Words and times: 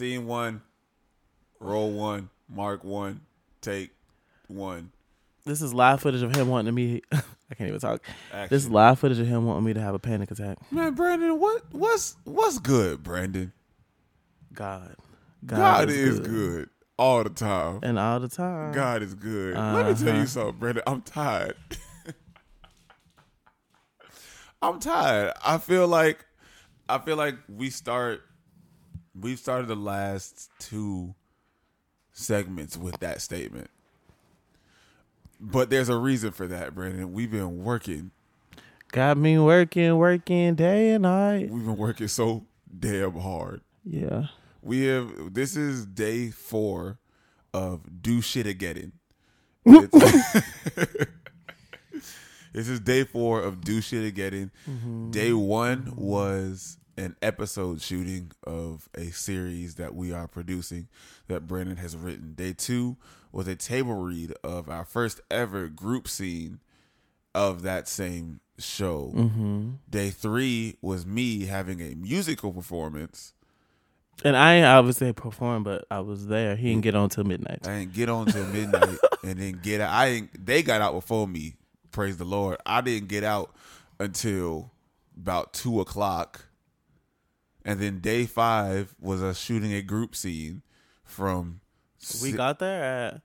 Scene 0.00 0.26
one, 0.26 0.62
roll 1.58 1.92
one, 1.92 2.30
mark 2.48 2.84
one, 2.84 3.20
take 3.60 3.90
one. 4.48 4.92
This 5.44 5.60
is 5.60 5.74
live 5.74 6.00
footage 6.00 6.22
of 6.22 6.34
him 6.34 6.48
wanting 6.48 6.74
me. 6.74 7.02
I 7.12 7.54
can't 7.54 7.68
even 7.68 7.80
talk. 7.80 8.00
Action. 8.32 8.48
This 8.48 8.64
is 8.64 8.70
live 8.70 8.98
footage 8.98 9.18
of 9.18 9.26
him 9.26 9.44
wanting 9.44 9.64
me 9.64 9.74
to 9.74 9.80
have 9.82 9.94
a 9.94 9.98
panic 9.98 10.30
attack. 10.30 10.56
Man, 10.72 10.94
Brandon, 10.94 11.38
what 11.38 11.64
what's 11.72 12.16
what's 12.24 12.58
good, 12.58 13.02
Brandon? 13.02 13.52
God, 14.54 14.96
God, 15.44 15.90
is 15.90 16.18
good. 16.18 16.70
all 16.98 17.22
the 17.22 17.28
time. 17.28 17.80
and 17.82 17.98
all 17.98 18.20
the 18.20 18.28
time. 18.28 18.72
God 18.72 19.02
is 19.02 19.14
good. 19.14 19.54
Let 19.54 19.86
me 19.86 19.92
tell 19.92 20.08
Uh-huh. 20.08 20.20
you 20.22 20.26
something, 20.26 20.56
Brandon. 20.58 20.82
I'm 20.86 21.02
tired. 21.02 21.56
I'm 24.62 24.80
tired. 24.80 25.34
I 25.44 25.58
feel 25.58 25.86
like 25.86 26.24
I 26.88 26.96
feel 26.96 27.16
like 27.16 27.34
we 27.54 27.68
start 27.68 28.22
we've 29.18 29.38
started 29.38 29.68
the 29.68 29.76
last 29.76 30.50
two 30.58 31.14
segments 32.12 32.76
with 32.76 32.98
that 33.00 33.20
statement. 33.20 33.70
But 35.40 35.70
there's 35.70 35.88
a 35.88 35.96
reason 35.96 36.32
for 36.32 36.46
that, 36.48 36.74
Brandon. 36.74 37.12
We've 37.12 37.30
been 37.30 37.64
working. 37.64 38.10
Got 38.92 39.16
me 39.16 39.38
working, 39.38 39.96
working 39.96 40.54
day 40.54 40.90
and 40.90 41.02
night. 41.02 41.48
We've 41.48 41.64
been 41.64 41.76
working 41.76 42.08
so 42.08 42.44
damn 42.78 43.18
hard. 43.18 43.62
Yeah. 43.84 44.26
We 44.62 44.84
have 44.86 45.32
this 45.32 45.56
is 45.56 45.86
day 45.86 46.30
four 46.30 46.98
of 47.54 48.02
do 48.02 48.20
shit 48.20 48.46
again. 48.46 48.92
This 52.52 52.68
is 52.68 52.80
day 52.80 53.04
four 53.04 53.42
of 53.42 53.62
do 53.62 53.80
shit 53.80 54.04
again. 54.04 54.50
Mm-hmm. 54.68 55.10
Day 55.12 55.32
one 55.32 55.92
was 55.96 56.78
an 57.00 57.16
episode 57.22 57.80
shooting 57.80 58.30
of 58.46 58.88
a 58.94 59.06
series 59.06 59.76
that 59.76 59.94
we 59.94 60.12
are 60.12 60.28
producing 60.28 60.88
that 61.28 61.46
Brandon 61.46 61.78
has 61.78 61.96
written. 61.96 62.34
Day 62.34 62.52
two 62.52 62.96
was 63.32 63.48
a 63.48 63.56
table 63.56 63.94
read 63.94 64.34
of 64.44 64.68
our 64.68 64.84
first 64.84 65.20
ever 65.30 65.68
group 65.68 66.06
scene 66.06 66.60
of 67.34 67.62
that 67.62 67.88
same 67.88 68.40
show. 68.58 69.12
Mm-hmm. 69.14 69.70
Day 69.88 70.10
three 70.10 70.76
was 70.82 71.06
me 71.06 71.46
having 71.46 71.80
a 71.80 71.94
musical 71.94 72.52
performance. 72.52 73.32
And 74.22 74.36
I 74.36 74.62
obviously 74.62 75.10
performed, 75.14 75.64
but 75.64 75.86
I 75.90 76.00
was 76.00 76.26
there. 76.26 76.54
He 76.54 76.68
didn't 76.68 76.82
get 76.82 76.94
on 76.94 77.08
till 77.08 77.24
midnight. 77.24 77.66
I 77.66 77.78
didn't 77.78 77.94
get 77.94 78.10
on 78.10 78.26
till 78.26 78.44
midnight 78.46 78.98
and 79.24 79.38
then 79.38 79.60
get 79.62 79.80
out. 79.80 79.90
I 79.90 80.28
they 80.38 80.62
got 80.62 80.82
out 80.82 80.92
before 80.92 81.26
me. 81.26 81.54
Praise 81.90 82.18
the 82.18 82.26
Lord. 82.26 82.58
I 82.66 82.82
didn't 82.82 83.08
get 83.08 83.24
out 83.24 83.54
until 83.98 84.70
about 85.16 85.54
two 85.54 85.80
o'clock. 85.80 86.49
And 87.64 87.78
then 87.80 88.00
day 88.00 88.26
five 88.26 88.94
was 89.00 89.22
us 89.22 89.38
shooting 89.38 89.72
a 89.72 89.82
group 89.82 90.14
scene 90.16 90.62
from. 91.04 91.60
We 92.22 92.30
si- 92.30 92.32
got 92.32 92.58
there 92.58 92.82
at 92.82 93.22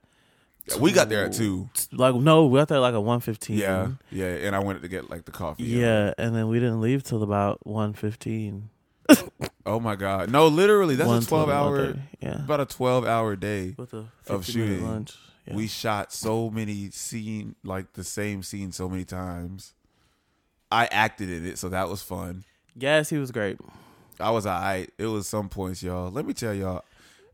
we 0.80 0.90
got 0.92 1.08
there 1.08 1.24
at 1.26 1.32
two. 1.32 1.70
like 1.92 2.14
no, 2.16 2.46
we 2.46 2.58
got 2.58 2.68
there 2.68 2.80
like 2.80 2.94
at 2.94 3.02
one 3.02 3.20
fifteen. 3.20 3.58
Yeah, 3.58 3.92
yeah. 4.10 4.26
And 4.26 4.54
I 4.54 4.58
wanted 4.58 4.82
to 4.82 4.88
get 4.88 5.08
like 5.08 5.24
the 5.24 5.30
coffee. 5.32 5.62
Yeah, 5.64 6.12
and 6.18 6.34
then 6.34 6.48
we 6.48 6.58
didn't 6.58 6.80
leave 6.80 7.02
till 7.04 7.22
about 7.22 7.66
one 7.66 7.92
fifteen. 7.92 8.70
Oh 9.68 9.80
my 9.80 9.96
God. 9.96 10.30
No, 10.30 10.46
literally, 10.46 10.94
that's 10.94 11.26
a 11.26 11.28
twelve 11.28 11.50
hour. 11.50 11.96
Yeah. 12.20 12.44
About 12.44 12.60
a 12.60 12.66
twelve 12.66 13.04
hour 13.04 13.34
day. 13.34 13.74
With 13.76 13.92
a 13.94 14.06
of 14.28 14.44
50 14.46 14.52
shooting. 14.52 14.86
lunch. 14.86 15.16
Yeah. 15.44 15.54
We 15.56 15.66
shot 15.66 16.12
so 16.12 16.50
many 16.50 16.90
scene 16.90 17.56
like 17.64 17.94
the 17.94 18.04
same 18.04 18.44
scene 18.44 18.70
so 18.70 18.88
many 18.88 19.04
times. 19.04 19.74
I 20.70 20.86
acted 20.86 21.30
in 21.30 21.44
it, 21.46 21.58
so 21.58 21.68
that 21.70 21.88
was 21.88 22.00
fun. 22.00 22.44
yes, 22.76 23.08
he 23.10 23.18
was 23.18 23.32
great. 23.32 23.58
I 24.20 24.30
was 24.30 24.46
alright. 24.46 24.90
It 24.98 25.06
was 25.06 25.26
some 25.28 25.48
points, 25.48 25.82
y'all. 25.82 26.10
Let 26.10 26.26
me 26.26 26.34
tell 26.34 26.54
y'all, 26.54 26.84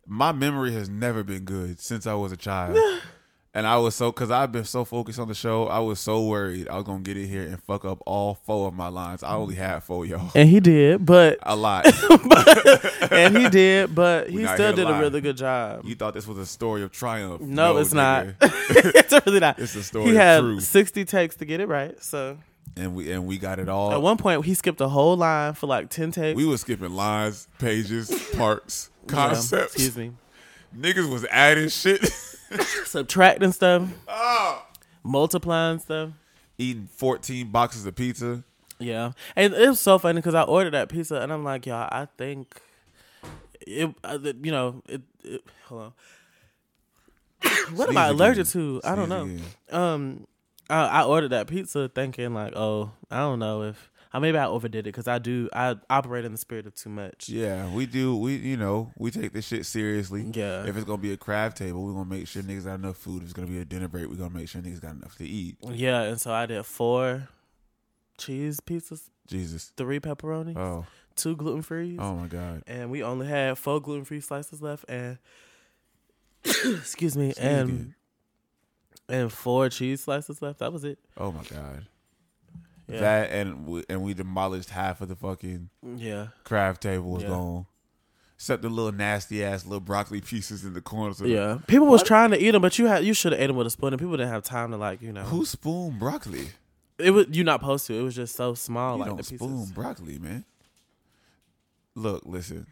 my 0.07 0.33
memory 0.33 0.73
has 0.73 0.89
never 0.89 1.23
been 1.23 1.45
good 1.45 1.81
since 1.81 2.07
I 2.07 2.15
was 2.15 2.33
a 2.33 2.37
child. 2.37 2.77
and 3.55 3.67
I 3.67 3.77
was 3.77 3.95
so 3.95 4.11
because 4.11 4.31
I've 4.31 4.51
been 4.51 4.65
so 4.65 4.85
focused 4.85 5.19
on 5.19 5.29
the 5.29 5.35
show, 5.35 5.67
I 5.67 5.79
was 5.81 6.01
so 6.01 6.25
worried 6.25 6.69
I 6.69 6.77
was 6.77 6.85
gonna 6.85 7.03
get 7.03 7.17
in 7.17 7.29
here 7.29 7.43
and 7.43 7.63
fuck 7.63 7.85
up 7.85 8.03
all 8.07 8.35
four 8.35 8.69
of 8.69 8.75
my 8.75 8.89
lines. 8.89 9.23
I 9.23 9.35
only 9.35 9.55
had 9.55 9.81
four, 9.81 10.07
y'all. 10.07 10.31
And 10.35 10.49
he 10.49 10.61
did, 10.61 11.05
but 11.05 11.39
A 11.43 11.55
lot. 11.55 11.87
and 13.13 13.37
he 13.37 13.49
did, 13.49 13.95
but 13.95 14.31
he 14.31 14.47
still 14.47 14.75
did 14.75 14.89
a 14.89 14.99
really 14.99 15.21
good 15.21 15.37
job. 15.37 15.85
you 15.85 15.95
thought 15.95 16.15
this 16.15 16.27
was 16.27 16.39
a 16.39 16.47
story 16.47 16.83
of 16.83 16.93
triumph? 16.93 17.43
No, 17.43 17.77
it's 17.77 17.93
not. 17.93 18.27
it's 18.41 19.13
really 19.27 19.41
not. 19.41 19.59
It's 19.59 19.75
a 19.75 19.83
story 19.83 20.07
he 20.07 20.11
of 20.13 20.17
had 20.17 20.63
sixty 20.63 21.05
takes 21.05 21.37
to 21.37 21.45
get 21.45 21.61
it 21.61 21.69
right. 21.69 22.03
So 22.03 22.39
And 22.77 22.95
we 22.95 23.13
and 23.13 23.27
we 23.27 23.37
got 23.39 23.59
it 23.59 23.69
all. 23.69 23.93
at 23.93 24.01
one 24.01 24.17
point, 24.17 24.45
he 24.47 24.55
skipped 24.55 24.81
a 24.81 24.89
whole 24.89 25.17
line 25.17 25.53
for 25.55 25.67
like 25.67 25.91
ten 25.91 26.11
takes. 26.11 26.37
We 26.37 26.47
were 26.47 26.57
skipping 26.57 26.95
lines, 26.95 27.47
pages, 27.59 28.11
parts, 28.37 28.91
Yeah, 29.09 29.15
concepts. 29.15 29.75
excuse 29.75 29.97
me. 29.97 30.13
Niggas 30.77 31.11
was 31.13 31.27
adding 31.31 31.69
shit. 31.69 32.03
Subtracting 32.85 33.53
stuff, 33.53 33.89
oh. 34.09 34.67
multiplying 35.03 35.79
stuff. 35.79 36.11
Eating 36.59 36.89
14 36.97 37.51
boxes 37.51 37.87
of 37.87 37.95
pizza. 37.95 38.45
Yeah, 38.79 39.13
and 39.37 39.55
it 39.55 39.69
was 39.69 39.81
so 39.81 39.99
funny 39.99 40.17
because 40.17 40.35
I 40.35 40.43
ordered 40.43 40.73
that 40.73 40.89
pizza 40.89 41.17
and 41.17 41.33
I'm 41.33 41.45
like, 41.45 41.67
y'all, 41.67 41.89
I 41.91 42.09
think 42.19 42.61
it, 43.67 43.95
uh, 44.05 44.19
you 44.43 44.51
know, 44.51 44.83
it. 44.89 45.03
it 45.25 45.43
hold 45.67 45.83
on. 45.83 45.93
what 47.77 47.89
am 47.89 47.97
I 47.97 48.09
allergic 48.09 48.49
again. 48.49 48.53
to? 48.53 48.81
I 48.85 48.95
don't 48.95 49.09
know. 49.09 49.23
Again. 49.25 49.43
Um, 49.71 50.27
I, 50.73 51.03
I 51.03 51.05
ordered 51.05 51.29
that 51.29 51.47
pizza 51.47 51.89
thinking 51.95 52.33
like, 52.35 52.55
oh, 52.57 52.91
I 53.11 53.19
don't 53.19 53.39
know 53.39 53.63
if 53.63 53.91
I 54.15 54.19
maybe 54.19 54.37
I 54.39 54.47
overdid 54.47 54.81
it 54.81 54.85
because 54.85 55.07
I 55.09 55.19
do 55.19 55.49
I 55.55 55.77
operate 55.91 56.25
in 56.25 56.33
the 56.33 56.39
spirit 56.39 56.67
of 56.67 56.75
too 56.75 56.89
much. 56.91 57.29
Yeah, 57.29 57.73
we 57.73 57.87
do. 57.87 58.17
We, 58.17 58.37
you 58.37 58.57
know, 58.57 58.91
we 58.97 59.11
take 59.11 59.33
this 59.33 59.47
shit 59.47 59.65
seriously. 59.67 60.31
Yeah. 60.35 60.65
If 60.67 60.77
it's 60.77 60.85
gonna 60.85 61.01
be 61.01 61.13
a 61.13 61.17
craft 61.17 61.57
table, 61.59 61.85
we're 61.85 61.93
gonna 61.93 62.05
make 62.11 62.27
sure 62.27 62.43
niggas 62.43 62.65
got 62.65 62.75
enough 62.75 62.97
food. 62.97 63.19
If 63.23 63.25
it's 63.25 63.33
gonna 63.33 63.49
be 63.49 63.59
a 63.61 63.65
dinner 63.65 63.89
break, 63.89 64.09
we're 64.09 64.17
gonna 64.17 64.31
make 64.35 64.49
sure 64.49 64.61
niggas 64.63 64.81
got 64.83 64.95
enough 64.97 65.17
to 65.19 65.27
eat. 65.27 65.57
Yeah, 65.71 66.03
and 66.03 66.21
so 66.21 66.33
I 66.33 66.47
did 66.47 66.65
four 66.67 67.29
cheese 68.19 68.61
pizzas, 68.61 69.09
Jesus. 69.27 69.73
three 69.77 69.99
pepperoni, 70.01 70.57
Oh. 70.57 70.85
two 71.17 71.35
gluten 71.37 71.63
free, 71.63 71.97
Oh 71.99 72.15
my 72.15 72.27
God. 72.27 72.63
and 72.67 72.91
we 72.91 73.03
only 73.03 73.27
had 73.27 73.57
four 73.59 73.81
gluten 73.81 74.05
free 74.05 74.21
slices 74.21 74.61
left, 74.63 74.85
and 74.89 75.19
excuse 76.45 77.17
me, 77.17 77.33
and. 77.39 77.95
And 79.09 79.33
four 79.33 79.69
cheese 79.69 80.03
slices 80.03 80.41
left. 80.43 80.59
That 80.61 80.73
was 80.73 80.85
it. 80.85 80.99
Oh 81.17 81.33
my 81.33 81.43
God. 81.45 81.87
Yeah, 82.89 83.01
That 83.01 83.31
and 83.31 83.67
we, 83.67 83.85
and 83.89 84.03
we 84.03 84.13
demolished 84.15 84.71
half 84.71 85.01
of 85.01 85.09
the 85.09 85.17
fucking 85.17 85.71
yeah. 85.97 86.29
crab 86.45 86.81
table 86.81 87.11
was 87.11 87.23
Yeah. 87.23 87.29
gone. 87.31 87.67
Except 88.37 88.63
the 88.63 88.69
little 88.69 88.91
nasty 88.91 89.45
ass 89.45 89.65
little 89.65 89.79
broccoli 89.81 90.21
pieces 90.21 90.65
in 90.65 90.73
the 90.75 90.81
corners. 90.81 91.21
Of 91.21 91.29
Yeah, 91.29 91.59
people 91.69 91.87
was 91.87 92.03
trying 92.03 92.33
to 92.33 92.43
eat 92.43 92.51
them, 92.51 92.61
but 92.63 92.77
you 92.79 92.87
had 92.87 93.05
you 93.05 93.15
should 93.15 93.31
have 93.33 93.41
ate 93.41 93.47
them 93.47 93.57
with 93.57 93.69
a 93.69 93.71
spoon, 93.71 93.93
and 93.93 94.01
people 94.01 94.17
didn't 94.17 94.31
have 94.33 94.43
time 94.43 94.73
to 94.73 94.77
like 94.77 95.01
you 95.01 95.13
know. 95.13 95.23
Who 95.23 95.45
spoon 95.47 95.97
broccoli? 95.99 96.49
It 96.99 97.13
was 97.13 97.27
you 97.31 97.45
not 97.45 97.61
supposed 97.61 97.87
to. 97.87 97.95
It 97.95 98.03
was 98.03 98.17
just 98.17 98.35
so 98.35 98.55
small, 98.55 98.95
you 98.95 99.01
like 99.01 99.09
don't 99.11 99.17
the 99.19 99.23
pieces. 99.23 99.39
spoon 99.39 99.67
broccoli, 99.67 100.19
man. 100.19 100.45
Look, 101.95 102.23
listen. 102.27 102.67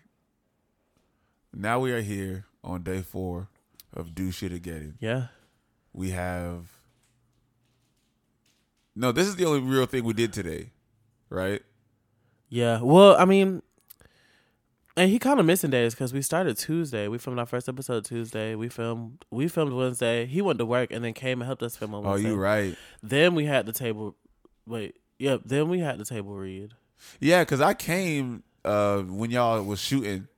Now 1.55 1.79
we 1.81 1.93
are 1.93 2.01
here 2.01 2.47
on 2.65 2.83
day 2.83 3.03
four 3.03 3.49
of 3.95 4.15
Do 4.15 4.31
Shit 4.33 4.53
Again. 4.53 4.97
Yeah, 5.01 5.29
We 5.93 6.11
have 6.11 6.67
no. 8.95 9.13
This 9.13 9.27
is 9.27 9.37
the 9.37 9.45
only 9.47 9.61
real 9.61 9.87
thing 9.87 10.05
we 10.05 10.13
did 10.13 10.33
today, 10.33 10.71
right? 11.29 11.63
yeah. 12.49 12.81
Well, 12.81 13.17
I 13.19 13.25
mean, 13.25 13.63
and 14.97 15.11
he 15.11 15.19
kind 15.19 15.39
of 15.41 15.47
missing 15.47 15.71
days 15.71 15.95
because 15.95 16.13
we 16.13 16.23
started 16.23 16.57
Tuesday. 16.57 17.09
We 17.09 17.19
filmed 17.19 17.39
our 17.39 17.47
first 17.47 17.69
episode 17.69 18.05
Tuesday. 18.05 18.55
We 18.55 18.69
filmed 18.69 19.25
we 19.31 19.49
filmed 19.49 19.73
Wednesday. 19.73 20.27
He 20.27 20.43
went 20.43 20.59
to 20.59 20.67
work 20.67 20.91
and 20.93 21.05
then 21.05 21.13
came 21.15 21.41
and 21.41 21.47
helped 21.47 21.63
us 21.63 21.77
film 21.77 21.95
on 21.95 22.05
Oh, 22.07 22.11
Wednesday. 22.11 22.29
you 22.29 22.37
right? 22.37 22.77
Then 23.03 23.35
we 23.35 23.47
had 23.47 23.67
the 23.67 23.73
table. 23.73 24.17
Wait, 24.67 24.97
yep. 25.19 25.43
Then 25.45 25.69
we 25.69 25.81
had 25.81 25.99
the 25.99 26.05
table 26.05 26.35
read. 26.35 26.73
Yeah, 27.21 27.43
because 27.43 27.61
I 27.61 27.75
came 27.75 28.43
uh 28.65 28.99
when 29.03 29.31
y'all 29.31 29.63
was 29.63 29.81
shooting 29.81 30.29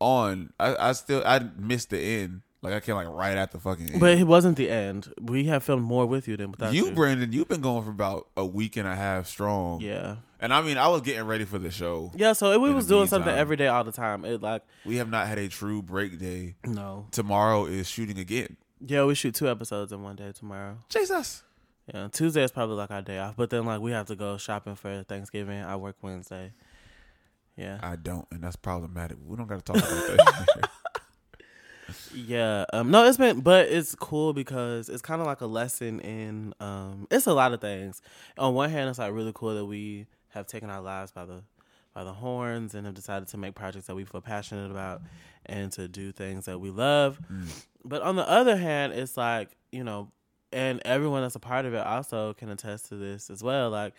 on. 0.00 0.52
I, 0.58 0.88
I 0.88 0.92
still 0.92 1.22
I 1.24 1.40
missed 1.56 1.90
the 1.90 1.98
end. 2.00 2.42
Like 2.62 2.74
I 2.74 2.80
came 2.80 2.94
like 2.94 3.08
right 3.08 3.36
at 3.38 3.52
the 3.52 3.58
fucking 3.58 3.90
end. 3.90 4.00
But 4.00 4.18
it 4.18 4.26
wasn't 4.26 4.56
the 4.58 4.68
end. 4.68 5.12
We 5.20 5.44
have 5.44 5.64
filmed 5.64 5.82
more 5.84 6.04
with 6.04 6.28
you 6.28 6.36
than 6.36 6.50
without 6.50 6.74
you. 6.74 6.86
you, 6.88 6.92
Brandon, 6.92 7.32
you've 7.32 7.48
been 7.48 7.62
going 7.62 7.84
for 7.84 7.90
about 7.90 8.28
a 8.36 8.44
week 8.44 8.76
and 8.76 8.86
a 8.86 8.94
half 8.94 9.26
strong. 9.26 9.80
yeah. 9.80 10.16
And 10.42 10.54
I 10.54 10.62
mean, 10.62 10.78
I 10.78 10.88
was 10.88 11.02
getting 11.02 11.24
ready 11.24 11.44
for 11.44 11.58
the 11.58 11.70
show. 11.70 12.12
Yeah, 12.14 12.32
so 12.32 12.58
we 12.58 12.72
was 12.72 12.86
doing 12.86 13.06
something 13.08 13.34
every 13.34 13.56
day 13.56 13.66
all 13.66 13.84
the 13.84 13.92
time. 13.92 14.24
It 14.24 14.40
like 14.40 14.62
We 14.86 14.96
have 14.96 15.10
not 15.10 15.26
had 15.26 15.38
a 15.38 15.48
true 15.48 15.82
break 15.82 16.18
day. 16.18 16.56
no. 16.64 17.06
Tomorrow 17.10 17.66
is 17.66 17.88
shooting 17.88 18.18
again. 18.18 18.56
Yeah, 18.80 19.04
we 19.04 19.14
shoot 19.14 19.34
two 19.34 19.48
episodes 19.50 19.92
in 19.92 20.02
one 20.02 20.16
day 20.16 20.32
tomorrow. 20.32 20.78
Jesus. 20.88 21.42
Yeah, 21.92 22.08
Tuesday 22.12 22.42
is 22.42 22.50
probably 22.52 22.76
like 22.76 22.90
our 22.90 23.02
day 23.02 23.18
off, 23.18 23.36
but 23.36 23.50
then 23.50 23.64
like 23.66 23.80
we 23.80 23.90
have 23.92 24.06
to 24.06 24.16
go 24.16 24.38
shopping 24.38 24.76
for 24.76 25.02
Thanksgiving. 25.02 25.62
I 25.62 25.76
work 25.76 25.96
Wednesday. 26.02 26.52
Yeah, 27.56 27.78
I 27.82 27.96
don't, 27.96 28.26
and 28.30 28.42
that's 28.42 28.56
problematic. 28.56 29.18
We 29.22 29.36
don't 29.36 29.46
got 29.46 29.64
to 29.64 29.72
talk 29.72 29.76
about 29.76 29.88
that. 30.16 30.70
yeah. 32.14 32.64
Um, 32.72 32.90
no, 32.90 33.04
it's 33.04 33.18
been, 33.18 33.40
but 33.40 33.68
it's 33.68 33.94
cool 33.94 34.32
because 34.32 34.88
it's 34.88 35.02
kind 35.02 35.20
of 35.20 35.26
like 35.26 35.40
a 35.40 35.46
lesson 35.46 36.00
in. 36.00 36.54
Um, 36.60 37.06
it's 37.10 37.26
a 37.26 37.32
lot 37.32 37.52
of 37.52 37.60
things. 37.60 38.02
On 38.38 38.54
one 38.54 38.70
hand, 38.70 38.88
it's 38.88 38.98
like 38.98 39.12
really 39.12 39.32
cool 39.34 39.54
that 39.54 39.64
we 39.64 40.06
have 40.28 40.46
taken 40.46 40.70
our 40.70 40.80
lives 40.80 41.12
by 41.12 41.24
the 41.24 41.42
by 41.94 42.04
the 42.04 42.12
horns 42.12 42.74
and 42.74 42.86
have 42.86 42.94
decided 42.94 43.28
to 43.28 43.36
make 43.36 43.54
projects 43.54 43.86
that 43.86 43.96
we 43.96 44.04
feel 44.04 44.20
passionate 44.20 44.70
about 44.70 45.02
and 45.46 45.72
to 45.72 45.88
do 45.88 46.12
things 46.12 46.44
that 46.46 46.60
we 46.60 46.70
love. 46.70 47.20
Mm. 47.30 47.64
But 47.84 48.02
on 48.02 48.14
the 48.16 48.28
other 48.28 48.56
hand, 48.56 48.92
it's 48.92 49.16
like, 49.16 49.50
you 49.72 49.82
know, 49.82 50.12
and 50.52 50.80
everyone 50.84 51.22
that's 51.22 51.34
a 51.34 51.40
part 51.40 51.64
of 51.64 51.74
it 51.74 51.84
also 51.84 52.34
can 52.34 52.48
attest 52.48 52.88
to 52.90 52.96
this 52.96 53.28
as 53.28 53.42
well. 53.42 53.70
Like, 53.70 53.94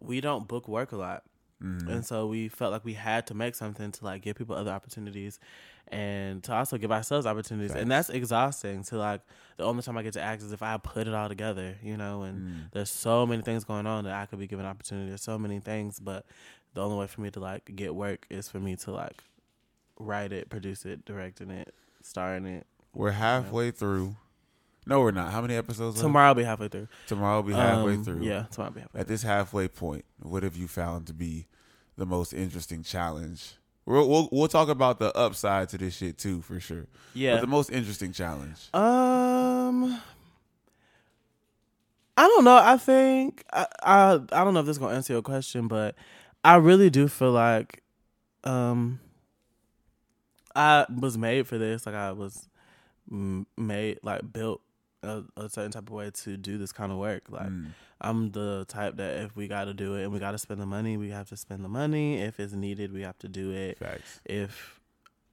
we 0.00 0.20
don't 0.20 0.48
book 0.48 0.66
work 0.66 0.92
a 0.92 0.96
lot. 0.96 1.22
Mhm. 1.62 1.88
And 1.88 2.06
so 2.06 2.26
we 2.26 2.48
felt 2.48 2.72
like 2.72 2.84
we 2.84 2.94
had 2.94 3.26
to 3.28 3.34
make 3.34 3.54
something 3.54 3.90
to 3.92 4.04
like 4.04 4.22
give 4.22 4.36
people 4.36 4.54
other 4.54 4.70
opportunities 4.70 5.38
and 5.88 6.42
to 6.44 6.52
also 6.52 6.76
give 6.78 6.90
ourselves 6.90 7.26
opportunities. 7.26 7.72
And 7.72 7.90
that's 7.90 8.08
exhausting 8.10 8.82
to 8.84 8.96
like 8.98 9.20
the 9.56 9.64
only 9.64 9.82
time 9.82 9.96
I 9.96 10.02
get 10.02 10.14
to 10.14 10.20
act 10.20 10.42
is 10.42 10.52
if 10.52 10.62
I 10.62 10.76
put 10.78 11.06
it 11.06 11.14
all 11.14 11.28
together, 11.28 11.76
you 11.82 11.96
know, 11.96 12.22
and 12.22 12.38
Mm. 12.40 12.70
there's 12.72 12.90
so 12.90 13.24
many 13.26 13.42
things 13.42 13.64
going 13.64 13.86
on 13.86 14.04
that 14.04 14.14
I 14.14 14.26
could 14.26 14.38
be 14.38 14.46
given 14.46 14.66
opportunity. 14.66 15.08
There's 15.08 15.22
so 15.22 15.38
many 15.38 15.60
things, 15.60 16.00
but 16.00 16.26
the 16.74 16.82
only 16.82 16.98
way 16.98 17.06
for 17.06 17.20
me 17.20 17.30
to 17.30 17.40
like 17.40 17.70
get 17.76 17.94
work 17.94 18.26
is 18.30 18.48
for 18.48 18.58
me 18.60 18.76
to 18.76 18.90
like 18.90 19.22
write 19.98 20.32
it, 20.32 20.50
produce 20.50 20.84
it, 20.84 21.04
directing 21.04 21.50
it, 21.50 21.74
starring 22.02 22.46
it. 22.46 22.66
We're 22.94 23.12
halfway 23.12 23.70
through. 23.70 24.16
No, 24.88 25.00
we're 25.00 25.10
not. 25.10 25.32
How 25.32 25.40
many 25.40 25.56
episodes? 25.56 26.00
Tomorrow 26.00 26.28
I'll 26.28 26.34
be 26.34 26.44
halfway 26.44 26.68
through. 26.68 26.88
Tomorrow 27.06 27.36
will 27.36 27.48
be 27.48 27.54
halfway 27.54 27.94
Um, 27.94 28.04
through. 28.04 28.22
Yeah, 28.22 28.44
tomorrow 28.50 28.68
I'll 28.70 28.74
be 28.74 28.80
halfway 28.82 29.00
At 29.00 29.08
this 29.08 29.22
halfway 29.22 29.68
point, 29.68 30.04
what 30.20 30.42
have 30.42 30.56
you 30.56 30.68
found 30.68 31.06
to 31.08 31.14
be 31.14 31.46
the 31.96 32.06
most 32.06 32.32
interesting 32.32 32.82
challenge? 32.82 33.54
We'll 33.86 34.08
we'll, 34.08 34.28
we'll 34.32 34.48
talk 34.48 34.68
about 34.68 34.98
the 34.98 35.16
upside 35.16 35.68
to 35.70 35.78
this 35.78 35.96
shit 35.96 36.18
too, 36.18 36.42
for 36.42 36.58
sure. 36.58 36.86
Yeah. 37.14 37.36
But 37.36 37.42
the 37.42 37.46
most 37.46 37.70
interesting 37.70 38.12
challenge. 38.12 38.68
Um, 38.74 40.00
I 42.16 42.26
don't 42.26 42.44
know. 42.44 42.56
I 42.56 42.76
think 42.76 43.44
I, 43.52 43.66
I 43.82 44.12
I 44.32 44.44
don't 44.44 44.54
know 44.54 44.60
if 44.60 44.66
this 44.66 44.74
is 44.74 44.78
gonna 44.78 44.96
answer 44.96 45.12
your 45.12 45.22
question, 45.22 45.68
but 45.68 45.94
I 46.44 46.56
really 46.56 46.90
do 46.90 47.06
feel 47.06 47.30
like 47.30 47.82
um 48.42 48.98
I 50.56 50.86
was 50.92 51.16
made 51.16 51.46
for 51.46 51.56
this. 51.56 51.86
Like 51.86 51.94
I 51.94 52.12
was 52.12 52.48
made 53.08 54.00
like 54.02 54.32
built 54.32 54.62
a, 55.02 55.22
a 55.36 55.48
certain 55.48 55.70
type 55.70 55.84
of 55.88 55.90
way 55.90 56.10
to 56.10 56.36
do 56.36 56.58
this 56.58 56.72
kind 56.72 56.90
of 56.92 56.98
work. 56.98 57.24
Like 57.30 57.48
Mm. 57.48 57.66
I'm 58.00 58.30
the 58.32 58.64
type 58.68 58.96
that 58.96 59.16
if 59.24 59.36
we 59.36 59.48
got 59.48 59.64
to 59.64 59.74
do 59.74 59.94
it 59.94 60.04
and 60.04 60.12
we 60.12 60.18
got 60.18 60.32
to 60.32 60.38
spend 60.38 60.60
the 60.60 60.66
money, 60.66 60.96
we 60.98 61.10
have 61.10 61.28
to 61.30 61.36
spend 61.36 61.64
the 61.64 61.68
money. 61.68 62.20
If 62.20 62.38
it's 62.38 62.52
needed, 62.52 62.92
we 62.92 63.02
have 63.02 63.18
to 63.20 63.28
do 63.28 63.52
it. 63.52 63.78
Facts. 63.78 64.20
If 64.26 64.80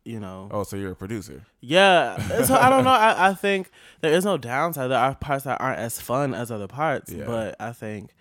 you 0.05 0.19
know, 0.19 0.47
Oh, 0.51 0.63
so 0.63 0.75
you're 0.77 0.91
a 0.91 0.95
producer. 0.95 1.45
yeah. 1.61 2.17
So 2.43 2.55
I 2.55 2.69
don't 2.69 2.83
know. 2.83 2.89
I, 3.09 3.29
I 3.29 3.33
think 3.33 3.69
there 4.01 4.11
is 4.13 4.23
no 4.25 4.37
downside. 4.37 4.91
There 4.91 4.97
are 4.99 5.15
parts 5.15 5.43
that 5.45 5.59
aren't 5.61 5.79
as 5.79 5.99
fun 6.01 6.33
as 6.33 6.51
other 6.51 6.67
parts. 6.67 7.11
Yeah. 7.11 7.25
But 7.25 7.55
I 7.59 7.71
think 7.73 8.11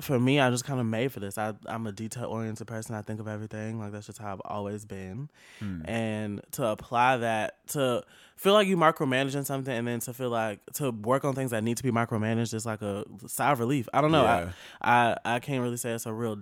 for 0.00 0.18
me, 0.18 0.40
I 0.40 0.50
just 0.50 0.64
kind 0.64 0.80
of 0.80 0.86
made 0.86 1.12
for 1.12 1.20
this. 1.20 1.38
I, 1.38 1.54
I'm 1.66 1.86
a 1.86 1.92
detail 1.92 2.26
oriented 2.26 2.66
person. 2.66 2.94
I 2.94 3.02
think 3.02 3.20
of 3.20 3.28
everything. 3.28 3.78
Like 3.78 3.92
that's 3.92 4.06
just 4.06 4.18
how 4.18 4.32
I've 4.32 4.42
always 4.44 4.84
been. 4.84 5.28
Hmm. 5.58 5.82
And 5.84 6.40
to 6.52 6.66
apply 6.66 7.18
that, 7.18 7.66
to 7.68 8.02
feel 8.36 8.52
like 8.52 8.68
you 8.68 8.76
micromanaging 8.76 9.44
something 9.44 9.74
and 9.74 9.86
then 9.86 10.00
to 10.00 10.12
feel 10.12 10.30
like 10.30 10.60
to 10.74 10.90
work 10.90 11.24
on 11.24 11.34
things 11.34 11.50
that 11.50 11.64
need 11.64 11.76
to 11.76 11.82
be 11.82 11.90
micromanaged 11.90 12.54
is 12.54 12.64
like 12.64 12.82
a 12.82 13.04
sigh 13.26 13.52
of 13.52 13.60
relief. 13.60 13.88
I 13.92 14.00
don't 14.00 14.12
know. 14.12 14.24
Yeah. 14.24 14.52
I, 14.80 15.16
I, 15.24 15.36
I 15.36 15.38
can't 15.40 15.62
really 15.62 15.76
say 15.76 15.90
it's 15.90 16.06
a 16.06 16.12
real 16.12 16.38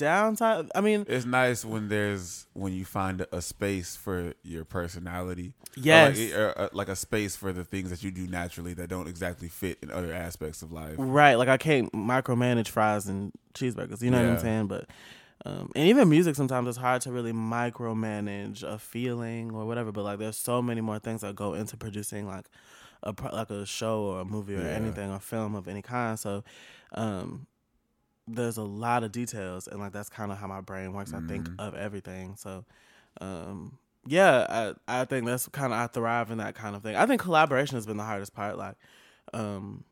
downside. 0.00 0.68
I 0.74 0.80
mean, 0.80 1.04
It's 1.08 1.24
nice 1.26 1.64
when 1.64 1.88
there's 1.88 2.46
when 2.54 2.72
you 2.72 2.84
find 2.84 3.24
a 3.32 3.40
space 3.40 3.94
for 3.96 4.34
your 4.42 4.64
personality. 4.64 5.52
Or 5.76 5.82
yes. 5.82 6.18
Like, 6.18 6.34
or, 6.34 6.54
uh, 6.58 6.68
like 6.72 6.88
a 6.88 6.96
space 6.96 7.36
for 7.36 7.52
the 7.52 7.64
things 7.64 7.90
that 7.90 8.02
you 8.02 8.10
do 8.10 8.26
naturally 8.26 8.74
that 8.74 8.88
don't 8.88 9.06
exactly 9.08 9.48
fit 9.48 9.78
in 9.82 9.90
other 9.90 10.12
aspects 10.12 10.62
of 10.62 10.72
life. 10.72 10.94
Right, 10.98 11.36
like 11.36 11.48
I 11.48 11.56
can't 11.56 11.92
micromanage 11.92 12.68
fries 12.68 13.06
and 13.06 13.32
cheeseburgers. 13.54 14.02
You 14.02 14.10
know 14.10 14.20
what 14.22 14.30
I'm 14.32 14.38
saying? 14.40 14.66
But 14.66 14.86
um, 15.46 15.70
and 15.74 15.88
even 15.88 16.08
music 16.08 16.36
sometimes 16.36 16.68
it's 16.68 16.76
hard 16.76 17.00
to 17.02 17.12
really 17.12 17.32
micromanage 17.32 18.62
a 18.62 18.78
feeling 18.78 19.52
or 19.54 19.64
whatever. 19.66 19.92
But 19.92 20.04
like 20.04 20.18
there's 20.18 20.36
so 20.36 20.60
many 20.62 20.80
more 20.80 20.98
things 20.98 21.20
that 21.22 21.34
go 21.34 21.54
into 21.54 21.76
producing 21.76 22.26
like 22.26 22.46
a 23.02 23.14
like 23.32 23.50
a 23.50 23.64
show 23.64 24.02
or 24.02 24.20
a 24.20 24.24
movie 24.24 24.54
or 24.56 24.60
Yeah. 24.60 24.74
anything 24.74 25.10
or 25.10 25.18
film 25.20 25.54
of 25.54 25.68
any 25.68 25.82
kind. 25.82 26.18
So 26.18 26.44
um, 26.92 27.46
there's 28.28 28.56
a 28.56 28.62
lot 28.62 29.02
of 29.04 29.12
details 29.12 29.66
and 29.66 29.80
like 29.80 29.92
that's 29.92 30.08
kind 30.08 30.30
of 30.32 30.38
how 30.38 30.46
my 30.46 30.60
brain 30.60 30.92
works. 30.92 31.12
I 31.14 31.20
think 31.20 31.48
Mhm. 31.48 31.54
of 31.58 31.74
everything. 31.74 32.36
So 32.36 32.64
um, 33.20 33.78
yeah, 34.06 34.74
I 34.88 35.00
I 35.02 35.04
think 35.04 35.26
that's 35.26 35.48
kind 35.48 35.72
of 35.72 35.78
I 35.78 35.86
thrive 35.88 36.30
in 36.30 36.38
that 36.38 36.54
kind 36.54 36.76
of 36.76 36.82
thing. 36.82 36.96
I 36.96 37.06
think 37.06 37.20
collaboration 37.20 37.76
has 37.76 37.86
been 37.86 37.96
the 37.96 38.04
hardest 38.04 38.34
part. 38.34 38.56
Like 38.58 38.76
um 39.32 39.84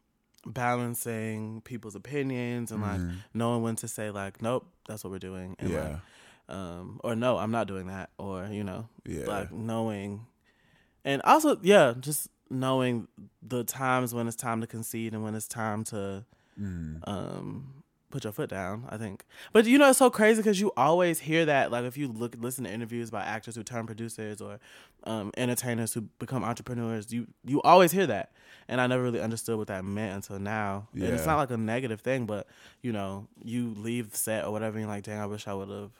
balancing 0.46 1.60
people's 1.62 1.94
opinions 1.94 2.70
and 2.72 2.80
like 2.82 3.00
Mhm. 3.00 3.18
knowing 3.34 3.62
when 3.62 3.76
to 3.76 3.88
say 3.88 4.10
like 4.10 4.40
nope 4.40 4.66
that's 4.88 5.04
what 5.04 5.10
we're 5.10 5.18
doing 5.18 5.54
and 5.58 5.70
yeah, 5.70 5.88
like, 6.48 6.56
um 6.56 7.00
or 7.04 7.14
no 7.14 7.36
i'm 7.36 7.50
not 7.50 7.66
doing 7.66 7.88
that 7.88 8.10
or 8.18 8.46
you 8.46 8.64
know 8.64 8.88
yeah, 9.04 9.26
like 9.26 9.52
knowing 9.52 10.26
and 11.04 11.20
also 11.22 11.58
yeah 11.62 11.92
just 12.00 12.28
knowing 12.50 13.06
the 13.42 13.62
times 13.64 14.14
when 14.14 14.26
it's 14.26 14.36
time 14.36 14.60
to 14.60 14.66
concede 14.66 15.12
and 15.12 15.22
when 15.22 15.34
it's 15.34 15.48
time 15.48 15.84
to 15.84 16.24
Mhm. 16.58 17.00
um 17.06 17.77
put 18.10 18.24
your 18.24 18.32
foot 18.32 18.48
down 18.48 18.84
i 18.88 18.96
think 18.96 19.24
but 19.52 19.66
you 19.66 19.76
know 19.76 19.90
it's 19.90 19.98
so 19.98 20.08
crazy 20.08 20.40
because 20.40 20.60
you 20.60 20.72
always 20.76 21.20
hear 21.20 21.44
that 21.44 21.70
like 21.70 21.84
if 21.84 21.96
you 21.96 22.08
look 22.08 22.34
listen 22.38 22.64
to 22.64 22.70
interviews 22.70 23.10
by 23.10 23.22
actors 23.22 23.54
who 23.54 23.62
turn 23.62 23.86
producers 23.86 24.40
or 24.40 24.58
um 25.04 25.30
entertainers 25.36 25.92
who 25.92 26.02
become 26.18 26.42
entrepreneurs 26.42 27.12
you 27.12 27.26
you 27.44 27.60
always 27.62 27.92
hear 27.92 28.06
that 28.06 28.32
and 28.66 28.80
i 28.80 28.86
never 28.86 29.02
really 29.02 29.20
understood 29.20 29.58
what 29.58 29.68
that 29.68 29.84
meant 29.84 30.14
until 30.14 30.38
now 30.38 30.88
and 30.94 31.02
it's 31.02 31.26
not 31.26 31.36
like 31.36 31.50
a 31.50 31.56
negative 31.56 32.00
thing 32.00 32.24
but 32.24 32.46
you 32.82 32.92
know 32.92 33.26
you 33.44 33.74
leave 33.76 34.10
the 34.10 34.16
set 34.16 34.44
or 34.44 34.52
whatever 34.52 34.78
and 34.78 34.86
you're 34.86 34.94
like 34.94 35.04
dang 35.04 35.18
i 35.18 35.26
wish 35.26 35.46
i 35.46 35.52
would 35.52 35.68
have 35.68 35.90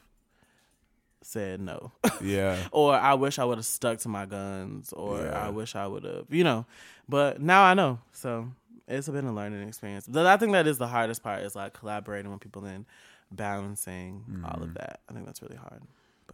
said 1.22 1.61
no 1.61 1.93
yeah. 2.22 2.56
or 2.72 2.94
I 2.94 3.14
wish 3.14 3.38
I 3.38 3.44
would 3.44 3.58
have 3.58 3.66
stuck 3.66 3.99
to 4.00 4.08
my 4.08 4.25
guns, 4.26 4.93
or 4.93 5.19
Yeah. 5.19 5.46
I 5.46 5.50
wish 5.50 5.75
I 5.75 5.87
would 5.87 6.04
have, 6.04 6.26
you 6.31 6.44
know. 6.44 6.64
But 7.08 7.40
now 7.40 7.64
I 7.64 7.75
know, 7.75 7.99
so 8.12 8.49
it's 8.88 9.08
been 9.08 9.26
a 9.26 9.32
learning 9.32 9.67
experience. 9.69 10.06
But 10.08 10.26
I 10.26 10.37
think 10.37 10.52
that 10.52 10.67
is 10.67 10.79
the 10.79 10.88
hardest 10.88 11.23
part 11.23 11.43
is 11.43 11.55
like 11.55 11.75
collaborating 11.75 12.31
with 12.32 12.40
people 12.40 12.64
and 12.64 12.87
balancing 13.31 14.25
all 14.44 14.58
Mm. 14.61 14.62
of 14.62 14.75
that. 14.75 15.00
I 15.08 15.12
think 15.12 15.26
that's 15.26 15.43
really 15.43 15.56
hard. 15.56 15.82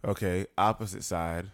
Okay, 0.03 0.45
opposite 0.57 1.03
side. 1.03 1.51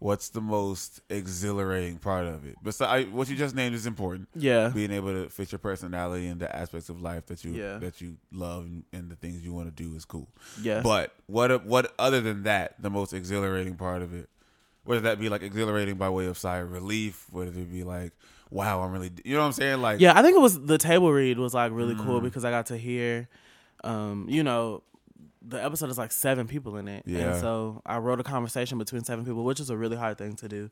What's 0.00 0.28
the 0.28 0.40
most 0.40 1.00
exhilarating 1.10 1.98
part 1.98 2.26
of 2.26 2.46
it? 2.46 2.54
Besides, 2.62 3.10
what 3.10 3.28
you 3.28 3.34
just 3.34 3.56
named 3.56 3.74
is 3.74 3.84
important. 3.84 4.28
Yeah, 4.36 4.68
Being 4.68 4.92
able 4.92 5.12
to 5.12 5.28
fit 5.28 5.50
your 5.50 5.58
personality 5.58 6.28
and 6.28 6.40
the 6.40 6.54
aspects 6.54 6.88
of 6.88 7.00
life 7.02 7.26
that 7.26 7.44
you 7.44 7.50
Yeah. 7.54 7.78
that 7.78 8.00
you 8.00 8.16
love 8.30 8.66
and, 8.66 8.84
and 8.92 9.10
the 9.10 9.16
things 9.16 9.42
you 9.44 9.52
want 9.52 9.74
to 9.76 9.82
do 9.82 9.96
is 9.96 10.04
cool. 10.04 10.28
yeah. 10.62 10.82
But 10.82 11.14
what 11.26 11.64
what 11.64 11.92
other 11.98 12.20
than 12.20 12.44
that, 12.44 12.80
the 12.80 12.90
most 12.90 13.12
exhilarating 13.12 13.74
part 13.74 14.02
of 14.02 14.14
it? 14.14 14.28
Whether 14.84 15.00
that 15.02 15.18
be 15.18 15.28
like 15.28 15.42
exhilarating 15.42 15.96
by 15.96 16.08
way 16.10 16.26
of 16.26 16.38
sigh 16.38 16.58
of 16.58 16.70
relief, 16.70 17.26
whether 17.32 17.50
it 17.50 17.70
be 17.70 17.82
like, 17.82 18.12
wow, 18.50 18.82
I'm 18.82 18.92
really, 18.92 19.10
you 19.24 19.34
know 19.34 19.40
what 19.40 19.46
I'm 19.46 19.52
saying? 19.52 19.80
Like, 19.82 20.00
yeah, 20.00 20.18
I 20.18 20.22
think 20.22 20.36
it 20.36 20.40
was 20.40 20.60
the 20.64 20.78
table 20.78 21.12
read 21.12 21.38
was 21.38 21.54
like 21.54 21.72
really 21.72 21.94
cool 21.94 22.20
Mm. 22.20 22.24
because 22.24 22.44
I 22.44 22.50
got 22.50 22.66
to 22.66 22.76
hear, 22.76 23.28
um, 23.84 24.26
you 24.28 24.42
know, 24.42 24.82
the 25.40 25.62
episode 25.64 25.88
is 25.88 25.96
like 25.96 26.12
seven 26.12 26.46
people 26.46 26.76
in 26.76 26.88
it, 26.88 27.04
Yeah. 27.06 27.18
and 27.32 27.40
so 27.40 27.80
I 27.86 27.98
wrote 27.98 28.20
a 28.20 28.22
conversation 28.24 28.76
between 28.76 29.04
seven 29.04 29.24
people, 29.24 29.44
which 29.44 29.60
is 29.60 29.70
a 29.70 29.76
really 29.76 29.96
hard 29.96 30.18
thing 30.18 30.34
to 30.36 30.48
do. 30.48 30.68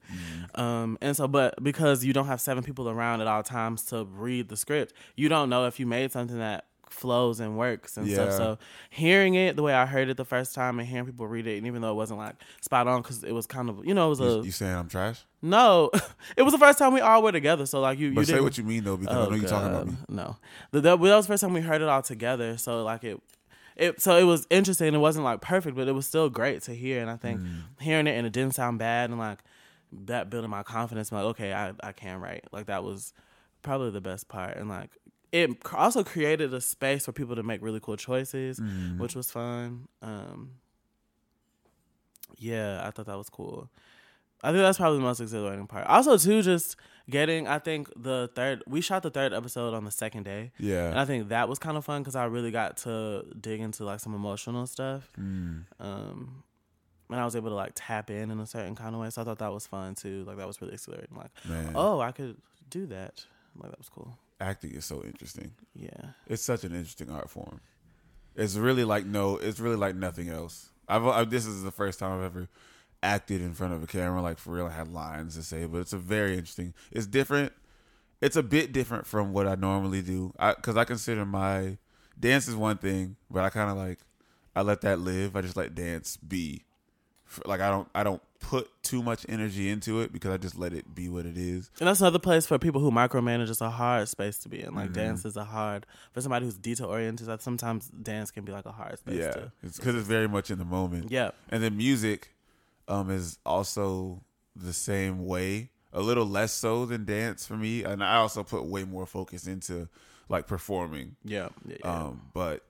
Mm. 0.55 0.61
Um, 0.61 0.99
and 1.01 1.17
so, 1.17 1.27
but 1.29 1.63
because 1.63 2.05
you 2.05 2.13
don't 2.13 2.27
have 2.27 2.41
seven 2.41 2.63
people 2.65 2.89
around 2.89 3.21
at 3.21 3.27
all 3.27 3.43
times 3.43 3.85
to 3.87 4.05
read 4.05 4.49
the 4.49 4.57
script, 4.57 4.93
you 5.15 5.29
don't 5.29 5.49
know 5.49 5.67
if 5.67 5.79
you 5.81 5.87
made 5.87 6.13
something 6.13 6.39
that 6.39 6.65
flows 6.91 7.41
and 7.41 7.57
works 7.59 7.97
and 7.97 8.07
stuff. 8.11 8.33
So 8.33 8.59
hearing 8.91 9.35
it 9.35 9.57
the 9.57 9.63
way 9.63 9.75
I 9.75 9.87
heard 9.87 10.09
it 10.09 10.17
the 10.17 10.25
first 10.25 10.55
time 10.55 10.79
and 10.79 10.89
hearing 10.89 11.07
people 11.07 11.27
read 11.27 11.47
it, 11.47 11.59
and 11.59 11.67
even 11.67 11.83
though 11.83 11.91
it 11.91 11.95
wasn't 11.97 12.19
like 12.19 12.37
spot 12.61 12.87
on, 12.89 13.03
because 13.03 13.25
it 13.25 13.33
was 13.33 13.47
kind 13.47 13.69
of 13.69 13.85
you 13.85 13.95
know 13.95 14.07
it 14.07 14.11
was 14.11 14.21
a 14.21 14.25
you, 14.25 14.45
you 14.45 14.51
saying 14.53 14.75
I'm 14.75 14.89
trash? 14.89 15.25
no, 15.43 15.91
it 16.37 16.43
was 16.43 16.53
the 16.53 16.59
first 16.59 16.79
time 16.79 16.93
we 16.93 17.01
all 17.01 17.23
were 17.23 17.33
together. 17.33 17.67
So 17.67 17.81
like 17.81 17.99
you, 17.99 18.09
But 18.09 18.21
you 18.21 18.25
say 18.25 18.33
didn't, 18.33 18.45
what 18.45 18.59
you 18.59 18.65
mean 18.65 18.85
though, 18.85 18.97
because 18.97 19.15
I 19.15 19.25
Oh, 19.25 19.29
know 19.29 19.35
you're 19.37 19.49
talking 19.49 19.69
about 19.71 19.87
me. 19.87 19.95
No, 20.09 20.37
the, 20.71 20.81
that, 20.81 20.91
that 20.91 21.01
was 21.01 21.27
the 21.27 21.33
first 21.33 21.43
time 21.43 21.53
we 21.53 21.61
heard 21.61 21.83
it 21.83 21.89
all 21.89 22.03
together. 22.03 22.57
So 22.59 22.83
like 22.83 23.05
it, 23.05 23.21
it 23.77 24.01
so 24.01 24.17
it 24.17 24.25
was 24.25 24.47
interesting. 24.51 24.95
It 24.95 24.99
wasn't 24.99 25.25
like 25.25 25.41
perfect, 25.41 25.77
but 25.77 25.87
it 25.89 25.93
was 25.93 26.07
still 26.07 26.31
great 26.31 26.63
to 26.63 26.75
hear. 26.75 27.01
And 27.03 27.11
I 27.11 27.17
think 27.17 27.41
Mm. 27.43 27.63
hearing 27.81 28.07
it 28.07 28.13
and 28.17 28.27
it 28.27 28.33
didn't 28.33 28.55
sound 28.55 28.79
bad 28.79 29.11
and 29.11 29.19
like 29.19 29.41
that 30.07 30.31
building 30.31 30.51
my 30.51 30.63
confidence. 30.63 31.13
I'm 31.13 31.19
like, 31.19 31.27
okay, 31.27 31.53
I 31.53 31.73
I 31.83 31.93
can 31.93 32.21
write. 32.21 32.45
Like 32.53 32.67
that 32.67 32.83
was 32.85 33.13
probably 33.63 33.91
the 33.91 34.01
best 34.01 34.29
part. 34.29 34.57
And 34.57 34.69
like 34.69 34.91
it 35.43 35.51
also 35.73 36.03
created 36.05 36.53
a 36.55 36.61
space 36.61 37.05
for 37.07 37.13
people 37.13 37.37
to 37.37 37.43
make 37.43 37.61
really 37.63 37.81
cool 37.81 37.97
choices, 37.97 38.59
Mhm. 38.61 38.99
which 38.99 39.15
was 39.15 39.31
fun. 39.31 39.89
Um, 40.03 40.53
yeah, 42.39 42.87
I 42.87 42.91
thought 42.91 43.07
that 43.07 43.17
was 43.17 43.31
cool. 43.31 43.69
I 44.43 44.49
think 44.53 44.59
that's 44.63 44.79
probably 44.79 44.99
the 44.99 45.05
most 45.05 45.21
exhilarating 45.21 45.67
part. 45.67 45.87
Also, 45.87 46.17
too, 46.19 46.43
just 46.43 46.77
getting. 47.09 47.49
I 47.49 47.59
think 47.59 47.89
the 47.97 48.31
third. 48.35 48.63
We 48.67 48.81
shot 48.81 49.03
the 49.03 49.11
third 49.11 49.33
episode 49.33 49.73
on 49.75 49.85
the 49.85 49.91
second 49.91 50.25
day, 50.25 50.53
Yeah, 50.59 50.91
and. 50.91 50.99
I 50.99 51.05
think 51.05 51.29
that 51.29 51.49
was 51.49 51.59
kind 51.59 51.77
of 51.77 51.85
fun 51.85 52.03
because 52.03 52.15
I 52.17 52.25
really 52.27 52.51
got 52.51 52.77
to 52.79 53.25
dig 53.41 53.61
into 53.61 53.85
like 53.85 54.01
some 54.01 54.15
emotional 54.15 54.67
stuff. 54.67 55.11
Mm. 55.19 55.65
Um, 55.81 56.43
and 57.09 57.21
I 57.21 57.25
was 57.25 57.35
able 57.37 57.49
to 57.51 57.55
like 57.55 57.73
tap 57.75 58.11
in 58.11 58.31
in 58.31 58.39
a 58.41 58.47
certain 58.47 58.75
kind 58.75 58.95
of 58.95 59.01
way. 59.01 59.11
So 59.11 59.23
I 59.23 59.25
thought 59.25 59.39
that 59.39 59.53
was 59.53 59.67
fun 59.67 59.95
too. 59.95 60.25
Like 60.25 60.37
that 60.37 60.47
was 60.47 60.61
really 60.61 60.75
exhilarating. 60.75 61.17
Like, 61.17 61.31
Man, 61.49 61.73
oh, 61.75 62.01
I 62.01 62.13
could 62.13 62.37
do 62.69 62.87
that. 62.87 63.25
Like 63.59 63.71
that 63.71 63.79
was 63.79 63.89
cool. 63.89 64.19
Acting 64.41 64.73
is 64.73 64.85
so 64.85 65.03
interesting. 65.03 65.53
Yeah. 65.75 66.11
It's 66.27 66.43
such 66.43 66.65
an 66.65 66.73
interesting 66.73 67.11
art 67.11 67.31
form. 67.31 67.61
It's 68.35 68.57
really 68.57 68.85
like 68.85 69.07
no. 69.07 69.37
It's 69.37 69.61
really 69.61 69.77
like 69.77 69.95
nothing 69.95 70.29
else. 70.29 70.71
I've, 70.89 71.07
I, 71.07 71.25
this 71.25 71.47
is 71.47 71.63
the 71.63 71.71
first 71.71 71.99
time 71.99 72.19
I've 72.19 72.25
ever 72.25 72.49
acted 73.03 73.41
in 73.41 73.55
front 73.55 73.73
of 73.73 73.83
a 73.83 73.87
camera, 73.87 74.21
like 74.23 74.39
for 74.39 74.51
real. 74.51 74.67
I 74.67 74.71
had 74.71 74.93
lines 74.93 75.37
to 75.37 75.43
say, 75.43 75.65
but 75.67 75.79
it's 75.79 75.93
a 75.93 75.99
very 75.99 76.33
interesting. 76.33 76.75
It's 76.93 77.07
different. 77.07 77.53
It's 78.21 78.37
a 78.37 78.43
bit 78.43 78.73
different 78.73 79.07
from 79.07 79.33
what 79.33 79.47
I 79.47 79.55
normally 79.55 80.03
do. 80.03 80.33
I 80.39 80.55
because 80.55 80.77
I 80.77 80.85
consider 80.85 81.25
my 81.25 81.79
dance 82.19 82.49
is 82.49 82.57
one 82.57 82.79
thing, 82.79 83.17
but 83.31 83.45
I 83.45 83.51
kind 83.51 83.71
of 83.71 83.77
like 83.77 84.01
I 84.55 84.63
let 84.63 84.83
that 84.83 85.01
live. 85.01 85.37
I 85.37 85.41
just 85.41 85.57
let 85.57 85.75
dance 85.75 86.17
be. 86.17 86.63
Like 87.45 87.61
I 87.61 87.71
don't 87.71 87.89
I 87.95 88.05
don't 88.05 88.23
put 88.41 88.71
too 88.83 89.03
much 89.03 89.27
energy 89.29 89.69
into 89.69 90.01
it 90.01 90.13
because 90.13 90.31
I 90.33 90.37
just 90.37 90.57
let 90.59 90.73
it 90.73 90.95
be 90.95 91.09
what 91.09 91.27
it 91.27 91.37
is. 91.37 91.71
And 91.81 91.89
that's 91.89 92.01
another 92.01 92.19
place 92.19 92.47
for 92.47 92.59
people 92.59 92.81
who 92.81 92.91
micromanage. 92.91 93.51
It's 93.51 93.61
a 93.61 93.71
hard 93.71 94.09
space 94.09 94.39
to 94.39 94.49
be 94.49 94.63
in. 94.63 94.75
Like 94.75 94.91
Mhm. 94.91 94.95
dance 94.95 95.25
is 95.25 95.37
a 95.37 95.45
hard 95.45 95.87
for 96.13 96.21
somebody 96.21 96.45
who's 96.47 96.57
detail 96.57 96.87
oriented. 96.87 97.27
Like 97.27 97.41
sometimes 97.41 97.89
dance 97.89 98.31
can 98.31 98.45
be 98.45 98.53
like 98.53 98.67
a 98.67 98.73
hard 98.73 98.99
space. 98.99 99.19
Yeah, 99.19 99.47
it's 99.63 99.77
because 99.79 99.95
it's 99.97 100.07
very 100.09 100.29
much 100.29 100.51
in 100.51 100.59
the 100.59 100.65
moment. 100.65 101.11
yeah, 101.11 101.31
And 101.49 101.63
then 101.63 101.77
music 101.77 102.35
um 102.89 103.11
is 103.11 103.39
also 103.45 104.23
the 104.55 104.73
same 104.73 105.27
way, 105.27 105.71
a 105.93 106.01
little 106.01 106.27
less 106.27 106.53
so 106.53 106.87
than 106.87 107.05
dance 107.05 107.47
for 107.47 107.57
me. 107.57 107.83
And 107.85 108.03
I 108.03 108.17
also 108.17 108.43
put 108.45 108.65
way 108.65 108.85
more 108.85 109.07
focus 109.07 109.47
into 109.47 109.89
like 110.29 110.47
performing. 110.47 111.17
yeah, 111.25 111.49
yeah. 111.67 111.77
yeah. 111.85 111.91
Um 112.07 112.23
but 112.33 112.63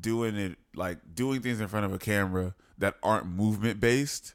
doing 0.00 0.36
it 0.36 0.56
like 0.74 0.98
doing 1.14 1.40
things 1.40 1.60
in 1.60 1.68
front 1.68 1.86
of 1.86 1.92
a 1.92 1.98
camera 1.98 2.54
that 2.78 2.96
aren't 3.02 3.26
movement 3.26 3.78
based, 3.80 4.34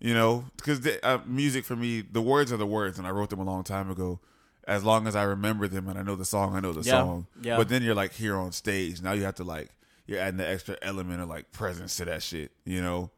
you 0.00 0.14
know, 0.14 0.44
because 0.56 0.86
uh, 1.02 1.18
music 1.26 1.64
for 1.64 1.76
me, 1.76 2.00
the 2.00 2.20
words 2.22 2.52
are 2.52 2.56
the 2.56 2.66
words, 2.66 2.98
and 2.98 3.06
I 3.06 3.10
wrote 3.10 3.30
them 3.30 3.38
a 3.40 3.44
long 3.44 3.62
time 3.64 3.90
ago. 3.90 4.20
As 4.66 4.84
long 4.84 5.06
as 5.06 5.16
I 5.16 5.22
remember 5.24 5.66
them 5.68 5.88
and 5.88 5.98
I 5.98 6.02
know 6.02 6.14
the 6.16 6.24
song, 6.24 6.54
I 6.54 6.60
know 6.60 6.72
the 6.72 6.82
Yeah, 6.82 7.02
song. 7.02 7.26
yeah. 7.42 7.56
But 7.56 7.68
then 7.68 7.82
you're 7.82 7.94
like 7.94 8.12
here 8.12 8.36
on 8.36 8.52
stage. 8.52 9.02
Now 9.02 9.12
you 9.12 9.24
have 9.24 9.34
to 9.36 9.44
like 9.44 9.70
you're 10.06 10.20
adding 10.20 10.36
the 10.36 10.48
extra 10.48 10.76
element 10.82 11.20
of 11.20 11.28
like 11.28 11.50
presence 11.52 11.96
to 11.96 12.04
that 12.04 12.22
shit, 12.22 12.52
you 12.64 12.80
know. 12.80 13.10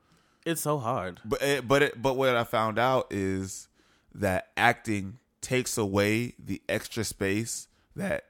it's 0.46 0.60
so 0.62 0.78
hard. 0.78 1.20
But 1.24 1.42
it, 1.42 1.68
but 1.68 1.82
it, 1.82 2.00
but 2.02 2.16
what 2.16 2.34
I 2.36 2.44
found 2.44 2.78
out 2.78 3.06
is 3.10 3.68
that 4.14 4.48
acting 4.56 5.18
takes 5.40 5.76
away 5.76 6.34
the 6.38 6.62
extra 6.68 7.04
space 7.04 7.66
that 7.96 8.26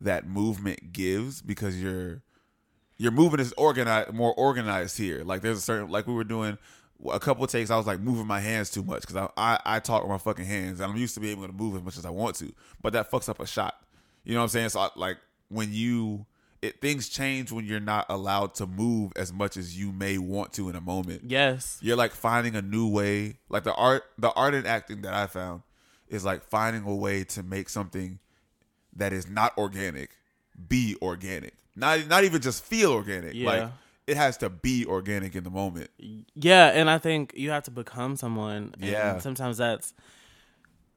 that 0.00 0.26
movement 0.26 0.92
gives 0.92 1.42
because 1.42 1.80
your 1.80 2.22
your 2.96 3.10
movement 3.12 3.40
is 3.40 3.52
organized 3.56 4.12
more 4.12 4.32
organized 4.34 4.96
here. 4.98 5.22
Like 5.22 5.42
there's 5.42 5.58
a 5.58 5.62
certain 5.62 5.90
like 5.90 6.06
we 6.06 6.14
were 6.14 6.24
doing 6.24 6.58
a 7.12 7.20
couple 7.20 7.46
takes. 7.46 7.70
I 7.70 7.76
was 7.76 7.86
like 7.86 8.00
moving 8.00 8.26
my 8.26 8.40
hands 8.40 8.70
too 8.70 8.82
much 8.82 9.02
because 9.02 9.16
I, 9.16 9.28
I 9.36 9.58
I 9.76 9.80
talk 9.80 10.02
with 10.02 10.10
my 10.10 10.18
fucking 10.18 10.44
hands 10.44 10.80
and 10.80 10.90
I'm 10.90 10.96
used 10.98 11.14
to 11.14 11.20
being 11.20 11.36
able 11.38 11.46
to 11.46 11.52
move 11.52 11.76
as 11.76 11.82
much 11.82 11.98
as 11.98 12.04
I 12.06 12.10
want 12.10 12.36
to, 12.36 12.52
but 12.82 12.92
that 12.94 13.10
fucks 13.10 13.28
up 13.28 13.40
a 13.40 13.46
shot. 13.46 13.74
You 14.24 14.34
know 14.34 14.40
what 14.40 14.44
I'm 14.44 14.48
saying? 14.50 14.68
So 14.70 14.80
I, 14.80 14.88
like 14.96 15.18
when 15.48 15.72
you 15.72 16.26
it 16.62 16.80
things 16.80 17.10
change 17.10 17.52
when 17.52 17.66
you're 17.66 17.78
not 17.78 18.06
allowed 18.08 18.54
to 18.54 18.66
move 18.66 19.12
as 19.16 19.30
much 19.34 19.58
as 19.58 19.78
you 19.78 19.92
may 19.92 20.16
want 20.16 20.54
to 20.54 20.70
in 20.70 20.74
a 20.76 20.80
moment 20.80 21.20
Yes, 21.26 21.78
you're 21.82 21.94
like 21.96 22.12
finding 22.12 22.56
a 22.56 22.62
new 22.62 22.88
way 22.88 23.36
like 23.50 23.64
the 23.64 23.74
art 23.74 24.04
the 24.16 24.30
art 24.32 24.54
in 24.54 24.64
acting 24.64 25.02
that 25.02 25.12
i 25.12 25.26
found 25.26 25.60
is 26.08 26.24
like 26.24 26.42
finding 26.42 26.82
a 26.84 26.94
way 26.94 27.22
to 27.24 27.42
make 27.42 27.68
something 27.68 28.18
that 28.96 29.12
is 29.12 29.28
not 29.28 29.56
organic 29.58 30.12
be 30.68 30.96
organic 31.02 31.52
not 31.76 32.08
not 32.08 32.24
even 32.24 32.40
just 32.40 32.64
feel 32.64 32.92
organic 32.92 33.34
Yeah. 33.34 33.46
like 33.50 33.70
it 34.06 34.16
has 34.16 34.36
to 34.38 34.50
be 34.50 34.84
organic 34.86 35.34
in 35.34 35.44
the 35.44 35.50
moment 35.50 35.90
yeah, 36.34 36.66
and 36.68 36.90
I 36.90 36.98
think 36.98 37.32
you 37.36 37.50
have 37.50 37.62
to 37.64 37.70
become 37.70 38.16
someone. 38.16 38.74
And 38.80 38.82
Yeah. 38.82 39.18
sometimes 39.18 39.56
that's 39.58 39.94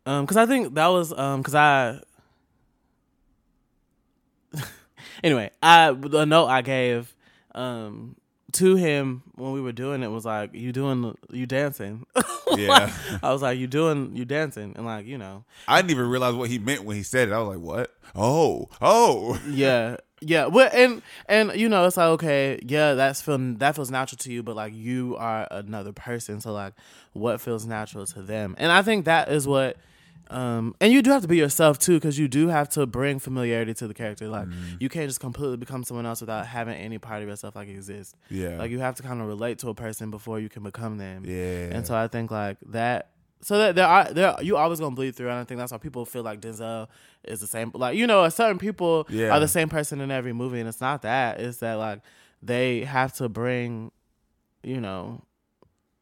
um 0.06 0.26
because 0.26 0.38
I 0.38 0.46
think 0.46 0.74
that 0.76 0.88
was 0.88 1.12
um 1.18 1.42
because 1.42 1.56
I. 1.56 2.00
anyway, 5.24 5.52
I 5.62 5.92
the 5.92 6.26
note 6.26 6.48
I 6.48 6.62
gave 6.62 7.16
um 7.56 8.16
to 8.54 8.76
him 8.76 9.24
when 9.36 9.52
we 9.52 9.62
were 9.62 9.72
doing 9.74 10.04
it 10.04 10.08
was 10.08 10.26
like 10.26 10.54
you 10.54 10.72
doing 10.72 11.16
you 11.32 11.46
dancing. 11.46 12.06
yeah 12.56 12.92
I 13.22 13.32
was 13.34 13.42
like 13.42 13.60
you 13.60 13.68
doing 13.68 14.16
you 14.16 14.24
dancing 14.26 14.74
and 14.78 14.86
like 14.86 15.06
you 15.06 15.18
know 15.18 15.44
i 15.68 15.82
didn't 15.82 15.92
even 15.92 16.08
realize 16.08 16.34
what 16.34 16.50
he 16.50 16.60
meant 16.60 16.86
when 16.86 16.96
he 16.96 17.04
said 17.04 17.28
it 17.28 17.34
i 17.34 17.40
was 17.40 17.58
like 17.58 17.60
what 17.64 17.94
oh 18.16 18.70
oh 18.82 19.38
yeah 19.50 19.98
yeah 20.22 20.48
well 20.48 20.70
and 20.74 21.02
and 21.28 21.52
you 21.56 21.70
know 21.70 21.86
it's 21.86 21.98
like 21.98 22.08
okay 22.08 22.60
yeah 22.66 22.94
that's 22.96 23.22
feel 23.22 23.38
that 23.38 23.76
feels 23.76 23.92
natural 23.92 24.18
to 24.18 24.32
you 24.32 24.42
but 24.42 24.56
like 24.56 24.74
you 24.74 25.16
are 25.18 25.48
another 25.52 25.92
person 25.92 26.42
so 26.42 26.52
like 26.52 26.74
what 27.14 27.40
feels 27.40 27.66
natural 27.66 28.06
to 28.06 28.22
them? 28.22 28.56
And 28.58 28.72
i 28.72 28.82
think 28.82 29.06
that 29.06 29.30
is 29.30 29.48
what 29.48 29.78
um 30.30 30.76
and 30.82 30.92
you 30.92 31.02
do 31.02 31.12
have 31.12 31.22
to 31.22 31.28
be 31.28 31.38
yourself 31.38 31.80
too 31.80 31.96
because 31.96 32.20
you 32.20 32.28
do 32.28 32.48
have 32.50 32.68
to 32.68 32.86
bring 32.86 33.18
familiarity 33.20 33.74
to 33.74 33.88
the 33.88 33.94
character 33.94 34.28
like 34.28 34.48
you 34.80 34.90
can't 34.90 35.08
just 35.08 35.20
completely 35.20 35.56
become 35.56 35.84
someone 35.84 36.06
else 36.06 36.20
without 36.20 36.46
having 36.46 36.76
any 36.76 36.98
part 36.98 37.22
of 37.22 37.30
yourself 37.30 37.56
like 37.56 37.70
exist. 37.70 38.16
Yeah. 38.30 38.58
Like 38.58 38.72
you 38.72 38.80
have 38.80 38.96
to 38.96 39.04
kind 39.04 39.22
of 39.22 39.28
relate 39.28 39.60
to 39.60 39.70
a 39.70 39.74
person 39.74 40.12
before 40.12 40.40
you 40.40 40.50
can 40.50 40.64
become 40.64 40.98
them. 40.98 41.24
Yeah. 41.26 41.70
And 41.72 41.88
so 41.88 41.96
I 41.96 42.08
think 42.08 42.32
like 42.32 42.58
that. 42.68 43.10
So 43.41 43.58
that 43.60 43.75
there 43.75 43.86
are 43.88 44.12
there 44.12 44.36
you 44.41 44.58
always 44.58 44.79
gonna 44.79 44.96
bleed 44.96 45.15
through, 45.15 45.29
and 45.29 45.38
I 45.38 45.44
think 45.44 45.60
that's 45.60 45.72
why 45.72 45.77
people 45.77 46.06
feel 46.06 46.24
like 46.24 46.41
Denzel 46.41 46.88
is 47.24 47.39
the 47.39 47.48
same. 47.48 47.72
Like 47.74 47.96
you 47.96 48.08
know, 48.08 48.27
certain 48.29 48.58
people 48.58 49.06
Yeah. 49.10 49.29
are 49.32 49.39
the 49.39 49.48
same 49.48 49.70
person 49.70 50.01
in 50.01 50.10
every 50.12 50.34
movie, 50.34 50.60
and 50.60 50.67
it's 50.67 50.82
not 50.82 51.03
that. 51.03 51.39
It's 51.39 51.58
that 51.60 51.75
like 51.75 52.01
they 52.41 52.82
have 52.86 53.13
to 53.17 53.29
bring, 53.29 53.91
you 54.63 54.82
know, 54.82 55.22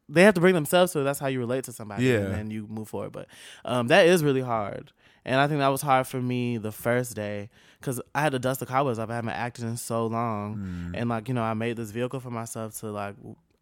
they 0.08 0.22
have 0.22 0.34
to 0.34 0.40
bring 0.40 0.54
themselves 0.54 0.92
So. 0.92 1.04
That's 1.04 1.18
how 1.18 1.26
you 1.26 1.38
relate 1.38 1.64
to 1.64 1.72
somebody, 1.72 2.04
Yeah. 2.04 2.18
and 2.18 2.34
then 2.34 2.50
you 2.50 2.66
move 2.68 2.88
forward. 2.88 3.12
But 3.12 3.26
um, 3.64 3.88
that 3.88 4.06
is 4.06 4.24
really 4.24 4.40
hard, 4.42 4.92
and 5.24 5.38
I 5.40 5.46
think 5.46 5.58
that 5.60 5.68
was 5.68 5.82
hard 5.82 6.06
for 6.06 6.22
me 6.22 6.56
the 6.56 6.72
first 6.72 7.14
day 7.16 7.50
because 7.80 8.00
I 8.14 8.22
had 8.22 8.32
to 8.32 8.38
dust 8.38 8.60
the 8.60 8.66
cobwebs 8.66 8.98
off. 8.98 9.10
I 9.10 9.14
haven't 9.14 9.30
acted 9.30 9.64
in 9.64 9.76
so 9.76 10.06
long, 10.06 10.56
Mm. 10.56 10.90
and 11.00 11.08
like 11.10 11.28
you 11.28 11.34
know, 11.34 11.42
I 11.42 11.52
made 11.54 11.76
this 11.76 11.90
vehicle 11.90 12.20
for 12.20 12.30
myself 12.30 12.78
to 12.80 12.86
like 12.90 13.14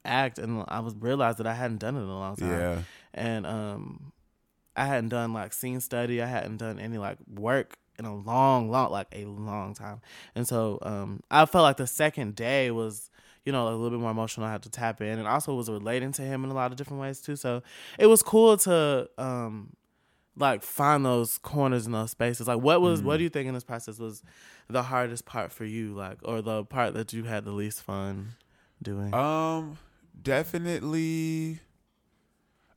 act, 0.04 0.38
and 0.38 0.64
I 0.68 0.78
was 0.80 0.94
realized 0.94 1.38
that 1.38 1.46
I 1.48 1.54
hadn't 1.54 1.78
done 1.78 1.96
it 1.96 2.02
in 2.02 2.08
a 2.08 2.18
long 2.18 2.36
time 2.36 2.50
yeah 2.50 2.78
and 3.14 3.47
um 3.47 4.12
I 4.76 4.87
hadn't 4.87 5.11
done 5.11 5.33
like 5.33 5.52
scene 5.52 5.80
study, 5.80 6.21
I 6.21 6.26
hadn't 6.26 6.59
done 6.59 6.78
any 6.78 6.99
like 6.99 7.18
work 7.33 7.78
in 7.99 8.04
a 8.04 8.14
long, 8.14 8.71
long 8.71 8.90
like 8.90 9.06
a 9.12 9.25
long 9.25 9.75
time. 9.75 10.00
And 10.35 10.47
so 10.47 10.78
um 10.83 11.21
I 11.30 11.47
felt 11.47 11.62
like 11.62 11.76
the 11.76 11.87
second 11.87 12.35
day 12.35 12.71
was, 12.71 13.09
you 13.44 13.52
know, 13.52 13.68
a 13.68 13.71
little 13.71 13.90
bit 13.90 14.00
more 14.00 14.11
emotional. 14.11 14.47
I 14.47 14.52
had 14.52 14.62
to 14.64 14.71
tap 14.71 15.00
in 15.00 15.18
and 15.18 15.28
also 15.28 15.54
was 15.54 15.71
relating 15.71 16.12
to 16.12 16.23
him 16.23 16.44
in 16.44 16.50
a 16.50 16.54
lot 16.54 16.73
of 16.73 16.76
different 16.76 17.00
ways 17.00 17.21
too. 17.21 17.37
So 17.37 17.62
it 17.99 18.06
was 18.06 18.23
cool 18.23 18.56
to 18.59 19.09
um 19.16 19.76
like 20.37 20.64
find 20.64 21.04
those 21.04 21.38
corners 21.38 21.87
in 21.87 21.92
those 21.92 22.11
spaces. 22.11 22.49
Like 22.49 22.61
what 22.61 22.80
was 22.80 23.00
what 23.00 23.18
do 23.18 23.23
you 23.23 23.30
think 23.30 23.47
in 23.47 23.54
this 23.54 23.64
process 23.64 23.99
was 24.00 24.23
the 24.68 24.83
hardest 24.83 25.25
part 25.26 25.52
for 25.52 25.64
you, 25.64 25.94
like 25.94 26.18
or 26.25 26.42
the 26.42 26.64
part 26.64 26.94
that 26.94 27.12
you 27.12 27.25
had 27.25 27.44
the 27.44 27.52
least 27.52 27.83
fun 27.83 28.35
doing? 28.83 29.14
Um, 29.14 29.78
definitely. 30.21 31.61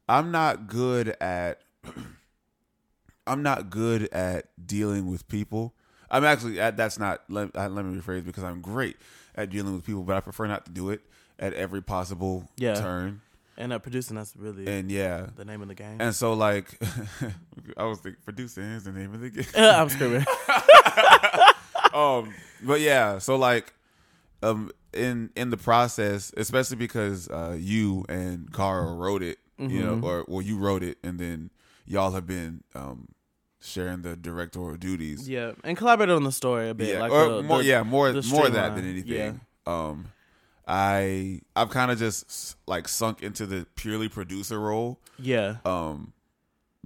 I'm 0.09 0.31
not 0.31 0.67
good 0.67 1.15
at. 1.21 1.61
I'm 3.27 3.43
not 3.43 3.69
good 3.69 4.07
at 4.13 4.45
dealing 4.65 5.07
with 5.09 5.27
people. 5.27 5.73
I'm 6.09 6.23
actually 6.23 6.55
that's 6.55 6.97
not. 6.97 7.23
Let, 7.29 7.53
let 7.55 7.83
me 7.85 7.99
rephrase 7.99 8.23
because 8.25 8.43
I'm 8.43 8.61
great 8.61 8.95
at 9.35 9.49
dealing 9.49 9.73
with 9.73 9.85
people, 9.85 10.03
but 10.03 10.15
I 10.15 10.21
prefer 10.21 10.47
not 10.47 10.65
to 10.65 10.71
do 10.71 10.89
it 10.91 11.01
at 11.37 11.53
every 11.53 11.81
possible 11.81 12.47
Yeah. 12.55 12.75
turn. 12.75 13.21
and 13.57 13.73
uh, 13.73 13.79
producing 13.79 14.15
that's 14.15 14.35
really 14.35 14.65
And 14.67 14.89
yeah, 14.89 15.27
the 15.35 15.43
name 15.45 15.61
of 15.61 15.67
the 15.67 15.75
game. 15.75 15.97
and 15.99 16.15
so 16.15 16.33
like, 16.33 16.79
I 17.77 17.83
was 17.83 17.99
thinking 17.99 18.21
producing 18.23 18.63
is 18.63 18.85
the 18.85 18.91
name 18.93 19.13
of 19.13 19.19
the 19.19 19.29
game. 19.29 19.45
I'm 19.57 19.89
screaming. 19.89 20.25
um 21.93 22.33
but 22.63 22.79
yeah 22.81 23.17
so 23.17 23.35
like 23.35 23.73
um 24.43 24.71
in 24.93 25.29
in 25.35 25.49
the 25.49 25.57
process 25.57 26.31
especially 26.37 26.75
because 26.77 27.29
uh 27.29 27.55
you 27.59 28.05
and 28.09 28.51
Carl 28.51 28.95
wrote 28.97 29.23
it 29.23 29.37
you 29.59 29.83
know 29.83 29.95
Mhm. 29.97 30.03
or 30.03 30.25
well 30.27 30.41
you 30.41 30.57
wrote 30.57 30.83
it 30.83 30.97
and 31.03 31.19
then 31.19 31.49
y'all 31.85 32.11
have 32.11 32.27
been 32.27 32.63
um 32.75 33.07
sharing 33.59 34.01
the 34.03 34.15
directorial 34.15 34.77
duties 34.77 35.27
Yeah, 35.27 35.53
and 35.63 35.75
collaborated 35.75 36.15
on 36.15 36.23
the 36.23 36.31
story 36.31 36.69
a 36.69 36.73
bit. 36.75 36.89
yeah 36.89 36.99
like 36.99 37.11
or 37.11 37.29
the, 37.37 37.43
more 37.43 37.57
the- 37.59 37.63
yeah 37.65 37.81
more 37.83 38.13
more 38.29 38.45
of 38.47 38.53
that 38.53 38.75
than 38.75 38.85
anything 38.87 39.13
yeah. 39.13 39.31
um 39.65 40.05
i 40.67 41.41
i've 41.55 41.69
kind 41.69 41.89
of 41.91 41.97
just 41.97 42.55
like 42.67 42.87
sunk 42.87 43.23
into 43.23 43.45
the 43.45 43.65
purely 43.75 44.09
producer 44.09 44.59
role 44.59 44.99
yeah, 45.19 45.55
um 45.65 46.13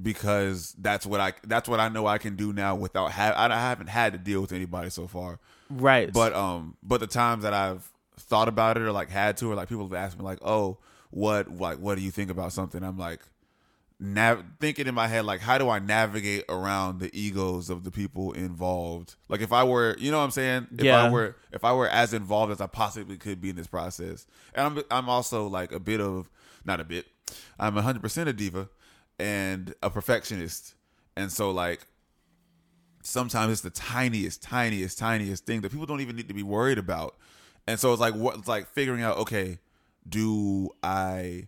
because 0.02 0.74
that's 0.80 1.06
what 1.06 1.20
i 1.20 1.34
that's 1.46 1.68
what 1.68 1.80
i 1.80 1.90
know 1.90 2.08
i 2.08 2.18
can 2.18 2.36
do 2.36 2.54
now 2.54 2.74
without 2.76 3.12
have 3.12 3.36
i 3.36 3.50
haven't 3.60 3.88
had 3.88 4.14
to 4.14 4.20
deal 4.20 4.40
with 4.42 4.52
anybody 4.54 4.90
so 4.90 5.08
far 5.08 5.40
right. 5.70 6.12
but 6.14 6.34
um, 6.34 6.76
but 6.82 7.00
the 7.02 7.08
times 7.08 7.44
that 7.44 7.54
I've 7.54 7.90
thought 8.18 8.48
about 8.48 8.78
it 8.78 8.84
or 8.84 8.92
like 8.92 9.10
had 9.10 9.38
to, 9.38 9.52
or 9.52 9.56
like 9.56 9.68
people 9.70 9.86
have 9.88 9.94
asked 9.94 10.18
me 10.18 10.24
like, 10.24 10.40
oh, 10.44 10.78
what 11.12 11.50
like 11.58 11.78
what 11.78 11.96
do 11.96 12.02
you 12.02 12.12
think 12.12 12.32
about 12.32 12.52
something? 12.54 12.84
I'm 12.84 12.98
like, 12.98 13.22
nav- 14.00 14.44
thinking 14.60 14.88
in 14.88 14.96
my 14.96 15.08
head 15.08 15.26
like, 15.26 15.42
how 15.42 15.58
do 15.58 15.70
I 15.70 15.80
navigate 15.80 16.46
around 16.50 17.00
the 17.00 17.10
egos 17.18 17.70
of 17.70 17.84
the 17.84 17.92
people 17.92 18.32
involved? 18.34 19.16
Like 19.30 19.42
if 19.42 19.54
I 19.54 19.64
were, 19.64 19.96
you 20.00 20.10
know 20.12 20.18
what 20.18 20.24
I'm 20.26 20.32
saying? 20.32 20.68
If 20.78 20.86
Yeah. 20.86 21.04
I 21.06 21.10
were, 21.10 21.36
if 21.52 21.64
I 21.64 21.74
were 21.74 21.88
as 21.88 22.14
involved 22.14 22.52
as 22.52 22.60
I 22.62 22.68
possibly 22.68 23.18
could 23.18 23.40
be 23.40 23.50
in 23.50 23.56
this 23.56 23.68
process, 23.68 24.26
and 24.56 24.66
I'm 24.66 24.84
I'm 24.90 25.10
also 25.10 25.48
like 25.48 25.72
a 25.72 25.80
bit 25.80 26.02
of 26.02 26.30
not 26.66 26.80
a 26.80 26.84
bit, 26.84 27.06
I'm 27.60 27.76
100 27.76 28.02
percent 28.02 28.28
a 28.30 28.34
diva 28.34 28.70
and 29.20 29.76
a 29.84 29.90
perfectionist, 29.90 30.74
and 31.16 31.32
so 31.32 31.52
like 31.52 31.82
sometimes 33.04 33.52
it's 33.52 33.62
the 33.62 33.70
tiniest, 33.70 34.42
tiniest, 34.44 34.98
tiniest 34.98 35.46
thing 35.46 35.62
that 35.62 35.72
people 35.72 35.86
don't 35.86 36.02
even 36.02 36.16
need 36.16 36.28
to 36.28 36.34
be 36.34 36.44
worried 36.44 36.78
about. 36.78 37.16
And 37.68 37.80
so 37.80 37.92
it's 37.94 38.00
like 38.02 38.14
what 38.16 38.38
it's 38.38 38.48
like 38.48 38.68
figuring 38.68 39.02
out, 39.02 39.18
okay, 39.18 39.60
do 40.08 40.70
I 40.84 41.48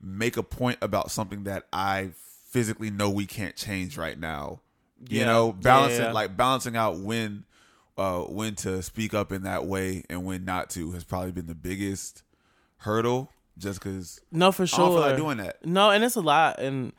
make 0.00 0.36
a 0.36 0.42
point 0.42 0.78
about 0.82 1.10
something 1.10 1.44
that 1.44 1.66
I 1.72 2.10
physically 2.48 2.90
know 2.90 3.10
we 3.10 3.26
can't 3.26 3.56
change 3.56 3.96
right 3.96 4.18
now? 4.18 4.60
You 5.08 5.20
Yeah. 5.20 5.26
know, 5.26 5.52
balancing 5.52 6.00
yeah, 6.00 6.06
yeah. 6.08 6.12
like 6.12 6.36
balancing 6.36 6.76
out 6.76 6.98
when 6.98 7.44
uh 7.98 8.20
when 8.22 8.54
to 8.56 8.82
speak 8.82 9.14
up 9.14 9.32
in 9.32 9.42
that 9.44 9.66
way 9.66 10.04
and 10.10 10.24
when 10.24 10.44
not 10.44 10.68
to 10.70 10.92
has 10.92 11.04
probably 11.04 11.32
been 11.32 11.46
the 11.46 11.54
biggest 11.54 12.22
hurdle 12.78 13.30
just 13.58 13.80
cuz 13.80 14.20
No, 14.30 14.52
for 14.52 14.64
I 14.64 14.66
sure. 14.66 14.78
don't 14.80 14.92
feel 14.92 15.00
like 15.00 15.16
doing 15.16 15.36
that. 15.38 15.64
No, 15.64 15.90
and 15.90 16.04
it's 16.04 16.16
a 16.16 16.20
lot. 16.20 16.58
And 16.58 16.92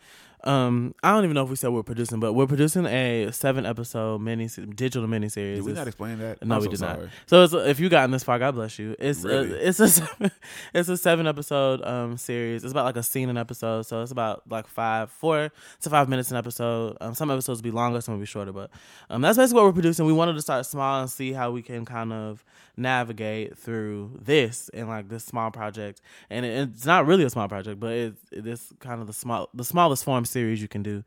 um, 0.43 0.93
I 1.03 1.11
don't 1.13 1.23
even 1.23 1.33
know 1.33 1.43
if 1.43 1.49
we 1.49 1.55
said 1.55 1.69
we're 1.69 1.83
producing, 1.83 2.19
but 2.19 2.33
we're 2.33 2.45
producing 2.47 2.85
a 2.85 3.31
seven 3.31 3.65
episode 3.65 4.21
mini 4.21 4.47
digital 4.75 5.07
mini 5.07 5.29
series. 5.29 5.57
Did 5.59 5.65
we 5.65 5.73
not 5.73 5.87
explain 5.87 6.19
that? 6.19 6.45
No, 6.45 6.55
I'm 6.55 6.61
we 6.61 6.65
so 6.65 6.71
did 6.71 6.79
sorry. 6.79 7.01
not. 7.01 7.09
So 7.25 7.43
it's, 7.43 7.53
if 7.53 7.79
you 7.79 7.89
gotten 7.89 8.11
this 8.11 8.23
far, 8.23 8.37
God 8.39 8.53
bless 8.55 8.77
you. 8.77 8.95
It's 8.99 9.23
Really? 9.23 9.51
a, 9.51 9.67
it's 9.69 9.79
a 9.79 9.87
seven, 9.89 10.31
it's 10.73 10.89
a 10.89 10.97
seven 10.97 11.27
episode 11.27 11.81
um 11.83 12.17
series. 12.17 12.63
It's 12.63 12.71
about 12.71 12.85
like 12.85 12.97
a 12.97 13.03
scene 13.03 13.29
an 13.29 13.37
episode, 13.37 13.87
so 13.87 14.01
it's 14.01 14.11
about 14.11 14.43
like 14.49 14.67
five 14.67 15.09
four 15.11 15.51
to 15.81 15.89
five 15.89 16.07
minutes 16.07 16.29
an 16.31 16.37
episode. 16.37 16.97
Um, 17.01 17.13
some 17.15 17.31
episodes 17.31 17.59
will 17.59 17.63
be 17.63 17.71
longer, 17.71 17.99
some 18.01 18.13
will 18.13 18.19
be 18.21 18.25
shorter, 18.27 18.51
but 18.53 18.69
um, 19.09 19.21
that's 19.21 19.37
basically 19.37 19.55
what 19.61 19.65
we're 19.65 19.73
producing. 19.73 20.05
We 20.05 20.13
wanted 20.13 20.33
to 20.33 20.41
start 20.41 20.65
small 20.65 21.01
and 21.01 21.09
see 21.09 21.33
how 21.33 21.51
we 21.51 21.61
can 21.61 21.83
kind 21.83 22.13
of 22.13 22.43
navigate 22.79 23.57
through 23.57 24.11
this 24.21 24.69
and 24.69 24.87
like 24.87 25.09
this 25.09 25.23
small 25.25 25.49
project. 25.49 25.99
And 26.29 26.45
it, 26.45 26.69
it's 26.75 26.85
not 26.85 27.07
really 27.07 27.23
a 27.23 27.29
small 27.29 27.47
project, 27.47 27.79
but 27.79 27.91
it's 27.91 28.21
it 28.31 28.45
is 28.45 28.71
kind 28.79 29.01
of 29.01 29.07
the 29.07 29.13
small 29.13 29.49
the 29.53 29.63
smallest 29.65 30.03
form 30.03 30.25
series 30.27 30.61
you 30.61 30.67
can 30.67 30.83
do. 30.83 31.03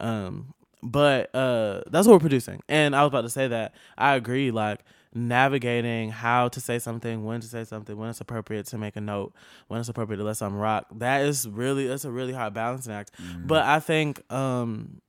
Um, 0.00 0.52
but 0.86 1.34
uh 1.34 1.80
that's 1.86 2.06
what 2.06 2.12
we're 2.12 2.18
producing 2.20 2.60
and 2.68 2.94
i 2.94 3.00
was 3.00 3.08
about 3.08 3.22
to 3.22 3.30
say 3.30 3.48
that 3.48 3.74
i 3.96 4.14
agree 4.16 4.50
like 4.50 4.80
navigating 5.14 6.10
how 6.10 6.46
to 6.48 6.60
say 6.60 6.78
something 6.78 7.24
when 7.24 7.40
to 7.40 7.46
say 7.46 7.64
something 7.64 7.96
when 7.96 8.10
it's 8.10 8.20
appropriate 8.20 8.66
to 8.66 8.76
make 8.76 8.94
a 8.94 9.00
note 9.00 9.32
when 9.68 9.80
it's 9.80 9.88
appropriate 9.88 10.18
to 10.18 10.24
let 10.24 10.36
something 10.36 10.58
rock 10.60 10.84
that 10.94 11.22
is 11.22 11.48
really 11.48 11.86
that's 11.86 12.04
a 12.04 12.10
really 12.10 12.34
hard 12.34 12.52
balancing 12.52 12.92
act 12.92 13.12
Mm-hmm. 13.18 13.46
but 13.46 13.64
i 13.64 13.80
think 13.80 14.20
um 14.30 15.00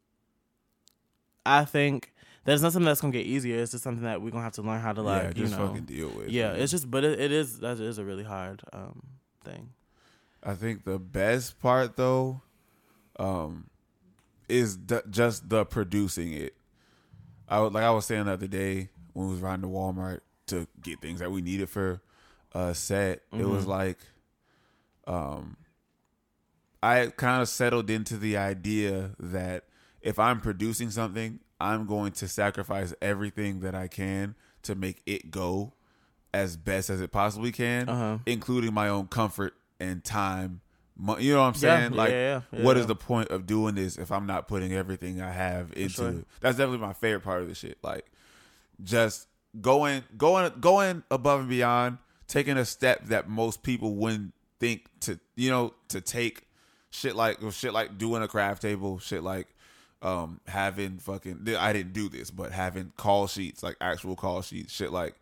i 1.45 1.65
think 1.65 2.13
that's 2.45 2.61
not 2.61 2.71
something 2.71 2.85
that's 2.85 3.01
gonna 3.01 3.11
get 3.11 3.25
easier 3.25 3.59
it's 3.59 3.71
just 3.73 3.83
something 3.83 4.03
that 4.05 4.21
we're 4.21 4.29
gonna 4.31 4.43
have 4.45 4.53
to 4.53 4.61
learn 4.61 4.79
how 4.79 4.93
to 4.93 5.01
like 5.01 5.23
yeah, 5.23 5.27
you 5.29 5.33
just 5.45 5.57
know 5.57 5.67
fucking 5.67 5.83
deal 5.83 6.07
with. 6.09 6.29
yeah 6.29 6.53
man. 6.53 6.61
it's 6.61 6.71
just 6.71 6.89
but 6.89 7.03
it, 7.03 7.19
it 7.19 7.33
is 7.33 7.59
that 7.59 7.81
is 7.81 7.97
a 7.97 8.05
really 8.05 8.23
hard 8.23 8.61
um 8.71 9.01
thing 9.43 9.71
I 10.41 10.53
think 10.53 10.83
the 10.85 10.99
best 10.99 11.59
part 11.59 11.95
though, 11.97 12.39
um, 13.17 13.69
is 14.49 14.77
just 15.09 15.49
the 15.49 15.65
producing 15.65 16.33
it. 16.33 16.55
I 17.47 17.59
was, 17.59 17.73
like 17.73 17.83
I 17.83 17.91
was 17.91 18.05
saying 18.05 18.25
the 18.25 18.31
other 18.33 18.47
day 18.47 18.89
when 19.13 19.27
we 19.27 19.31
was 19.33 19.41
riding 19.41 19.61
to 19.63 19.67
Walmart 19.67 20.19
to 20.47 20.67
get 20.81 20.99
things 21.01 21.19
that 21.19 21.31
we 21.31 21.41
needed 21.41 21.69
for 21.69 22.01
a 22.53 22.73
set. 22.75 23.21
It 23.31 23.45
was 23.45 23.65
like, 23.67 23.99
um, 25.07 25.57
I 26.81 27.07
kind 27.15 27.41
of 27.41 27.49
settled 27.49 27.89
into 27.89 28.17
the 28.17 28.37
idea 28.37 29.11
that 29.19 29.65
if 30.01 30.19
I'm 30.19 30.39
producing 30.39 30.91
something, 30.91 31.39
I'm 31.59 31.85
going 31.87 32.11
to 32.13 32.27
sacrifice 32.27 32.93
everything 33.01 33.61
that 33.61 33.73
I 33.75 33.87
can 33.87 34.35
to 34.63 34.75
make 34.75 35.01
it 35.05 35.31
go 35.31 35.73
as 36.33 36.57
best 36.57 36.89
as 36.89 36.99
it 37.01 37.11
possibly 37.11 37.51
can, 37.51 37.87
Uh-huh. 37.87 38.17
including 38.25 38.73
my 38.73 38.89
own 38.89 39.07
comfort 39.07 39.53
and 39.79 40.03
time. 40.03 40.61
You 40.97 41.33
know 41.33 41.41
what 41.41 41.47
I'm 41.47 41.53
saying? 41.55 41.91
yeah, 41.91 41.97
like, 41.97 42.11
yeah, 42.11 42.41
yeah, 42.51 42.63
what 42.63 42.77
is 42.77 42.87
the 42.87 42.95
point 42.95 43.29
of 43.29 43.45
doing 43.45 43.75
this 43.75 43.97
if 43.97 44.11
I'm 44.11 44.25
not 44.25 44.47
putting 44.47 44.73
everything 44.73 45.21
I 45.21 45.31
have 45.31 45.73
into 45.75 45.89
sure. 45.89 46.09
it? 46.09 46.27
That's 46.39 46.57
definitely 46.57 46.85
my 46.85 46.93
favorite 46.93 47.23
part 47.23 47.41
of 47.41 47.49
the 47.49 47.55
shit. 47.55 47.77
Like, 47.83 48.05
just 48.81 49.27
going, 49.59 50.03
going, 50.17 50.53
going 50.61 51.03
above 51.11 51.41
and 51.41 51.49
beyond, 51.49 51.97
taking 52.27 52.57
a 52.57 52.65
step 52.65 53.05
that 53.05 53.27
most 53.27 53.61
people 53.61 53.95
wouldn't 53.95 54.33
think 54.59 54.85
to, 55.01 55.19
you 55.35 55.49
know, 55.49 55.73
to 55.89 56.01
take. 56.01 56.43
Shit 56.91 57.13
like 57.13 57.39
shit 57.51 57.73
like 57.73 57.97
doing 57.97 58.23
a 58.23 58.27
craft 58.29 58.61
table, 58.61 58.99
shit 58.99 59.21
like 59.21 59.47
um 60.01 60.39
having 60.47 60.97
fucking 60.97 61.45
I 61.59 61.73
didn't 61.73 61.91
do 61.91 62.07
this, 62.07 62.31
but 62.31 62.53
having 62.53 62.93
call 62.95 63.27
sheets, 63.27 63.61
like 63.61 63.75
actual 63.81 64.15
call 64.15 64.41
sheets, 64.41 64.71
shit 64.71 64.93
like 64.93 65.15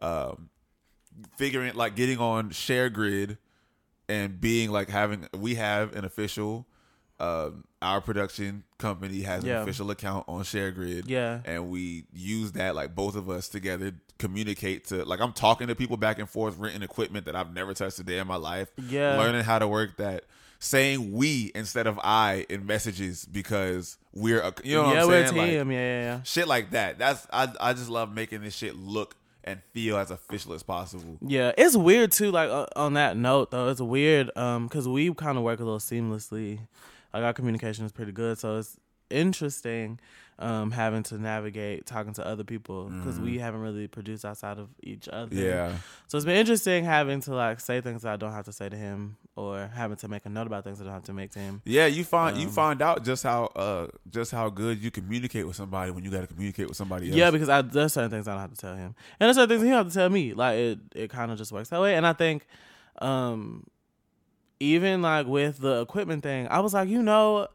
um 0.00 0.48
figuring 1.36 1.74
like 1.74 1.96
getting 1.96 2.18
on 2.18 2.48
ShareGrid 2.48 3.36
and 4.08 4.40
being 4.40 4.70
like 4.70 4.88
having 4.88 5.26
we 5.36 5.54
have 5.56 5.94
an 5.96 6.04
official 6.04 6.66
um 7.20 7.64
our 7.82 8.00
production 8.00 8.62
company 8.78 9.22
has 9.22 9.42
an 9.42 9.48
Yeah. 9.50 9.62
official 9.62 9.90
account 9.90 10.24
on 10.28 10.42
ShareGrid 10.42 11.04
Yeah. 11.06 11.40
and 11.44 11.68
we 11.68 12.04
use 12.12 12.52
that 12.52 12.74
like 12.76 12.94
both 12.94 13.16
of 13.16 13.28
us 13.28 13.48
together 13.48 13.92
communicate 14.18 14.86
to 14.86 15.04
like 15.04 15.20
i'm 15.20 15.32
talking 15.32 15.66
to 15.68 15.74
people 15.74 15.96
back 15.96 16.18
and 16.18 16.28
forth 16.28 16.58
renting 16.58 16.82
equipment 16.82 17.26
that 17.26 17.34
i've 17.36 17.52
never 17.52 17.74
touched 17.74 17.98
a 17.98 18.04
day 18.04 18.18
in 18.18 18.26
my 18.26 18.36
life 18.36 18.68
Yeah. 18.88 19.16
learning 19.16 19.44
how 19.44 19.58
to 19.58 19.66
work 19.68 19.96
that 19.98 20.24
saying 20.60 21.12
we 21.12 21.52
instead 21.54 21.86
of 21.86 21.98
i 22.02 22.44
in 22.48 22.66
messages 22.66 23.24
because 23.24 23.96
we're 24.12 24.40
a 24.40 24.52
you 24.64 24.74
know 24.74 24.84
what 24.84 24.94
yeah 24.94 25.02
i'm 25.02 25.08
we're 25.08 25.22
a 25.22 25.26
saying 25.28 25.38
like 25.38 25.50
team 25.50 25.70
yeah 25.72 25.78
yeah 25.78 26.02
yeah 26.02 26.22
shit 26.22 26.48
like 26.48 26.70
that 26.72 26.98
that's 26.98 27.26
I, 27.32 27.52
I 27.60 27.72
just 27.74 27.88
love 27.88 28.12
making 28.12 28.42
this 28.42 28.54
shit 28.56 28.74
look 28.76 29.14
and 29.48 29.60
feel 29.72 29.96
as 29.96 30.10
official 30.10 30.52
as 30.52 30.62
possible 30.62 31.16
Yeah, 31.26 31.52
it's 31.56 31.76
weird 31.76 32.12
too. 32.12 32.30
Like 32.30 32.50
uh, 32.50 32.66
on 32.76 32.94
that 32.94 33.16
note, 33.16 33.50
though, 33.50 33.68
it's 33.68 33.80
weird 33.80 34.30
um 34.36 34.66
because 34.66 34.86
we 34.88 35.12
kind 35.14 35.38
of 35.38 35.44
work 35.44 35.60
a 35.60 35.64
little 35.64 35.78
seamlessly. 35.78 36.60
Like 37.12 37.22
our 37.22 37.32
communication 37.32 37.84
is 37.86 37.92
pretty 37.92 38.12
good, 38.12 38.38
so 38.38 38.58
it's 38.58 38.76
interesting 39.10 39.98
um 40.40 40.70
having 40.70 41.02
to 41.02 41.18
navigate 41.18 41.84
talking 41.84 42.12
to 42.12 42.24
other 42.24 42.44
people 42.44 42.84
because 42.90 43.18
we 43.18 43.38
haven't 43.38 43.60
really 43.60 43.88
produced 43.88 44.24
outside 44.24 44.56
of 44.58 44.68
each 44.82 45.08
other. 45.08 45.34
Mm-hmm. 45.34 45.44
yeah 45.44 45.76
So 46.06 46.16
it's 46.16 46.24
been 46.24 46.36
interesting 46.36 46.84
having 46.84 47.20
to 47.22 47.34
like 47.34 47.58
say 47.58 47.80
things 47.80 48.02
that 48.02 48.12
I 48.12 48.16
don't 48.16 48.30
have 48.32 48.44
to 48.44 48.52
say 48.52 48.68
to 48.68 48.76
him, 48.76 49.16
or 49.34 49.68
having 49.74 49.96
to 49.96 50.06
make 50.06 50.26
a 50.26 50.28
note 50.28 50.46
about 50.46 50.62
things 50.62 50.78
that 50.78 50.84
I 50.84 50.88
don't 50.88 50.94
have 50.94 51.04
to 51.04 51.12
make 51.12 51.32
to 51.32 51.40
him. 51.40 51.60
Yeah, 51.64 51.86
you 51.86 52.04
find 52.04 52.36
you 52.36 52.46
Um, 52.46 52.52
find 52.52 52.82
out 52.82 53.04
just 53.04 53.24
how 53.24 53.46
uh 53.56 53.88
just 54.08 54.30
how 54.30 54.48
good 54.48 54.80
you 54.80 54.92
communicate 54.92 55.44
with 55.44 55.56
somebody 55.56 55.90
when 55.90 56.04
you 56.04 56.10
got 56.10 56.20
to 56.20 56.28
communicate 56.28 56.68
with 56.68 56.76
somebody 56.76 57.08
else. 57.08 57.16
Yeah, 57.16 57.32
because 57.32 57.48
I, 57.48 57.62
there's 57.62 57.92
certain 57.92 58.10
things 58.10 58.28
I 58.28 58.32
don't 58.32 58.40
have 58.40 58.54
to 58.54 58.56
tell 58.60 58.76
him, 58.76 58.94
and 59.18 59.26
there's 59.26 59.36
certain 59.36 59.48
things 59.48 59.62
he 59.62 59.70
don't 59.70 59.78
have 59.84 59.88
to 59.92 59.94
tell 59.98 60.08
me. 60.08 60.34
Like 60.34 60.56
it, 60.56 60.78
it 60.94 61.10
kind 61.10 61.32
of 61.32 61.38
just 61.38 61.50
works 61.50 61.70
that 61.70 61.80
way. 61.80 61.96
And 61.96 62.06
I 62.06 62.12
think, 62.12 62.46
um, 63.02 63.66
even 64.60 65.02
like 65.02 65.26
with 65.26 65.58
the 65.58 65.80
equipment 65.80 66.22
thing, 66.22 66.46
I 66.48 66.60
was 66.60 66.74
like, 66.74 66.88
you 66.88 67.02
know, 67.02 67.48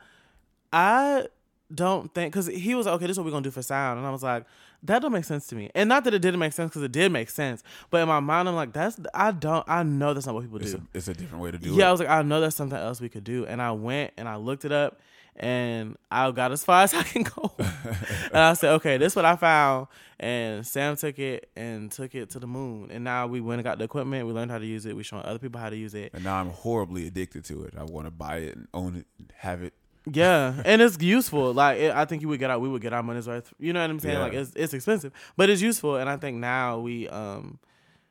I 0.74 1.28
don't 1.74 2.14
think 2.14 2.32
because 2.34 2.48
he 2.48 2.76
was 2.76 2.86
like, 2.86 2.96
okay, 2.96 3.08
this 3.08 3.16
is 3.16 3.18
what 3.20 3.26
we're 3.26 3.32
gonna 3.32 3.44
do 3.44 3.52
for 3.52 3.62
sound, 3.62 3.98
and 4.00 4.08
I 4.08 4.12
was 4.12 4.24
like, 4.24 4.46
that 4.84 5.02
don't 5.02 5.14
make 5.14 5.24
sense 5.24 5.48
to 5.48 5.56
me. 5.56 5.70
And 5.74 5.88
not 5.88 6.04
that 6.04 6.14
it 6.14 6.20
didn't 6.20 6.40
make 6.40 6.54
sense 6.54 6.70
because 6.70 6.84
it 6.84 6.92
did 6.92 7.12
make 7.12 7.30
sense, 7.30 7.64
but 7.90 8.02
in 8.02 8.08
my 8.08 8.20
mind, 8.20 8.50
I'm 8.50 8.56
like, 8.56 8.74
that's 8.74 9.00
I 9.14 9.32
don't 9.32 9.64
I 9.68 9.84
know 9.84 10.14
that's 10.14 10.26
not 10.26 10.36
what 10.36 10.44
people 10.44 10.60
it's 10.60 10.72
do. 10.72 10.78
a, 10.94 10.98
it's 10.98 11.08
a 11.08 11.14
different 11.14 11.44
way 11.44 11.52
to 11.52 11.58
do 11.58 11.74
it. 11.74 11.78
Yeah, 11.78 11.88
I 11.88 11.92
was 11.92 12.00
like, 12.00 12.10
I 12.10 12.22
know 12.22 12.42
that's 12.42 12.56
something 12.56 12.78
else 12.78 13.00
we 13.00 13.10
could 13.10 13.24
do. 13.24 13.46
And 13.46 13.62
I 13.62 13.72
went 13.72 14.12
and 14.18 14.28
I 14.28 14.36
looked 14.36 14.66
it 14.66 14.72
up 14.72 15.00
and 15.36 15.98
I 16.12 16.30
got 16.32 16.52
as 16.52 16.64
far 16.64 16.84
as 16.84 16.94
I 16.94 17.04
can 17.04 17.24
go. 17.24 17.52
and 17.58 18.38
I 18.38 18.54
said, 18.54 18.74
okay, 18.74 18.98
this 18.98 19.14
is 19.14 19.16
what 19.16 19.26
I 19.26 19.36
found. 19.36 19.88
And 20.20 20.66
Sam 20.66 20.96
took 20.96 21.18
it 21.20 21.50
and 21.56 21.92
took 21.92 22.14
it 22.16 22.30
to 22.32 22.40
the 22.40 22.48
moon. 22.48 22.92
And 22.92 23.04
now 23.04 23.28
we 23.28 23.42
went 23.42 23.60
and 23.60 23.64
got 23.64 23.78
the 23.78 23.84
equipment. 23.86 24.26
We 24.28 24.34
learned 24.34 24.52
how 24.52 24.60
to 24.60 24.66
use 24.66 24.86
it. 24.86 24.96
We 24.96 25.04
showing 25.04 25.24
other 25.26 25.40
people 25.40 25.60
how 25.60 25.70
to 25.70 25.76
use 25.76 25.94
it. 25.96 26.12
And 26.14 26.24
now 26.24 26.36
I'm 26.36 26.50
horribly 26.50 27.08
addicted 27.08 27.44
to 27.46 27.64
it. 27.64 27.74
I 27.78 27.84
want 27.84 28.08
to 28.08 28.12
buy 28.12 28.38
it 28.38 28.56
and 28.56 28.68
own 28.74 28.96
it, 28.98 29.06
and 29.18 29.34
have 29.38 29.64
it. 29.64 29.74
Yeah, 30.06 30.62
and 30.66 30.82
it's 30.82 31.02
useful. 31.02 31.54
Like 31.54 31.80
it, 31.80 31.92
I 31.96 32.06
think 32.06 32.22
you 32.22 32.28
would 32.28 32.40
get 32.40 32.50
out, 32.50 32.60
we 32.62 32.70
would 32.70 32.82
get 32.82 32.94
our 32.94 33.04
money's 33.04 33.28
worth. 33.28 33.54
You 33.60 33.72
know 33.74 33.82
what 33.82 33.90
I'm 33.90 34.00
saying? 34.00 34.16
Yeah. 34.16 34.24
Like 34.24 34.34
it's 34.34 34.52
it's 34.56 34.74
expensive, 34.74 35.14
but 35.38 35.50
it's 35.50 35.62
useful. 35.62 35.96
And 35.96 36.10
I 36.10 36.18
think 36.18 36.38
now 36.38 36.80
we 36.80 37.08
um 37.10 37.60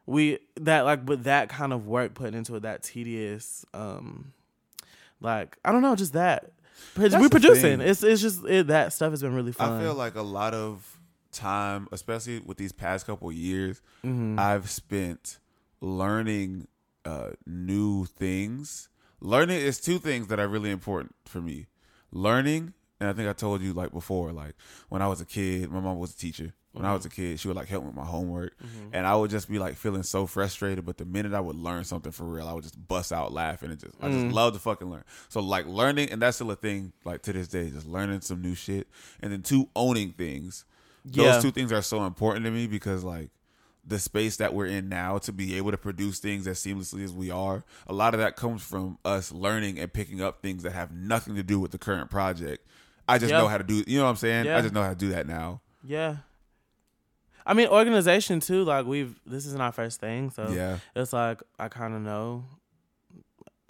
we 0.06 0.38
that 0.60 0.82
like 0.86 1.06
with 1.06 1.24
that 1.24 1.48
kind 1.48 1.72
of 1.72 1.86
work 1.86 2.14
put 2.14 2.34
into 2.34 2.56
it, 2.56 2.62
that 2.62 2.82
tedious 2.82 3.64
um 3.74 4.32
like 5.20 5.58
I 5.64 5.72
don't 5.72 5.82
know, 5.82 5.94
just 5.94 6.14
that 6.14 6.52
we 6.96 7.08
the 7.08 7.28
producing. 7.30 7.78
thing. 7.78 7.80
It's 7.82 8.02
it's 8.02 8.22
just 8.22 8.44
it, 8.46 8.68
that 8.68 8.92
stuff 8.92 9.10
has 9.10 9.22
been 9.22 9.34
really 9.34 9.52
fun. 9.52 9.72
I 9.72 9.82
feel 9.82 9.94
like 9.94 10.14
a 10.14 10.22
lot 10.22 10.54
of 10.54 10.98
time, 11.30 11.88
especially 11.92 12.40
with 12.40 12.58
these 12.58 12.72
past 12.72 13.06
couple 13.06 13.28
of 13.28 13.34
years, 13.34 13.80
Mm-hmm. 14.04 14.38
I've 14.38 14.68
spent 14.68 15.38
learning 15.80 16.66
uh, 17.04 17.30
new 17.46 18.04
things. 18.04 18.88
Learning 19.20 19.60
is 19.60 19.80
two 19.80 19.98
things 19.98 20.26
that 20.26 20.40
are 20.40 20.48
really 20.48 20.70
important 20.70 21.14
for 21.24 21.40
me. 21.40 21.66
Learning, 22.12 22.74
and 23.00 23.08
I 23.08 23.12
think 23.12 23.28
I 23.28 23.32
told 23.32 23.62
you 23.62 23.72
like 23.72 23.92
before, 23.92 24.32
like 24.32 24.54
when 24.88 25.02
I 25.02 25.08
was 25.08 25.20
a 25.20 25.24
kid, 25.24 25.70
my 25.70 25.80
mom 25.80 25.98
was 25.98 26.14
a 26.14 26.16
teacher. 26.16 26.52
When 26.72 26.86
I 26.86 26.94
was 26.94 27.04
a 27.04 27.10
mm-hmm. 27.10 27.32
kid, 27.32 27.40
she 27.40 27.48
would 27.48 27.56
like 27.56 27.68
help 27.68 27.82
me 27.82 27.88
with 27.88 27.96
my 27.96 28.04
homework, 28.04 28.56
mm-hmm. 28.58 28.94
and 28.94 29.06
I 29.06 29.14
would 29.14 29.30
just 29.30 29.48
be 29.50 29.58
like 29.58 29.76
feeling 29.76 30.02
so 30.02 30.26
frustrated. 30.26 30.86
But 30.86 30.96
the 30.96 31.04
minute 31.04 31.34
I 31.34 31.40
would 31.40 31.56
learn 31.56 31.84
something 31.84 32.12
for 32.12 32.24
real, 32.24 32.48
I 32.48 32.54
would 32.54 32.62
just 32.62 32.88
bust 32.88 33.12
out 33.12 33.30
laughing 33.30 33.70
and 33.70 33.78
just 33.78 33.94
I 34.00 34.08
just 34.08 34.26
mm. 34.26 34.32
love 34.32 34.54
to 34.54 34.58
fucking 34.58 34.90
learn. 34.90 35.04
So 35.28 35.40
like 35.40 35.66
learning, 35.66 36.10
and 36.10 36.22
that's 36.22 36.36
still 36.36 36.50
a 36.50 36.56
thing 36.56 36.92
like 37.04 37.20
to 37.22 37.32
this 37.32 37.48
day, 37.48 37.68
just 37.68 37.86
learning 37.86 38.22
some 38.22 38.40
new 38.40 38.54
shit, 38.54 38.88
and 39.20 39.32
then 39.32 39.42
two 39.42 39.68
owning 39.76 40.12
things. 40.12 40.64
Yeah. 41.04 41.32
Those 41.32 41.42
two 41.42 41.50
things 41.50 41.72
are 41.72 41.82
so 41.82 42.06
important 42.06 42.46
to 42.46 42.50
me 42.50 42.66
because 42.66 43.04
like 43.04 43.28
the 43.84 43.98
space 43.98 44.36
that 44.36 44.54
we're 44.54 44.66
in 44.66 44.88
now 44.88 45.18
to 45.18 45.32
be 45.32 45.56
able 45.56 45.70
to 45.72 45.76
produce 45.76 46.20
things 46.20 46.46
as 46.46 46.58
seamlessly 46.58 47.02
as 47.02 47.12
we 47.12 47.30
are, 47.30 47.64
a 47.88 47.92
lot 47.92 48.14
of 48.14 48.20
that 48.20 48.36
comes 48.36 48.62
from 48.62 48.96
us 49.04 49.32
learning 49.32 49.78
and 49.78 49.92
picking 49.92 50.22
up 50.22 50.40
things 50.40 50.62
that 50.62 50.72
have 50.72 50.92
nothing 50.92 51.34
to 51.34 51.42
do 51.42 51.58
with 51.58 51.72
the 51.72 51.78
current 51.78 52.08
project. 52.10 52.64
I 53.08 53.18
just 53.18 53.32
Yeah. 53.32 53.38
know 53.38 53.48
how 53.48 53.58
to 53.58 53.64
do. 53.64 53.82
You 53.86 53.98
know 53.98 54.04
what 54.04 54.10
I'm 54.10 54.16
saying? 54.16 54.44
Yeah. 54.46 54.56
I 54.56 54.60
just 54.62 54.72
know 54.72 54.82
how 54.82 54.90
to 54.90 54.94
do 54.94 55.08
that 55.10 55.26
now. 55.26 55.60
Yeah. 55.82 56.18
I 57.44 57.54
mean, 57.54 57.66
organization 57.68 58.38
too. 58.38 58.62
Like 58.62 58.86
we've 58.86 59.18
this 59.26 59.46
isn't 59.46 59.60
our 59.60 59.72
first 59.72 59.98
thing, 59.98 60.30
so 60.30 60.48
Yeah. 60.50 60.78
it's 60.94 61.12
like 61.12 61.42
I 61.58 61.66
kind 61.68 61.94
of 61.94 62.02
know 62.02 62.44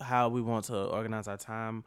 how 0.01 0.29
we 0.29 0.43
want 0.43 0.67
to 0.67 0.77
organize 0.77 1.27
our 1.29 1.39
time, 1.39 1.85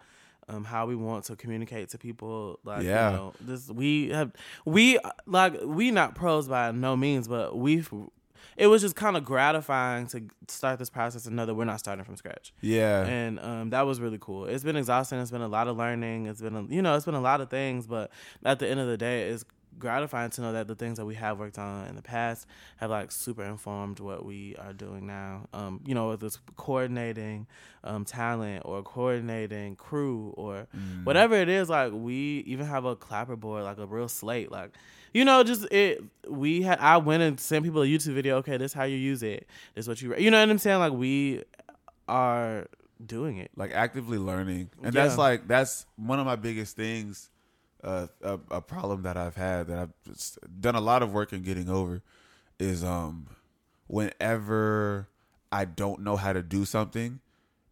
um, 0.49 0.63
how 0.63 0.87
we 0.87 0.95
want 0.95 1.25
to 1.25 1.35
communicate 1.35 1.89
to 1.89 1.99
people. 1.99 2.59
Like, 2.63 2.83
Yeah. 2.83 3.11
you 3.11 3.15
know, 3.17 3.33
this 3.39 3.69
we 3.69 4.09
have 4.09 4.31
we 4.65 4.97
like 5.27 5.59
we 5.63 5.91
not 5.91 6.15
pros 6.15 6.47
by 6.47 6.71
no 6.71 6.97
means, 6.97 7.27
but 7.27 7.55
we've. 7.55 7.91
It 8.57 8.67
was 8.67 8.81
just 8.81 8.95
kind 8.95 9.17
of 9.17 9.23
gratifying 9.25 10.07
to 10.07 10.23
start 10.47 10.79
this 10.79 10.89
process 10.89 11.25
and 11.25 11.35
know 11.35 11.45
that 11.45 11.53
we're 11.55 11.65
not 11.65 11.79
starting 11.79 12.05
from 12.05 12.15
scratch, 12.15 12.53
Yeah. 12.61 13.05
and 13.05 13.39
um, 13.39 13.69
that 13.71 13.81
was 13.81 13.99
really 13.99 14.17
cool. 14.19 14.45
It's 14.45 14.63
been 14.63 14.75
exhausting. 14.75 15.19
It's 15.19 15.31
been 15.31 15.41
a 15.41 15.47
lot 15.47 15.67
of 15.67 15.77
learning. 15.77 16.25
It's 16.27 16.41
been, 16.41 16.55
a, 16.55 16.63
you 16.63 16.81
know, 16.81 16.95
it's 16.95 17.05
been 17.05 17.15
a 17.15 17.21
lot 17.21 17.41
of 17.41 17.49
things. 17.49 17.87
But 17.87 18.11
at 18.43 18.59
the 18.59 18.67
end 18.67 18.79
of 18.79 18.87
the 18.87 18.97
day, 18.97 19.29
it's 19.29 19.43
gratifying 19.79 20.29
to 20.31 20.41
know 20.41 20.53
that 20.53 20.67
the 20.67 20.75
things 20.75 20.97
that 20.97 21.05
we 21.05 21.15
have 21.15 21.37
worked 21.39 21.57
on 21.59 21.87
in 21.87 21.95
the 21.95 22.01
past 22.01 22.47
have 22.77 22.89
like 22.89 23.11
super 23.11 23.43
informed 23.43 23.99
what 23.99 24.25
we 24.25 24.55
are 24.57 24.73
doing 24.73 25.05
now. 25.07 25.47
Um, 25.53 25.81
you 25.85 25.93
know, 25.95 26.09
whether 26.09 26.25
it's 26.27 26.39
coordinating 26.55 27.47
um, 27.83 28.05
talent 28.05 28.63
or 28.65 28.81
coordinating 28.83 29.75
crew 29.75 30.33
or 30.37 30.67
Mm. 30.75 31.03
whatever 31.05 31.35
it 31.35 31.49
is, 31.49 31.69
like 31.69 31.91
we 31.93 32.43
even 32.47 32.65
have 32.65 32.85
a 32.85 32.95
clapper 32.95 33.35
board, 33.35 33.63
like 33.63 33.77
a 33.77 33.85
real 33.85 34.07
slate, 34.07 34.51
like 34.51 34.71
you 35.13 35.23
know, 35.23 35.43
just 35.43 35.63
it. 35.71 36.03
We 36.27 36.61
had 36.63 36.79
I 36.79 36.97
went 36.97 37.23
and 37.23 37.39
sent 37.39 37.63
people 37.63 37.81
a 37.81 37.85
YouTube 37.85 38.13
video. 38.15 38.37
Okay, 38.37 38.57
this 38.57 38.71
is 38.71 38.75
how 38.75 38.83
you 38.83 38.97
use 38.97 39.23
it. 39.23 39.47
This 39.73 39.85
is 39.85 39.87
what 39.89 40.01
you, 40.01 40.15
you 40.17 40.29
know 40.29 40.39
what 40.39 40.49
I'm 40.49 40.57
saying? 40.57 40.79
Like 40.79 40.91
we 40.93 41.43
are 42.07 42.67
doing 43.05 43.37
it. 43.37 43.51
like 43.55 43.71
actively 43.73 44.17
learning 44.17 44.69
and 44.83 44.93
that's 44.93 45.17
like 45.17 45.47
that's 45.47 45.85
one 45.97 46.19
of 46.19 46.25
my 46.25 46.35
biggest 46.35 46.75
things 46.77 47.29
uh, 47.85 48.07
a, 48.23 48.39
a 48.51 48.61
problem 48.61 49.03
that 49.03 49.15
i've 49.15 49.35
had 49.35 49.67
that 49.67 49.77
i've 49.77 49.93
done 50.59 50.75
a 50.75 50.81
lot 50.81 51.01
of 51.03 51.13
work 51.13 51.31
in 51.31 51.41
getting 51.43 51.69
over 51.69 52.01
is 52.59 52.83
um 52.83 53.27
whenever 53.87 55.07
i 55.51 55.65
don't 55.65 56.01
know 56.01 56.15
how 56.15 56.33
to 56.33 56.41
do 56.41 56.65
something 56.65 57.19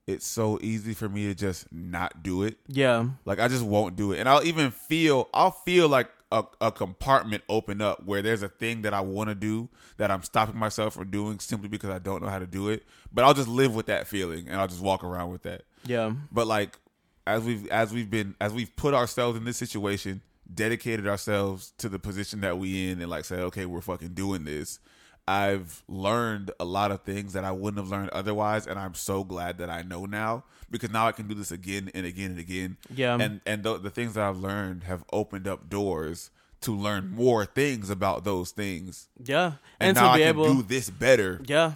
it's 0.05 0.25
so 0.25 0.59
easy 0.61 0.93
for 0.93 1.07
me 1.07 1.27
to 1.27 1.35
just 1.35 1.71
not 1.71 2.21
do 2.23 2.43
it 2.43 2.57
Yeah, 2.67 3.07
like 3.23 3.39
I 3.39 3.47
just 3.47 3.63
won't 3.63 3.95
do 3.95 4.11
it, 4.11 4.19
and 4.19 4.27
I'll 4.27 4.43
even 4.45 4.69
feel 4.71 5.29
I'll 5.33 5.51
feel 5.51 5.87
like 5.87 6.09
a, 6.29 6.43
a 6.59 6.73
compartment 6.73 7.41
open 7.47 7.79
up 7.81 8.03
where 8.03 8.21
there's 8.21 8.43
a 8.43 8.49
thing 8.49 8.81
that 8.81 8.93
I 8.93 8.99
want 8.99 9.29
to 9.29 9.35
do 9.35 9.69
that 9.95 10.11
I'm 10.11 10.21
stopping 10.23 10.57
myself 10.57 10.95
from 10.95 11.09
doing 11.09 11.39
simply 11.39 11.69
because 11.69 11.89
I 11.89 11.99
don't 11.99 12.21
know 12.21 12.27
how 12.27 12.39
to 12.39 12.45
do 12.47 12.67
it. 12.67 12.83
But 13.13 13.23
I'll 13.23 13.33
just 13.33 13.47
live 13.47 13.73
with 13.75 13.85
that 13.85 14.05
feeling, 14.07 14.49
and 14.49 14.59
I'll 14.59 14.67
just 14.67 14.81
walk 14.81 15.05
around 15.05 15.31
with 15.31 15.43
that. 15.43 15.61
yeah, 15.85 16.11
But 16.33 16.47
like 16.47 16.77
as 17.25 17.43
we've 17.43 17.67
as 17.67 17.93
we've 17.93 18.09
been 18.09 18.35
as 18.41 18.53
we've 18.53 18.75
put 18.75 18.93
ourselves 18.93 19.37
in 19.37 19.45
this 19.45 19.57
situation, 19.57 20.21
dedicated 20.53 21.07
ourselves 21.07 21.73
to 21.77 21.89
the 21.89 21.99
position 21.99 22.41
that 22.41 22.57
we 22.57 22.89
in, 22.89 23.01
and 23.01 23.09
like 23.09 23.25
say, 23.25 23.37
okay, 23.37 23.65
we're 23.65 23.81
fucking 23.81 24.09
doing 24.09 24.45
this. 24.45 24.79
I've 25.25 25.83
learned 25.87 26.51
a 26.59 26.65
lot 26.65 26.91
of 26.91 27.03
things 27.03 27.31
that 27.33 27.45
I 27.45 27.51
wouldn't 27.51 27.77
have 27.77 27.89
learned 27.89 28.09
otherwise, 28.09 28.67
and 28.67 28.77
I'm 28.77 28.93
so 28.93 29.23
glad 29.23 29.57
that 29.59 29.69
I 29.69 29.81
know 29.81 30.05
now 30.05 30.43
because 30.69 30.91
now 30.91 31.07
I 31.07 31.13
can 31.13 31.27
do 31.27 31.35
this 31.35 31.51
again 31.51 31.89
and 31.93 32.05
again 32.05 32.31
and 32.31 32.39
again. 32.39 32.77
Yeah. 32.93 33.17
and 33.19 33.39
and 33.45 33.63
the, 33.63 33.77
the 33.77 33.89
things 33.89 34.15
that 34.15 34.23
I've 34.23 34.37
learned 34.37 34.83
have 34.83 35.05
opened 35.13 35.47
up 35.47 35.69
doors 35.69 36.29
to 36.61 36.75
learn 36.75 37.09
more 37.09 37.45
things 37.45 37.89
about 37.89 38.23
those 38.23 38.51
things, 38.51 39.07
yeah, 39.23 39.53
and, 39.79 39.89
and, 39.89 39.95
now 39.95 40.11
to 40.11 40.17
be 40.17 40.23
I 40.23 40.27
can 40.27 40.39
able, 40.39 40.53
do 40.55 40.63
this 40.63 40.89
better. 40.89 41.41
Yeah. 41.45 41.73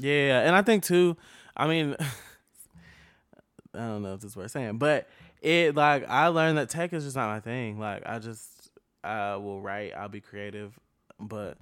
Yeah, 0.00 0.40
and 0.40 0.56
I 0.56 0.62
think 0.62 0.82
too, 0.82 1.16
I 1.56 1.68
mean 1.68 1.96
I 3.74 3.78
don't 3.78 4.02
know 4.02 4.14
if 4.14 4.20
this 4.20 4.32
is 4.32 4.36
worth 4.36 4.50
saying, 4.50 4.78
but 4.78 5.08
it 5.40 5.74
like 5.74 6.08
I 6.08 6.28
learned 6.28 6.58
that 6.58 6.68
tech 6.68 6.92
is 6.92 7.04
just 7.04 7.16
not 7.16 7.28
my 7.28 7.40
thing. 7.40 7.78
Like 7.78 8.02
I 8.06 8.18
just 8.18 8.70
I 9.02 9.36
will 9.36 9.60
write, 9.60 9.92
I'll 9.96 10.08
be 10.08 10.20
creative, 10.20 10.78
but 11.18 11.56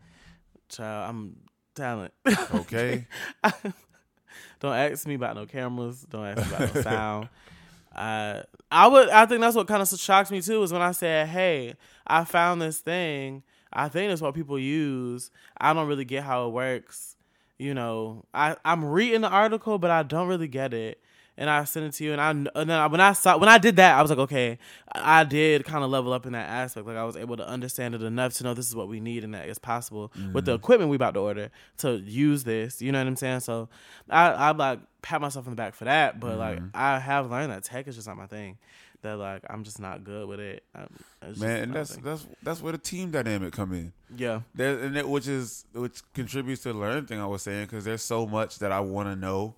child, 0.68 1.10
I'm 1.10 1.36
talent. 1.74 2.12
Okay, 2.54 3.06
don't 4.60 4.74
ask 4.74 5.06
me 5.06 5.14
about 5.14 5.36
no 5.36 5.46
cameras, 5.46 6.06
don't 6.08 6.26
ask 6.26 6.38
me 6.38 6.56
about 6.56 6.74
no 6.74 6.82
sound. 6.82 7.28
I 7.94 8.42
I 8.70 8.86
would 8.86 9.08
I 9.10 9.26
think 9.26 9.40
that's 9.40 9.56
what 9.56 9.68
kind 9.68 9.82
of 9.82 9.88
shocked 9.88 10.30
me 10.30 10.40
too 10.40 10.62
is 10.62 10.72
when 10.72 10.82
I 10.82 10.92
said, 10.92 11.28
"Hey, 11.28 11.74
I 12.06 12.24
found 12.24 12.62
this 12.62 12.78
thing. 12.78 13.42
I 13.72 13.88
think 13.88 14.10
it's 14.12 14.22
what 14.22 14.34
people 14.34 14.58
use. 14.58 15.30
I 15.58 15.74
don't 15.74 15.88
really 15.88 16.04
get 16.04 16.24
how 16.24 16.46
it 16.46 16.52
works." 16.52 17.16
You 17.58 17.74
know, 17.74 18.24
I 18.32 18.56
I'm 18.64 18.84
reading 18.84 19.22
the 19.22 19.28
article, 19.28 19.78
but 19.78 19.90
I 19.90 20.02
don't 20.04 20.28
really 20.28 20.48
get 20.48 20.72
it. 20.72 21.00
And 21.38 21.48
I 21.48 21.62
sent 21.64 21.86
it 21.86 21.92
to 21.92 22.04
you, 22.04 22.12
and 22.12 22.20
I 22.20 22.30
and 22.30 22.48
then 22.54 22.70
I- 22.70 22.88
when 22.88 23.00
I 23.00 23.12
saw 23.12 23.38
when 23.38 23.48
I 23.48 23.58
did 23.58 23.76
that, 23.76 23.96
I 23.96 24.02
was 24.02 24.10
like, 24.10 24.18
okay, 24.18 24.58
I 24.92 25.20
I 25.20 25.24
did 25.24 25.64
kind 25.64 25.82
of 25.82 25.90
level 25.90 26.12
up 26.12 26.26
in 26.26 26.32
that 26.32 26.48
aspect. 26.48 26.86
Like 26.86 26.96
I 26.96 27.04
was 27.04 27.16
able 27.16 27.36
to 27.36 27.48
understand 27.48 27.94
it 27.94 28.02
enough 28.02 28.34
to 28.34 28.44
know 28.44 28.54
this 28.54 28.68
is 28.68 28.76
what 28.76 28.88
we 28.88 29.00
need 29.00 29.24
and 29.24 29.34
that 29.34 29.48
it's 29.48 29.58
possible 29.58 30.12
with 30.32 30.44
the 30.44 30.52
mm-hmm. 30.52 30.56
equipment 30.56 30.90
we 30.90 30.96
about 30.96 31.14
to 31.14 31.20
order 31.20 31.50
to 31.78 31.98
use 31.98 32.44
this. 32.44 32.82
You 32.82 32.92
know 32.92 32.98
what 32.98 33.06
I'm 33.06 33.16
saying? 33.16 33.40
So 33.40 33.68
I 34.10 34.30
I 34.30 34.50
like 34.52 34.80
pat 35.02 35.20
myself 35.20 35.46
on 35.46 35.52
the 35.52 35.56
back 35.56 35.74
for 35.74 35.84
that, 35.84 36.20
but 36.20 36.38
like 36.38 36.58
mm-hmm. 36.58 36.68
I 36.74 36.98
have 36.98 37.30
learned 37.30 37.52
that 37.52 37.64
tech 37.64 37.88
is 37.88 37.96
just 37.96 38.06
not 38.06 38.16
my 38.16 38.26
thing. 38.26 38.58
That 39.02 39.16
like 39.16 39.42
I'm 39.48 39.62
just 39.62 39.80
not 39.80 40.02
good 40.02 40.28
with 40.28 40.40
it. 40.40 40.64
Just 41.24 41.40
man, 41.40 41.64
and 41.64 41.72
that's 41.72 41.94
thing. 41.94 42.04
that's 42.04 42.26
that's 42.42 42.60
where 42.60 42.72
the 42.72 42.78
team 42.78 43.12
dynamic 43.12 43.52
come 43.52 43.72
in. 43.72 43.92
yeah, 44.16 44.40
There, 44.54 44.78
and 44.78 44.96
it, 44.96 45.08
which 45.08 45.28
is 45.28 45.64
which 45.72 46.00
contributes 46.14 46.62
to 46.62 46.72
the 46.72 46.78
learning 46.78 47.06
thing 47.06 47.20
I 47.20 47.26
was 47.26 47.42
saying 47.42 47.66
because 47.66 47.84
there's 47.84 48.02
so 48.02 48.26
much 48.26 48.58
that 48.58 48.72
I 48.72 48.80
want 48.80 49.08
to 49.08 49.14
know, 49.14 49.54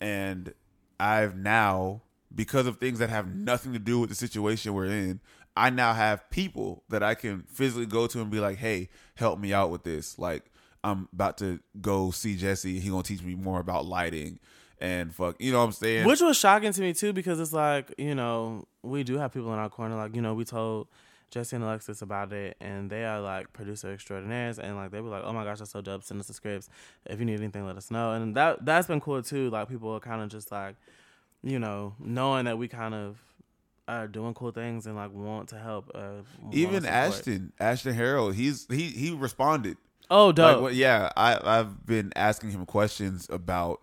and 0.00 0.52
I've 1.02 1.36
now 1.36 2.02
because 2.32 2.66
of 2.66 2.78
things 2.78 3.00
that 3.00 3.10
have 3.10 3.34
nothing 3.34 3.72
to 3.72 3.78
do 3.78 3.98
with 3.98 4.08
the 4.08 4.14
situation 4.14 4.72
we're 4.72 4.86
in. 4.86 5.20
I 5.56 5.68
now 5.68 5.92
have 5.92 6.30
people 6.30 6.84
that 6.88 7.02
I 7.02 7.14
can 7.14 7.42
physically 7.52 7.86
go 7.86 8.06
to 8.06 8.20
and 8.20 8.30
be 8.30 8.38
like, 8.40 8.58
"Hey, 8.58 8.88
help 9.16 9.38
me 9.38 9.52
out 9.52 9.70
with 9.70 9.82
this." 9.82 10.18
Like 10.18 10.44
I'm 10.84 11.08
about 11.12 11.38
to 11.38 11.58
go 11.80 12.12
see 12.12 12.36
Jesse. 12.36 12.78
He 12.78 12.88
gonna 12.88 13.02
teach 13.02 13.22
me 13.22 13.34
more 13.34 13.58
about 13.60 13.84
lighting 13.84 14.38
and 14.80 15.14
fuck. 15.14 15.36
You 15.40 15.52
know 15.52 15.58
what 15.58 15.64
I'm 15.64 15.72
saying? 15.72 16.06
Which 16.06 16.20
was 16.20 16.36
shocking 16.36 16.72
to 16.72 16.80
me 16.80 16.94
too, 16.94 17.12
because 17.12 17.40
it's 17.40 17.52
like 17.52 17.92
you 17.98 18.14
know 18.14 18.66
we 18.82 19.02
do 19.02 19.18
have 19.18 19.32
people 19.32 19.52
in 19.52 19.58
our 19.58 19.68
corner. 19.68 19.96
Like 19.96 20.14
you 20.14 20.22
know 20.22 20.34
we 20.34 20.44
told 20.44 20.86
Jesse 21.32 21.56
and 21.56 21.64
Alexis 21.64 22.02
about 22.02 22.30
it, 22.32 22.56
and 22.60 22.90
they 22.90 23.04
are 23.04 23.18
like 23.20 23.52
producer 23.54 23.90
extraordinaires, 23.92 24.58
and 24.58 24.76
like 24.76 24.90
they 24.90 25.00
were 25.00 25.08
like, 25.08 25.22
"Oh 25.24 25.32
my 25.32 25.44
gosh, 25.44 25.58
that's 25.60 25.70
so 25.70 25.80
dope! 25.80 26.04
Send 26.04 26.20
us 26.20 26.26
the 26.26 26.34
scripts. 26.34 26.68
If 27.06 27.18
you 27.18 27.24
need 27.24 27.40
anything, 27.40 27.66
let 27.66 27.76
us 27.78 27.90
know." 27.90 28.12
And 28.12 28.36
that 28.36 28.64
that's 28.66 28.86
been 28.86 29.00
cool 29.00 29.22
too. 29.22 29.48
Like 29.48 29.68
people 29.70 29.90
are 29.92 29.98
kind 30.00 30.20
of 30.22 30.28
just 30.28 30.52
like, 30.52 30.76
you 31.42 31.58
know, 31.58 31.94
knowing 31.98 32.44
that 32.44 32.58
we 32.58 32.68
kind 32.68 32.94
of 32.94 33.16
are 33.88 34.06
doing 34.06 34.34
cool 34.34 34.52
things 34.52 34.86
and 34.86 34.94
like 34.94 35.10
want 35.10 35.48
to 35.48 35.58
help. 35.58 35.90
Uh, 35.94 36.22
Even. 36.52 36.84
Ashton, 36.84 37.52
Ashton 37.58 37.94
Harold, 37.94 38.34
he's 38.34 38.66
he 38.70 38.88
he 38.88 39.10
responded. 39.10 39.78
Oh, 40.10 40.26
Like, 40.26 40.34
dope. 40.36 40.72
yeah, 40.74 41.10
I 41.16 41.38
I've 41.42 41.86
been 41.86 42.12
asking 42.14 42.50
him 42.50 42.66
questions 42.66 43.26
about 43.30 43.80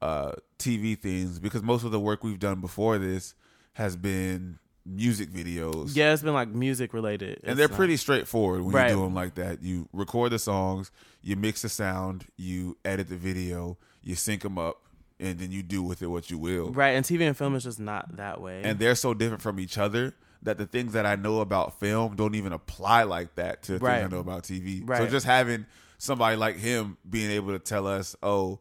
uh 0.00 0.32
TV 0.58 0.98
things 0.98 1.38
because 1.38 1.62
most 1.62 1.84
of 1.84 1.90
the 1.90 2.00
work 2.00 2.24
we've 2.24 2.38
done 2.38 2.62
before 2.62 2.96
this 2.96 3.34
has 3.74 3.96
been 3.96 4.58
music 4.86 5.30
videos. 5.30 5.96
yeah, 5.96 6.12
it's 6.12 6.22
been 6.22 6.32
like 6.34 6.48
music 6.48 6.94
related, 6.94 7.40
And 7.42 7.52
It's 7.52 7.58
they're 7.58 7.68
not- 7.68 7.76
pretty 7.76 7.96
straightforward 7.96 8.62
when 8.62 8.74
Right. 8.74 8.90
you 8.90 8.96
do 8.96 9.02
them 9.02 9.14
like 9.14 9.34
that. 9.34 9.62
You 9.62 9.88
record 9.92 10.30
the 10.32 10.38
songs, 10.38 10.90
you 11.22 11.34
mix 11.36 11.62
the 11.62 11.68
sound, 11.68 12.26
you 12.36 12.76
edit 12.84 13.08
the 13.08 13.16
video, 13.16 13.78
you 14.02 14.14
sync 14.14 14.42
them 14.42 14.58
up, 14.58 14.82
and 15.18 15.38
then 15.38 15.50
you 15.50 15.62
do 15.62 15.82
with 15.82 16.02
it 16.02 16.06
what 16.06 16.30
you 16.30 16.38
will. 16.38 16.70
right. 16.72 16.90
And 16.90 17.04
TV 17.04 17.26
and 17.26 17.36
film 17.36 17.54
is 17.56 17.64
just 17.64 17.80
not 17.80 18.16
that 18.16 18.40
way. 18.40 18.60
And 18.62 18.78
they're 18.78 18.94
so 18.94 19.12
different 19.14 19.42
from 19.42 19.58
each 19.58 19.76
other 19.78 20.14
that 20.42 20.58
the 20.58 20.66
things 20.66 20.92
that 20.92 21.04
I 21.06 21.16
know 21.16 21.40
about 21.40 21.80
film 21.80 22.14
don't 22.14 22.34
even 22.36 22.52
apply 22.52 23.02
like 23.04 23.34
that 23.36 23.62
to 23.64 23.72
the 23.72 23.78
things 23.80 23.90
I 24.04 24.06
know 24.08 24.20
about 24.20 24.44
TV. 24.44 24.84
So 24.96 25.06
just 25.08 25.26
having 25.26 25.66
somebody 25.98 26.36
like 26.36 26.56
him 26.58 26.98
being 27.08 27.30
able 27.32 27.52
to 27.52 27.58
tell 27.58 27.86
us, 27.86 28.14
oh, 28.22 28.60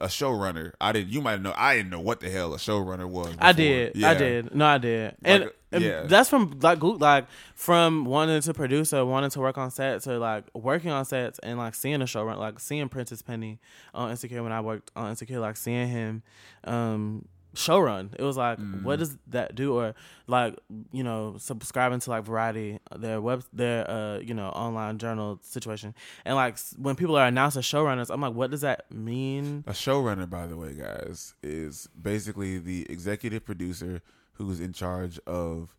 a 0.00 0.06
showrunner. 0.06 0.72
I 0.80 0.90
didn't. 0.90 1.10
You 1.12 1.20
might 1.22 1.40
know. 1.40 1.54
I 1.56 1.76
didn't 1.76 1.90
know 1.90 2.00
what 2.00 2.18
the 2.18 2.28
hell 2.28 2.52
a 2.54 2.56
showrunner 2.58 3.08
was. 3.08 3.36
I 3.38 3.52
did. 3.52 3.94
Yeah. 3.94 4.10
I 4.10 4.14
did. 4.14 4.52
No, 4.52 4.66
I 4.66 4.78
did. 4.78 5.14
Like, 5.22 5.42
and 5.42 5.50
yeah. 5.80 6.02
that's 6.02 6.28
from 6.28 6.58
like 6.60 6.82
like 6.82 7.26
from 7.54 8.04
wanting 8.04 8.40
to 8.42 8.52
produce 8.52 8.92
or 8.92 9.04
wanting 9.06 9.30
to 9.30 9.40
work 9.40 9.56
on 9.56 9.70
sets 9.70 10.06
or 10.06 10.18
like 10.18 10.44
working 10.54 10.90
on 10.90 11.04
sets 11.04 11.38
and 11.38 11.58
like 11.58 11.74
seeing 11.74 12.02
a 12.02 12.06
show 12.06 12.24
run 12.24 12.38
like 12.38 12.60
seeing 12.60 12.88
Prentice 12.88 13.22
Penny 13.22 13.58
on 13.94 14.10
Insecure 14.10 14.42
when 14.42 14.52
I 14.52 14.60
worked 14.60 14.90
on 14.96 15.10
Insecure, 15.10 15.40
like 15.40 15.56
seeing 15.56 15.88
him 15.88 16.22
um 16.64 17.26
show 17.54 17.78
run. 17.78 18.08
It 18.18 18.22
was 18.22 18.38
like, 18.38 18.58
Mm. 18.58 18.82
what 18.82 18.98
does 18.98 19.18
that 19.26 19.54
do? 19.54 19.74
Or 19.78 19.94
like, 20.26 20.58
you 20.90 21.04
know, 21.04 21.34
subscribing 21.38 22.00
to 22.00 22.08
like 22.10 22.24
Variety, 22.24 22.78
their 22.96 23.20
web 23.20 23.44
their 23.52 23.90
uh, 23.90 24.18
you 24.20 24.32
know, 24.32 24.48
online 24.48 24.96
journal 24.96 25.38
situation. 25.42 25.94
And 26.24 26.34
like 26.36 26.56
when 26.78 26.96
people 26.96 27.14
are 27.14 27.26
announced 27.26 27.58
as 27.58 27.64
showrunners, 27.64 28.08
I'm 28.10 28.22
like, 28.22 28.32
what 28.32 28.50
does 28.50 28.62
that 28.62 28.90
mean? 28.90 29.64
A 29.66 29.72
showrunner, 29.72 30.30
by 30.30 30.46
the 30.46 30.56
way, 30.56 30.72
guys, 30.72 31.34
is 31.42 31.88
basically 32.00 32.58
the 32.58 32.86
executive 32.88 33.44
producer 33.44 34.00
who's 34.34 34.60
in 34.60 34.72
charge 34.72 35.18
of 35.26 35.76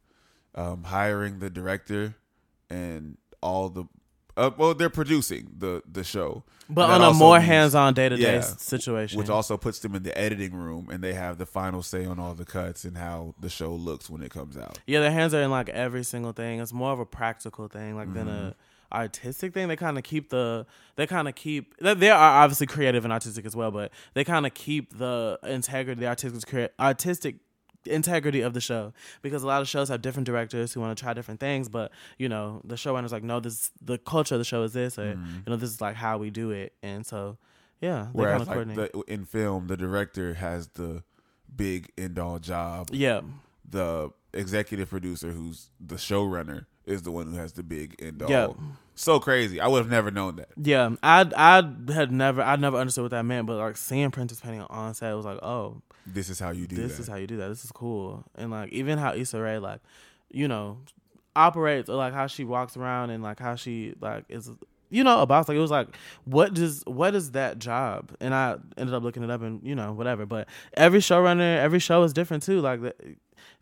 um, 0.55 0.83
hiring 0.83 1.39
the 1.39 1.49
director 1.49 2.15
and 2.69 3.17
all 3.41 3.69
the. 3.69 3.85
Uh, 4.35 4.49
well, 4.57 4.73
they're 4.73 4.89
producing 4.89 5.47
the 5.59 5.83
the 5.91 6.03
show, 6.03 6.43
But 6.67 6.89
on 6.89 7.03
a 7.03 7.13
more 7.13 7.39
hands 7.39 7.75
on 7.75 7.93
day 7.93 8.09
to 8.09 8.15
day 8.17 8.41
situation. 8.41 9.19
which 9.19 9.29
also 9.29 9.57
puts 9.57 9.77
them 9.77 9.93
in 9.93 10.01
the 10.01 10.17
editing 10.17 10.55
room, 10.55 10.89
and 10.91 11.03
they 11.03 11.13
have 11.13 11.37
the 11.37 11.45
final 11.45 11.83
say 11.83 12.03
on 12.05 12.17
all 12.19 12.33
the 12.33 12.45
cuts 12.45 12.83
and 12.83 12.97
how 12.97 13.35
the 13.39 13.49
show 13.49 13.71
looks 13.75 14.09
when 14.09 14.23
it 14.23 14.31
comes 14.31 14.57
out. 14.57 14.79
Yeah, 14.87 15.01
their 15.01 15.11
hands 15.11 15.35
are 15.35 15.41
in 15.43 15.51
like 15.51 15.69
every 15.69 16.03
single 16.03 16.31
thing. 16.31 16.59
It's 16.59 16.73
more 16.73 16.91
of 16.91 16.99
a 16.99 17.05
practical 17.05 17.67
thing, 17.67 17.95
like 17.95 18.11
than 18.13 18.25
Mm-hmm. 18.27 18.47
a 18.47 18.55
artistic 18.91 19.53
thing. 19.53 19.67
They 19.67 19.75
kind 19.75 19.97
of 19.99 20.03
keep 20.03 20.29
the 20.31 20.65
they 20.95 21.05
kind 21.05 21.27
of 21.27 21.35
keep 21.35 21.77
they 21.77 21.93
they 21.93 22.09
are 22.09 22.43
obviously 22.43 22.65
creative 22.65 23.03
and 23.03 23.13
artistic 23.13 23.45
as 23.45 23.55
well, 23.55 23.69
but 23.69 23.91
they 24.15 24.23
kind 24.23 24.47
of 24.47 24.55
keep 24.55 24.97
the 24.97 25.37
integrity, 25.43 26.01
the 26.01 26.07
artistic 26.07 26.71
artistic 26.79 27.35
integrity 27.85 28.41
of 28.41 28.53
the 28.53 28.61
show 28.61 28.93
because 29.21 29.43
a 29.43 29.47
lot 29.47 29.61
of 29.61 29.67
shows 29.67 29.89
have 29.89 30.01
different 30.01 30.25
directors 30.25 30.73
who 30.73 30.79
want 30.79 30.97
to 30.97 31.03
try 31.03 31.13
different 31.13 31.39
things 31.39 31.67
but 31.69 31.91
you 32.17 32.29
know 32.29 32.61
the 32.63 32.75
showrunner's 32.75 33.11
like 33.11 33.23
no 33.23 33.39
this 33.39 33.71
the 33.81 33.97
culture 33.97 34.35
of 34.35 34.39
the 34.39 34.45
show 34.45 34.63
is 34.63 34.73
this 34.73 34.97
or 34.97 35.03
Mm-hmm. 35.15 35.35
you 35.45 35.49
know 35.51 35.55
this 35.57 35.69
is 35.69 35.81
like 35.81 35.95
how 35.95 36.17
we 36.17 36.29
do 36.29 36.51
it 36.51 36.73
and 36.81 37.05
so 37.05 37.37
yeah 37.81 38.07
Whereas 38.13 38.47
like 38.47 38.73
the, 38.75 39.03
in 39.07 39.25
film, 39.25 39.67
the 39.67 39.75
director 39.77 40.35
has 40.35 40.67
the 40.69 41.03
big 41.55 41.91
end 41.97 42.17
all 42.17 42.39
job. 42.39 42.89
yeah 42.93 43.21
The 43.69 44.11
executive 44.33 44.89
producer, 44.89 45.31
who's 45.31 45.69
the 45.79 45.95
showrunner, 45.95 46.65
is 46.85 47.01
the 47.03 47.11
one 47.11 47.27
who 47.31 47.37
has 47.37 47.53
the 47.53 47.63
big 47.63 47.95
end 47.99 48.21
all. 48.21 48.29
Yeah. 48.29 48.47
So 48.95 49.19
crazy. 49.19 49.59
I 49.59 49.67
would 49.67 49.79
have 49.79 49.89
never 49.89 50.11
known 50.11 50.35
that. 50.37 50.49
Yeah, 50.55 50.95
I 51.01 51.29
I 51.35 51.91
had 51.93 52.11
never 52.11 52.41
I 52.41 52.55
never 52.55 52.77
understood 52.77 53.03
what 53.03 53.11
that 53.11 53.23
meant, 53.25 53.47
but 53.47 53.57
like 53.57 53.75
seeing 53.77 54.11
Prentice 54.11 54.39
Penny 54.39 54.63
on 54.69 54.93
set 54.93 55.15
was 55.15 55.25
like, 55.25 55.39
oh, 55.43 55.81
This 56.05 56.29
is 56.29 56.39
how 56.39 56.51
you 56.51 56.67
do 56.67 56.75
this 56.75 56.97
that. 56.97 57.03
is 57.03 57.07
how 57.07 57.15
you 57.15 57.27
do 57.27 57.37
that. 57.37 57.47
This 57.49 57.63
is 57.63 57.71
cool, 57.71 58.23
and 58.35 58.51
like 58.51 58.69
even 58.71 58.97
how 58.97 59.13
Issa 59.13 59.39
Rae 59.41 59.57
like, 59.59 59.79
you 60.31 60.47
know, 60.47 60.79
operates 61.35 61.89
or 61.89 61.95
like 61.95 62.13
how 62.13 62.27
she 62.27 62.43
walks 62.43 62.75
around 62.77 63.09
and 63.09 63.23
like 63.23 63.39
how 63.39 63.55
she 63.55 63.93
like 63.99 64.25
is. 64.29 64.49
You 64.89 65.03
know 65.03 65.21
about 65.23 65.47
like 65.47 65.57
it 65.57 65.59
was 65.59 65.71
like 65.71 65.87
what 66.25 66.53
does 66.53 66.83
what 66.85 67.15
is 67.15 67.31
that 67.31 67.57
job 67.57 68.11
and 68.19 68.31
I 68.31 68.57
ended 68.77 68.93
up 68.93 69.01
looking 69.01 69.23
it 69.23 69.31
up 69.31 69.41
and 69.41 69.59
you 69.63 69.73
know 69.73 69.91
whatever 69.91 70.27
but 70.27 70.47
every 70.75 70.99
showrunner 70.99 71.57
every 71.57 71.79
show 71.79 72.03
is 72.03 72.13
different 72.13 72.43
too 72.43 72.61
like 72.61 72.79
the, 72.79 72.93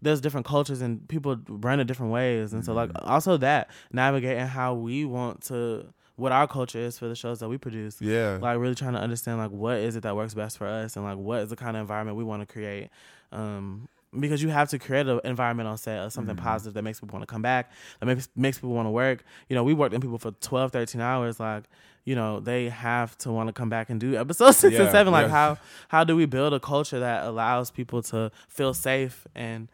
there's 0.01 0.19
different 0.19 0.45
cultures 0.45 0.82
and 0.82 1.08
people 1.08 1.38
run 1.47 1.80
it 1.80 1.86
different 1.86 2.12
ways 2.12 2.51
and 2.51 2.65
so 2.65 2.73
like 2.73 2.89
Mm-hmm. 2.89 3.10
also 3.10 3.38
that 3.38 3.69
navigating 3.93 4.45
how 4.45 4.73
we 4.73 5.06
want 5.06 5.39
to 5.43 5.86
what 6.15 6.32
our 6.32 6.47
culture 6.47 6.80
is 6.80 7.00
for 7.00 7.08
the 7.08 7.15
shows 7.15 7.39
that 7.39 7.50
we 7.50 7.58
produce. 7.58 8.02
Yeah. 8.02 8.38
like 8.41 8.58
really 8.60 8.76
trying 8.76 8.93
to 8.93 9.00
understand 9.00 9.38
like 9.38 9.52
what 9.52 9.78
is 9.78 9.95
it 9.95 10.04
that 10.04 10.15
works 10.15 10.34
best 10.34 10.58
for 10.58 10.67
us 10.67 10.95
and 10.95 11.06
like 11.06 11.17
what 11.17 11.41
is 11.41 11.50
the 11.50 11.56
kind 11.56 11.76
of 11.76 11.82
environment 11.82 12.17
we 12.17 12.24
want 12.24 12.47
to 12.47 12.52
create. 12.52 12.89
Um 13.32 13.88
because 14.19 14.43
you 14.43 14.50
have 14.50 14.69
to 14.69 14.78
create 14.78 15.08
an 15.08 15.21
environment 15.24 15.69
on 15.69 15.78
set 15.78 16.00
of 16.00 16.12
something 16.12 16.36
positive 16.36 16.74
that 16.74 16.82
makes 16.82 17.00
people 17.00 17.13
want 17.13 17.26
to 17.28 17.32
come 17.32 17.41
back 17.41 17.71
that 18.00 18.06
makes 18.06 18.28
makes 18.36 18.58
people 18.58 18.74
want 18.74 18.86
to 18.86 18.91
work. 18.91 19.24
You 19.50 19.56
know 19.56 19.63
we 19.63 19.74
worked 19.74 19.93
in 19.93 20.02
people 20.02 20.17
for 20.17 20.32
12 20.32 20.71
13 20.71 21.02
hours 21.02 21.39
like 21.39 21.63
you 22.04 22.15
know 22.15 22.39
they 22.39 22.69
have 22.69 23.17
to 23.19 23.32
want 23.32 23.47
to 23.47 23.54
come 23.54 23.69
back 23.69 23.89
and 23.89 24.00
do 24.00 24.15
episode 24.15 24.52
six 24.56 24.78
and 24.78 24.91
seven. 24.91 25.13
Like 25.13 25.28
yeah. 25.28 25.32
how 25.32 25.58
how 25.88 26.04
do 26.04 26.15
we 26.15 26.26
build 26.26 26.54
a 26.54 26.60
culture 26.60 27.00
that 27.00 27.26
allows 27.26 27.71
people 27.71 28.02
to 28.04 28.32
feel 28.47 28.74
safe 28.74 29.26
and 29.36 29.69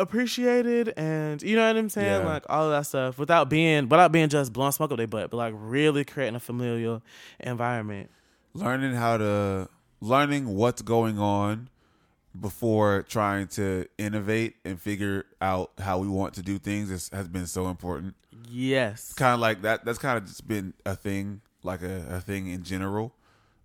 appreciated 0.00 0.92
and 0.96 1.42
you 1.42 1.54
know 1.56 1.66
what 1.66 1.76
I'm 1.76 1.88
saying 1.88 2.22
Yeah. 2.22 2.28
like 2.28 2.44
all 2.48 2.64
of 2.64 2.70
that 2.70 2.86
stuff 2.86 3.18
without 3.18 3.48
being 3.48 3.88
without 3.88 4.10
being 4.12 4.28
just 4.28 4.52
blowing 4.52 4.72
smoke 4.72 4.90
up 4.92 4.98
their 4.98 5.06
butt 5.06 5.30
but 5.30 5.36
like 5.36 5.54
really 5.56 6.04
creating 6.04 6.34
a 6.36 6.40
familial 6.40 7.02
environment 7.38 8.10
learning 8.54 8.94
how 8.94 9.16
to 9.18 9.68
learning 10.00 10.54
what's 10.54 10.82
going 10.82 11.18
on 11.18 11.68
before 12.40 13.02
trying 13.08 13.46
to 13.48 13.86
innovate 13.98 14.54
and 14.64 14.80
figure 14.80 15.24
out 15.40 15.72
how 15.78 15.98
we 15.98 16.06
want 16.08 16.32
to 16.34 16.42
do 16.42 16.58
things 16.58 16.88
is, 16.90 17.08
has 17.12 17.26
been 17.28 17.46
so 17.46 17.66
important. 17.68 18.14
yes 18.48 19.12
Kind 19.14 19.34
of 19.34 19.40
like 19.40 19.62
that. 19.62 19.84
That's 19.84 19.98
kind 19.98 20.16
of 20.16 20.26
just 20.26 20.46
been 20.46 20.72
a 20.86 20.94
thing, 20.94 21.40
like 21.64 21.82
a, 21.82 22.06
a 22.08 22.20
thing 22.20 22.46
in 22.48 22.62
general. 22.62 23.12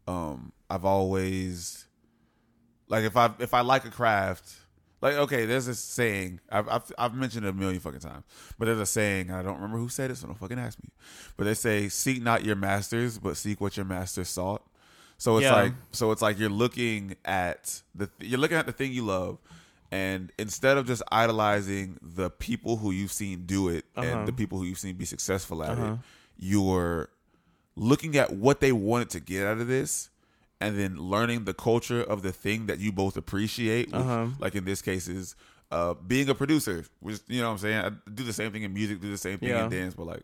Um, 0.08 0.52
I've 0.68 0.84
always 0.84 1.86
like 2.88 3.04
if 3.04 3.16
I 3.16 3.32
if 3.40 3.54
I 3.54 3.62
like 3.62 3.86
a 3.86 3.92
craft, 3.92 4.56
like 5.06 5.16
okay, 5.26 5.46
there's 5.46 5.66
this 5.68 5.80
saying 5.80 6.40
I've 6.52 6.68
I've, 6.70 6.92
I've 6.98 7.14
mentioned 7.14 7.46
it 7.46 7.50
a 7.50 7.54
million 7.54 7.80
fucking 7.80 8.00
times, 8.02 8.24
but 8.58 8.66
there's 8.66 8.80
a 8.80 8.86
saying 8.86 9.32
I 9.32 9.42
don't 9.42 9.56
remember 9.56 9.78
who 9.78 9.90
said 9.90 10.12
it, 10.12 10.18
so 10.18 10.28
don't 10.28 10.38
fucking 10.38 10.60
ask 10.60 10.78
me. 10.84 10.90
But 11.38 11.46
they 11.46 11.54
say, 11.54 11.90
"Seek 11.90 12.22
not 12.22 12.44
your 12.46 12.56
masters, 12.56 13.18
but 13.18 13.38
seek 13.38 13.62
what 13.62 13.78
your 13.78 13.86
master 13.86 14.24
sought." 14.24 14.62
So 15.18 15.38
it's 15.38 15.44
Yeah. 15.46 15.54
like 15.56 15.74
so 15.92 16.12
it's 16.12 16.22
like 16.22 16.38
you're 16.40 16.50
looking 16.50 17.16
at 17.24 17.82
the 17.94 18.10
you're 18.20 18.40
looking 18.40 18.58
at 18.58 18.66
the 18.66 18.72
thing 18.74 18.92
you 18.92 19.06
love, 19.06 19.38
and 19.92 20.32
instead 20.38 20.78
of 20.78 20.86
just 20.88 21.02
idolizing 21.12 21.98
the 22.02 22.30
people 22.30 22.78
who 22.78 22.92
you've 22.92 23.14
seen 23.14 23.46
do 23.46 23.70
it 23.70 23.86
Uh-huh. 23.96 24.06
and 24.08 24.28
the 24.28 24.34
people 24.34 24.58
who 24.58 24.66
you've 24.66 24.80
seen 24.80 24.96
be 24.96 25.06
successful 25.06 25.64
at 25.64 25.72
Uh-huh. 25.78 25.94
it, 25.94 26.00
you're 26.38 27.10
looking 27.78 28.16
at 28.18 28.34
what 28.34 28.60
they 28.60 28.72
wanted 28.72 29.10
to 29.12 29.20
get 29.20 29.46
out 29.46 29.60
of 29.60 29.68
this 29.68 30.10
and 30.62 30.78
then 30.80 30.98
learning 30.98 31.46
the 31.46 31.54
culture 31.54 32.02
of 32.02 32.22
the 32.22 32.32
thing 32.32 32.66
that 32.68 32.80
you 32.80 32.92
both 32.92 33.18
appreciate 33.18 33.88
which, 33.88 33.96
Uh-huh. 33.96 34.28
like 34.40 34.56
in 34.56 34.66
this 34.66 34.82
case 34.82 35.08
is 35.08 35.36
uh, 35.72 35.94
being 36.08 36.30
a 36.30 36.36
producer 36.36 36.86
which 37.00 37.20
you 37.28 37.42
know 37.42 37.48
what 37.48 37.54
i'm 37.54 37.58
saying 37.58 37.78
i 37.86 37.90
do 38.14 38.24
the 38.24 38.32
same 38.34 38.52
thing 38.52 38.64
in 38.64 38.74
music 38.74 39.02
do 39.02 39.10
the 39.12 39.18
same 39.18 39.38
thing 39.40 39.50
Yeah. 39.50 39.66
in 39.66 39.70
dance 39.72 39.94
but 39.96 40.06
like 40.08 40.24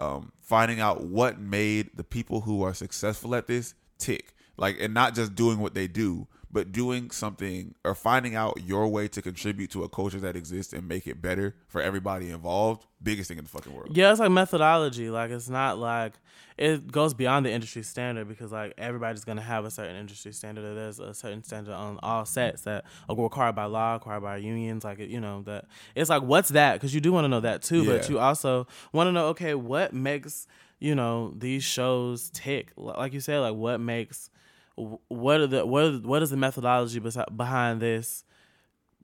um, 0.00 0.30
finding 0.40 0.78
out 0.80 1.04
what 1.04 1.38
made 1.40 1.90
the 1.94 2.04
people 2.04 2.40
who 2.42 2.62
are 2.62 2.74
successful 2.74 3.34
at 3.34 3.46
this 3.46 3.74
tick 3.98 4.34
like 4.56 4.76
and 4.80 4.92
not 4.94 5.14
just 5.14 5.34
doing 5.34 5.58
what 5.58 5.74
they 5.74 5.86
do 5.88 6.26
but 6.56 6.72
doing 6.72 7.10
something 7.10 7.74
or 7.84 7.94
finding 7.94 8.34
out 8.34 8.58
your 8.64 8.88
way 8.88 9.06
to 9.06 9.20
contribute 9.20 9.70
to 9.70 9.84
a 9.84 9.90
culture 9.90 10.18
that 10.18 10.34
exists 10.34 10.72
and 10.72 10.88
make 10.88 11.06
it 11.06 11.20
better 11.20 11.54
for 11.68 11.82
everybody 11.82 12.30
involved 12.30 12.86
biggest 13.02 13.28
thing 13.28 13.36
in 13.36 13.44
the 13.44 13.50
fucking 13.50 13.74
world. 13.74 13.94
Yeah 13.94 14.10
it's 14.10 14.20
like 14.20 14.30
methodology. 14.30 15.10
Like 15.10 15.30
it's 15.30 15.50
not 15.50 15.78
like 15.78 16.14
it 16.56 16.90
goes 16.90 17.12
beyond 17.12 17.44
the 17.44 17.50
industry 17.50 17.82
standard 17.82 18.26
because 18.26 18.52
like 18.52 18.72
everybody's 18.78 19.22
gonna 19.22 19.42
have 19.42 19.66
a 19.66 19.70
certain 19.70 19.96
industry 19.96 20.32
standard 20.32 20.64
or 20.64 20.74
there's 20.74 20.98
a 20.98 21.12
certain 21.12 21.44
standard 21.44 21.74
on 21.74 21.98
all 22.02 22.24
sets 22.24 22.62
that 22.62 22.86
are 23.06 23.14
required 23.14 23.54
by 23.54 23.66
law 23.66 23.92
required 23.92 24.22
by 24.22 24.38
unions 24.38 24.82
like 24.82 24.98
you 24.98 25.20
know 25.20 25.42
that 25.42 25.66
it's 25.94 26.08
like 26.08 26.22
what's 26.22 26.48
that? 26.48 26.76
Because 26.76 26.94
you 26.94 27.02
do 27.02 27.12
want 27.12 27.26
to 27.26 27.28
know 27.28 27.40
that 27.40 27.60
too 27.60 27.84
but 27.84 28.08
you 28.08 28.18
also 28.18 28.66
want 28.94 29.08
to 29.08 29.12
know 29.12 29.26
okay 29.26 29.54
what 29.54 29.92
makes 29.92 30.46
you 30.78 30.94
know 30.94 31.34
these 31.36 31.64
shows 31.64 32.30
tick? 32.32 32.72
Like 32.78 33.12
you 33.12 33.20
said 33.20 33.40
like 33.40 33.54
what 33.54 33.78
makes 33.78 34.30
what 34.76 35.40
are 35.40 35.46
the 35.46 35.66
what 35.66 35.84
are, 35.84 35.92
what 35.98 36.22
is 36.22 36.30
the 36.30 36.36
methodology 36.36 37.00
behind 37.34 37.80
this 37.80 38.24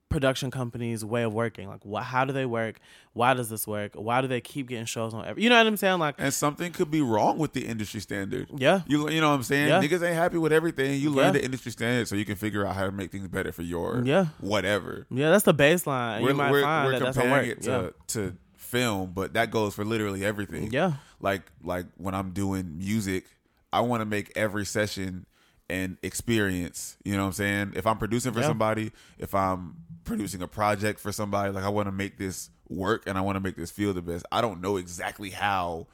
production 0.08 0.50
company's 0.50 1.02
way 1.02 1.22
of 1.22 1.32
working 1.32 1.66
like 1.68 1.80
wh- 1.90 2.02
how 2.04 2.22
do 2.26 2.34
they 2.34 2.44
work 2.44 2.78
why 3.14 3.32
does 3.32 3.48
this 3.48 3.66
work 3.66 3.92
why 3.94 4.20
do 4.20 4.28
they 4.28 4.42
keep 4.42 4.68
getting 4.68 4.84
shows 4.84 5.14
on 5.14 5.24
every 5.24 5.42
you 5.42 5.48
know 5.48 5.56
what 5.56 5.66
i'm 5.66 5.76
saying 5.78 5.98
like 5.98 6.14
and 6.18 6.34
something 6.34 6.70
could 6.70 6.90
be 6.90 7.00
wrong 7.00 7.38
with 7.38 7.54
the 7.54 7.64
industry 7.66 7.98
standard 7.98 8.46
yeah 8.54 8.82
You 8.86 9.08
you 9.08 9.22
know 9.22 9.30
what 9.30 9.36
I'm 9.36 9.42
saying? 9.42 9.68
Yeah. 9.68 9.80
Niggas 9.80 10.02
ain't 10.06 10.14
happy 10.14 10.36
with 10.36 10.52
everything. 10.52 11.00
You 11.00 11.08
learn 11.08 11.26
Yeah. 11.28 11.32
the 11.40 11.44
industry 11.46 11.72
standard 11.72 12.08
so 12.08 12.16
you 12.16 12.26
can 12.26 12.36
figure 12.36 12.66
out 12.66 12.76
how 12.76 12.84
to 12.84 12.92
make 12.92 13.10
things 13.10 13.26
better 13.28 13.52
for 13.52 13.62
your 13.62 14.02
Yeah. 14.04 14.26
whatever. 14.40 15.06
yeah 15.10 15.30
that's 15.30 15.44
the 15.44 15.54
baseline 15.54 16.20
We're, 16.20 16.28
you 16.30 16.34
might 16.34 16.50
we're, 16.50 16.60
find 16.62 16.86
we're 16.92 16.98
that 16.98 17.14
comparing 17.14 17.50
it 17.50 17.62
to, 17.62 17.94
to 18.08 18.36
film, 18.58 19.12
but 19.14 19.32
that 19.32 19.50
goes 19.50 19.74
for 19.74 19.82
literally 19.86 20.26
everything. 20.26 20.70
yeah 20.72 20.94
Like 21.20 21.42
like 21.64 21.86
when 21.96 22.14
I'm 22.14 22.32
doing 22.32 22.76
music, 22.76 23.24
I 23.72 23.80
want 23.80 24.02
to 24.02 24.04
make 24.06 24.30
every 24.36 24.66
session 24.66 25.24
an 25.70 25.98
experience. 26.02 26.96
You 27.04 27.12
know 27.14 27.20
what 27.22 27.26
I'm 27.28 27.32
saying? 27.32 27.72
If 27.76 27.86
I'm 27.86 27.98
producing 27.98 28.32
for 28.32 28.40
Yeah. 28.40 28.48
somebody, 28.48 28.92
if 29.18 29.34
I'm 29.34 29.76
producing 30.04 30.42
a 30.42 30.48
project 30.48 31.00
for 31.00 31.12
somebody, 31.12 31.52
like 31.52 31.64
I 31.64 31.68
want 31.68 31.86
to 31.86 31.92
make 31.92 32.18
this 32.18 32.50
work 32.68 33.04
and 33.06 33.16
I 33.16 33.20
want 33.20 33.36
to 33.36 33.40
make 33.40 33.56
this 33.56 33.70
feel 33.70 33.92
the 33.94 34.02
best. 34.02 34.24
I 34.32 34.40
don't 34.40 34.60
know 34.60 34.76
exactly 34.76 35.30
how 35.30 35.86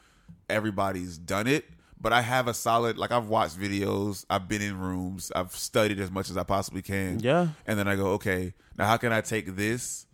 everybody's 0.48 1.18
done 1.18 1.46
it, 1.46 1.64
but 2.00 2.12
I 2.12 2.22
have 2.22 2.48
a 2.48 2.54
solid 2.54 2.96
like 2.98 3.10
I've 3.12 3.28
watched 3.28 3.58
videos, 3.58 4.24
I've 4.30 4.48
been 4.48 4.62
in 4.62 4.78
rooms, 4.78 5.30
I've 5.34 5.52
studied 5.52 5.98
as 6.00 6.10
much 6.10 6.30
as 6.30 6.36
I 6.36 6.42
possibly 6.44 6.82
can. 6.82 7.20
Yeah. 7.20 7.48
And 7.66 7.78
then 7.78 7.88
I 7.88 7.96
go, 7.96 8.12
okay, 8.12 8.54
now 8.76 8.86
how 8.86 8.96
can 8.96 9.12
I 9.12 9.20
take 9.20 9.56
this, 9.56 10.06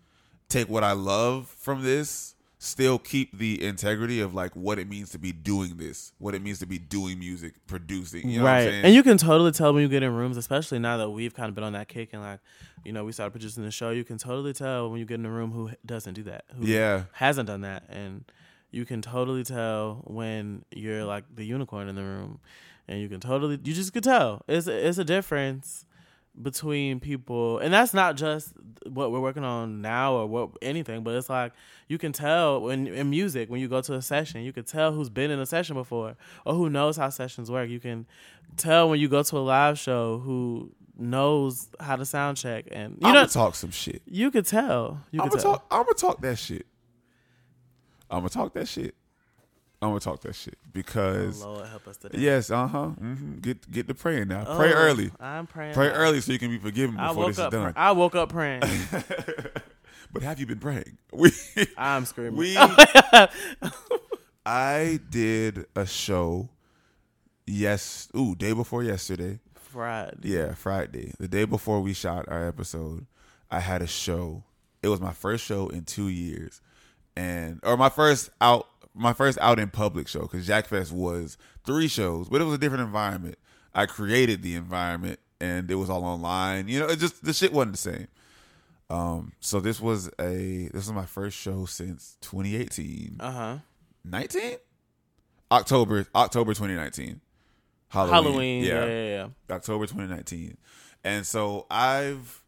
take 0.48 0.68
what 0.68 0.82
I 0.84 0.92
love 0.92 1.46
from 1.48 1.82
this, 1.82 2.33
still 2.64 2.98
keep 2.98 3.36
the 3.36 3.62
integrity 3.62 4.20
of 4.20 4.34
like 4.34 4.54
what 4.56 4.78
it 4.78 4.88
means 4.88 5.10
to 5.10 5.18
be 5.18 5.32
doing 5.32 5.76
this, 5.76 6.12
what 6.18 6.34
it 6.34 6.42
means 6.42 6.58
to 6.60 6.66
be 6.66 6.78
doing 6.78 7.18
music, 7.18 7.54
producing. 7.66 8.28
You 8.28 8.38
know 8.38 8.44
what 8.44 8.52
I'm 8.52 8.66
right. 8.66 8.84
and 8.84 8.94
you 8.94 9.02
can 9.02 9.18
totally 9.18 9.52
tell 9.52 9.72
when 9.72 9.82
you 9.82 9.88
get 9.88 10.02
in 10.02 10.12
rooms 10.14 10.36
especially 10.36 10.78
now 10.78 10.96
that 10.96 11.10
we've 11.10 11.34
kind 11.34 11.48
of 11.48 11.54
been 11.54 11.64
on 11.64 11.74
that 11.74 11.88
kick 11.88 12.10
and 12.12 12.22
like 12.22 12.40
you 12.84 12.92
know 12.92 13.04
we 13.04 13.12
started 13.12 13.30
producing 13.30 13.64
the 13.64 13.70
show 13.70 13.90
you 13.90 14.04
can 14.04 14.18
totally 14.18 14.52
tell 14.52 14.90
when 14.90 14.98
you 14.98 15.06
get 15.06 15.20
in 15.20 15.26
a 15.26 15.30
room 15.30 15.52
who 15.52 15.70
doesn't 15.84 16.14
do 16.14 16.22
that 16.22 16.44
who 16.56 16.66
yeah. 16.66 17.04
hasn't 17.12 17.46
done 17.46 17.62
that. 17.62 17.84
And 17.88 18.24
you 18.70 18.84
can 18.84 19.02
totally 19.02 19.44
tell 19.44 20.02
when 20.04 20.64
you're 20.74 21.04
like 21.04 21.24
the 21.34 21.44
unicorn 21.44 21.88
in 21.88 21.94
the 21.94 22.02
room. 22.02 22.40
And 22.86 23.00
you 23.00 23.08
can 23.08 23.20
totally 23.20 23.58
you 23.62 23.72
just 23.72 23.92
could 23.92 24.04
tell. 24.04 24.42
It's 24.48 24.66
it's 24.66 24.98
a 24.98 25.04
difference 25.04 25.86
between 26.40 26.98
people 27.00 27.58
and 27.58 27.72
that's 27.72 27.94
not 27.94 28.16
just 28.16 28.52
what 28.86 29.12
we're 29.12 29.20
working 29.20 29.44
on 29.44 29.80
now 29.80 30.14
or 30.14 30.26
what 30.26 30.50
anything 30.60 31.02
but 31.02 31.14
it's 31.14 31.30
like 31.30 31.52
you 31.88 31.96
can 31.96 32.12
tell 32.12 32.60
when 32.60 32.86
in 32.88 33.08
music 33.08 33.48
when 33.48 33.60
you 33.60 33.68
go 33.68 33.80
to 33.80 33.94
a 33.94 34.02
session 34.02 34.42
you 34.42 34.52
can 34.52 34.64
tell 34.64 34.92
who's 34.92 35.08
been 35.08 35.30
in 35.30 35.38
a 35.38 35.46
session 35.46 35.74
before 35.74 36.16
or 36.44 36.54
who 36.54 36.68
knows 36.68 36.96
how 36.96 37.08
sessions 37.08 37.50
work 37.50 37.68
you 37.70 37.78
can 37.78 38.04
tell 38.56 38.88
when 38.90 38.98
you 38.98 39.08
go 39.08 39.22
to 39.22 39.36
a 39.36 39.38
live 39.38 39.78
show 39.78 40.18
who 40.18 40.70
knows 40.96 41.68
how 41.80 41.96
to 41.96 42.04
sound 42.04 42.36
check 42.36 42.66
and 42.72 42.92
you 43.00 43.06
I'm 43.06 43.14
know 43.14 43.20
gonna 43.20 43.28
talk 43.28 43.54
some 43.54 43.70
shit. 43.70 44.02
you 44.06 44.30
could 44.30 44.46
tell 44.46 45.00
you 45.12 45.20
I'm 45.22 45.28
could 45.28 45.40
tell 45.40 45.52
talk. 45.54 45.66
I'm 45.70 45.82
gonna 45.84 45.94
talk 45.94 46.20
that 46.22 46.36
shit. 46.38 46.66
I'm 48.10 48.18
gonna 48.20 48.28
talk 48.28 48.52
that 48.54 48.68
shit. 48.68 48.94
I'm 49.82 49.90
gonna 49.90 50.00
talk 50.00 50.20
that 50.22 50.34
shit 50.34 50.56
because 50.72 51.42
Lord 51.44 51.66
help 51.68 51.86
us 51.88 51.96
today 51.98 52.18
yes, 52.18 52.50
uh 52.50 52.66
huh. 52.66 52.86
hmm 52.88 53.34
Get 53.40 53.70
get 53.70 53.86
to 53.88 53.94
praying 53.94 54.28
now. 54.28 54.56
Pray 54.56 54.72
Oh, 54.72 54.76
early. 54.76 55.10
I'm 55.20 55.46
praying. 55.46 55.74
Pray 55.74 55.88
now. 55.88 55.94
early 55.94 56.20
so 56.22 56.32
you 56.32 56.38
can 56.38 56.48
be 56.50 56.58
forgiven 56.58 56.96
before 56.96 57.26
this 57.28 57.38
is 57.38 57.50
done. 57.50 57.74
I 57.76 57.92
woke 57.92 58.14
up 58.14 58.30
praying. 58.30 58.62
but 60.12 60.22
have 60.22 60.40
you 60.40 60.46
been 60.46 60.58
praying? 60.60 60.96
We 61.12 61.30
I'm 61.76 62.04
screaming. 62.06 62.36
we 62.36 62.56
I 64.46 65.00
did 65.10 65.66
a 65.76 65.86
show. 65.86 66.48
Yes, 67.46 68.08
ooh, 68.16 68.34
day 68.34 68.52
before 68.52 68.82
yesterday. 68.82 69.38
Friday. 69.54 70.16
Yeah, 70.22 70.54
Friday. 70.54 71.12
The 71.18 71.28
day 71.28 71.44
before 71.44 71.80
we 71.80 71.92
shot 71.92 72.26
our 72.28 72.46
episode, 72.46 73.06
I 73.50 73.60
had 73.60 73.82
a 73.82 73.86
show. 73.86 74.44
It 74.82 74.88
was 74.88 75.00
my 75.00 75.12
first 75.12 75.44
show 75.44 75.68
in 75.68 75.84
two 75.84 76.08
years, 76.08 76.60
and 77.16 77.60
or 77.62 77.76
my 77.76 77.88
first 77.88 78.30
out, 78.40 78.66
my 78.94 79.12
first 79.12 79.38
out 79.40 79.58
in 79.58 79.70
public 79.70 80.08
show 80.08 80.22
because 80.22 80.46
Jackfest 80.46 80.92
was 80.92 81.36
three 81.64 81.88
shows, 81.88 82.28
but 82.28 82.40
it 82.40 82.44
was 82.44 82.54
a 82.54 82.58
different 82.58 82.84
environment. 82.84 83.36
I 83.74 83.86
created 83.86 84.42
the 84.42 84.54
environment, 84.54 85.18
and 85.40 85.70
it 85.70 85.74
was 85.74 85.90
all 85.90 86.04
online. 86.04 86.68
You 86.68 86.80
know, 86.80 86.86
it 86.86 86.98
just 86.98 87.24
the 87.24 87.32
shit 87.32 87.52
wasn't 87.52 87.72
the 87.72 87.78
same. 87.78 88.08
Um, 88.90 89.32
so 89.40 89.60
this 89.60 89.80
was 89.80 90.08
a 90.20 90.68
this 90.72 90.86
was 90.86 90.92
my 90.92 91.06
first 91.06 91.36
show 91.36 91.64
since 91.64 92.16
2018. 92.20 93.16
Uh 93.20 93.30
huh. 93.30 93.56
19 94.04 94.56
October 95.50 96.06
October 96.14 96.52
2019. 96.52 97.20
Halloween. 97.88 98.12
Halloween. 98.12 98.64
Yeah. 98.64 98.84
yeah, 98.84 99.04
yeah. 99.48 99.54
October 99.54 99.86
2019. 99.86 100.56
And 101.02 101.26
so 101.26 101.66
I've 101.70 102.44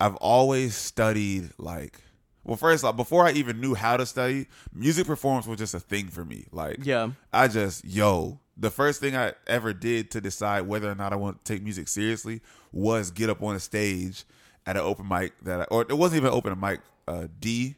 I've 0.00 0.16
always 0.16 0.76
studied 0.76 1.50
like 1.58 2.00
well 2.46 2.56
first 2.56 2.84
like 2.84 2.96
before 2.96 3.26
I 3.26 3.32
even 3.32 3.60
knew 3.60 3.74
how 3.74 3.96
to 3.96 4.06
study, 4.06 4.46
music 4.72 5.06
performance 5.06 5.46
was 5.46 5.58
just 5.58 5.74
a 5.74 5.80
thing 5.80 6.08
for 6.08 6.24
me. 6.24 6.46
Like 6.52 6.78
Yeah. 6.84 7.10
I 7.32 7.48
just 7.48 7.84
yo, 7.84 8.40
the 8.56 8.70
first 8.70 9.00
thing 9.00 9.16
I 9.16 9.34
ever 9.46 9.72
did 9.72 10.10
to 10.12 10.20
decide 10.20 10.62
whether 10.62 10.90
or 10.90 10.94
not 10.94 11.12
I 11.12 11.16
want 11.16 11.44
to 11.44 11.52
take 11.52 11.62
music 11.62 11.88
seriously 11.88 12.40
was 12.72 13.10
get 13.10 13.28
up 13.28 13.42
on 13.42 13.54
a 13.54 13.60
stage 13.60 14.24
at 14.66 14.76
an 14.76 14.82
open 14.82 15.06
mic 15.08 15.32
that 15.42 15.60
I, 15.60 15.64
or 15.64 15.82
it 15.82 15.96
wasn't 15.96 16.22
even 16.22 16.32
open 16.32 16.58
mic. 16.58 16.80
Uh, 17.06 17.26
D 17.38 17.76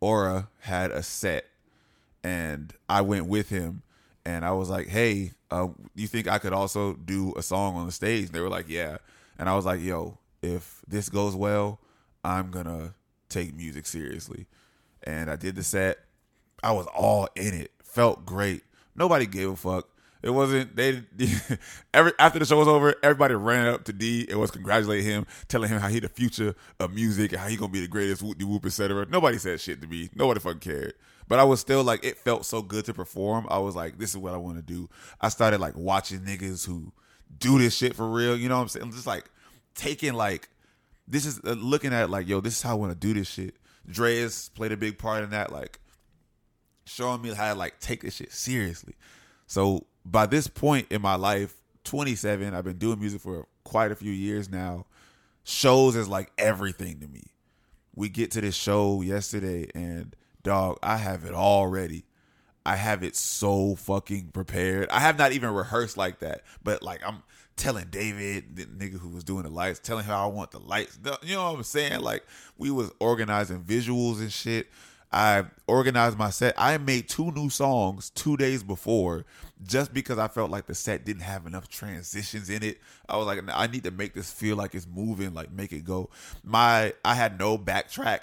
Aura 0.00 0.48
had 0.60 0.90
a 0.90 1.02
set, 1.02 1.44
and 2.22 2.72
I 2.88 3.02
went 3.02 3.26
with 3.26 3.48
him, 3.48 3.82
and 4.24 4.44
I 4.44 4.52
was 4.52 4.68
like, 4.68 4.88
"Hey, 4.88 5.32
uh, 5.50 5.68
you 5.94 6.06
think 6.08 6.26
I 6.26 6.38
could 6.38 6.52
also 6.52 6.94
do 6.94 7.32
a 7.36 7.42
song 7.42 7.76
on 7.76 7.86
the 7.86 7.92
stage?" 7.92 8.30
they 8.30 8.40
were 8.40 8.48
like, 8.48 8.68
"Yeah," 8.68 8.98
and 9.38 9.48
I 9.48 9.54
was 9.54 9.64
like, 9.64 9.80
"Yo, 9.80 10.18
if 10.42 10.82
this 10.88 11.08
goes 11.08 11.36
well, 11.36 11.78
I'm 12.24 12.50
gonna 12.50 12.94
take 13.34 13.54
music 13.54 13.86
seriously," 13.86 14.46
and 15.02 15.30
I 15.30 15.36
did 15.36 15.56
the 15.56 15.62
set. 15.62 15.98
I 16.62 16.72
was 16.72 16.86
all 16.94 17.28
in 17.36 17.54
it. 17.54 17.72
Felt 17.82 18.24
great. 18.24 18.62
Nobody 18.96 19.26
gave 19.26 19.50
a 19.50 19.56
fuck. 19.56 19.88
It 20.22 20.30
wasn't 20.30 20.74
they. 20.74 21.02
Every 21.94 22.12
after 22.18 22.38
the 22.38 22.46
show 22.46 22.56
was 22.58 22.66
over, 22.66 22.94
everybody 23.02 23.34
ran 23.34 23.66
up 23.66 23.84
to 23.84 23.92
D 23.92 24.26
and 24.30 24.40
was 24.40 24.50
congratulating 24.50 25.04
him, 25.04 25.26
telling 25.48 25.68
him 25.68 25.80
how 25.80 25.88
he 25.88 26.00
the 26.00 26.08
future 26.08 26.54
of 26.80 26.94
music 26.94 27.32
and 27.32 27.40
how 27.42 27.48
he 27.48 27.56
gonna 27.56 27.70
be 27.70 27.80
the 27.80 27.88
greatest 27.88 28.22
whoop 28.22 28.38
de 28.38 28.46
whoop, 28.46 28.64
etc. 28.64 29.06
Nobody 29.10 29.36
said 29.36 29.60
shit 29.60 29.82
to 29.82 29.86
me. 29.86 30.08
Nobody 30.14 30.40
fucking 30.40 30.60
cared. 30.60 30.94
But 31.28 31.40
I 31.40 31.44
was 31.44 31.60
still 31.60 31.84
like, 31.84 32.04
it 32.04 32.16
felt 32.16 32.46
so 32.46 32.62
good 32.62 32.86
to 32.86 32.94
perform. 32.94 33.46
I 33.50 33.58
was 33.58 33.76
like, 33.76 33.98
this 33.98 34.10
is 34.10 34.16
what 34.16 34.34
I 34.34 34.38
want 34.38 34.56
to 34.56 34.62
do. 34.62 34.88
I 35.20 35.28
started 35.28 35.60
like 35.60 35.76
watching 35.76 36.20
niggas 36.20 36.66
who 36.66 36.92
do 37.38 37.58
this 37.58 37.76
shit 37.76 37.94
for 37.94 38.08
real. 38.08 38.36
You 38.36 38.48
know 38.48 38.56
what 38.56 38.62
I'm 38.62 38.68
saying? 38.68 38.84
I'm 38.84 38.92
just 38.92 39.06
like 39.06 39.30
taking 39.74 40.14
like 40.14 40.48
this 41.06 41.26
is 41.26 41.40
uh, 41.44 41.52
looking 41.52 41.92
at 41.92 42.10
like, 42.10 42.28
yo, 42.28 42.40
this 42.40 42.56
is 42.56 42.62
how 42.62 42.72
I 42.72 42.74
want 42.74 42.92
to 42.92 42.98
do 42.98 43.14
this 43.14 43.28
shit. 43.28 43.56
Dreas 43.88 44.52
played 44.54 44.72
a 44.72 44.76
big 44.76 44.98
part 44.98 45.24
in 45.24 45.30
that, 45.30 45.52
like 45.52 45.78
showing 46.86 47.22
me 47.22 47.32
how 47.34 47.52
to 47.52 47.58
like 47.58 47.78
take 47.80 48.02
this 48.02 48.16
shit 48.16 48.32
seriously. 48.32 48.94
So 49.46 49.86
by 50.04 50.26
this 50.26 50.48
point 50.48 50.86
in 50.90 51.02
my 51.02 51.16
life, 51.16 51.54
27, 51.84 52.54
I've 52.54 52.64
been 52.64 52.78
doing 52.78 52.98
music 52.98 53.20
for 53.20 53.46
quite 53.62 53.92
a 53.92 53.94
few 53.94 54.12
years 54.12 54.50
now. 54.50 54.86
Shows 55.44 55.96
is 55.96 56.08
like 56.08 56.32
everything 56.38 57.00
to 57.00 57.08
me. 57.08 57.24
We 57.94 58.08
get 58.08 58.30
to 58.32 58.40
this 58.40 58.54
show 58.54 59.02
yesterday 59.02 59.68
and 59.74 60.16
dog, 60.42 60.78
I 60.82 60.96
have 60.96 61.24
it 61.24 61.34
all 61.34 61.66
ready. 61.66 62.04
I 62.66 62.76
have 62.76 63.02
it 63.02 63.14
so 63.14 63.74
fucking 63.74 64.30
prepared. 64.32 64.88
I 64.88 65.00
have 65.00 65.18
not 65.18 65.32
even 65.32 65.50
rehearsed 65.50 65.98
like 65.98 66.20
that, 66.20 66.42
but 66.62 66.82
like 66.82 67.02
I'm 67.06 67.22
telling 67.56 67.86
David, 67.90 68.56
the 68.56 68.66
nigga 68.66 68.98
who 68.98 69.10
was 69.10 69.24
doing 69.24 69.44
the 69.44 69.50
lights, 69.50 69.78
telling 69.78 70.04
how 70.04 70.24
I 70.24 70.32
want 70.32 70.50
the 70.50 70.58
lights. 70.58 70.98
You 71.22 71.34
know 71.34 71.50
what 71.50 71.58
I'm 71.58 71.62
saying? 71.62 72.00
Like 72.00 72.24
we 72.58 72.70
was 72.70 72.90
organizing 73.00 73.62
visuals 73.62 74.18
and 74.20 74.32
shit. 74.32 74.68
I 75.12 75.44
organized 75.68 76.18
my 76.18 76.30
set. 76.30 76.54
I 76.58 76.76
made 76.78 77.08
two 77.08 77.30
new 77.30 77.48
songs 77.48 78.10
two 78.10 78.36
days 78.36 78.64
before 78.64 79.24
just 79.62 79.94
because 79.94 80.18
I 80.18 80.26
felt 80.26 80.50
like 80.50 80.66
the 80.66 80.74
set 80.74 81.04
didn't 81.04 81.22
have 81.22 81.46
enough 81.46 81.68
transitions 81.68 82.50
in 82.50 82.64
it. 82.64 82.80
I 83.08 83.16
was 83.16 83.26
like, 83.26 83.40
I 83.48 83.68
need 83.68 83.84
to 83.84 83.92
make 83.92 84.14
this 84.14 84.32
feel 84.32 84.56
like 84.56 84.74
it's 84.74 84.88
moving, 84.88 85.32
like 85.32 85.52
make 85.52 85.72
it 85.72 85.84
go. 85.84 86.10
My 86.42 86.94
I 87.04 87.14
had 87.14 87.38
no 87.38 87.56
backtrack. 87.56 88.20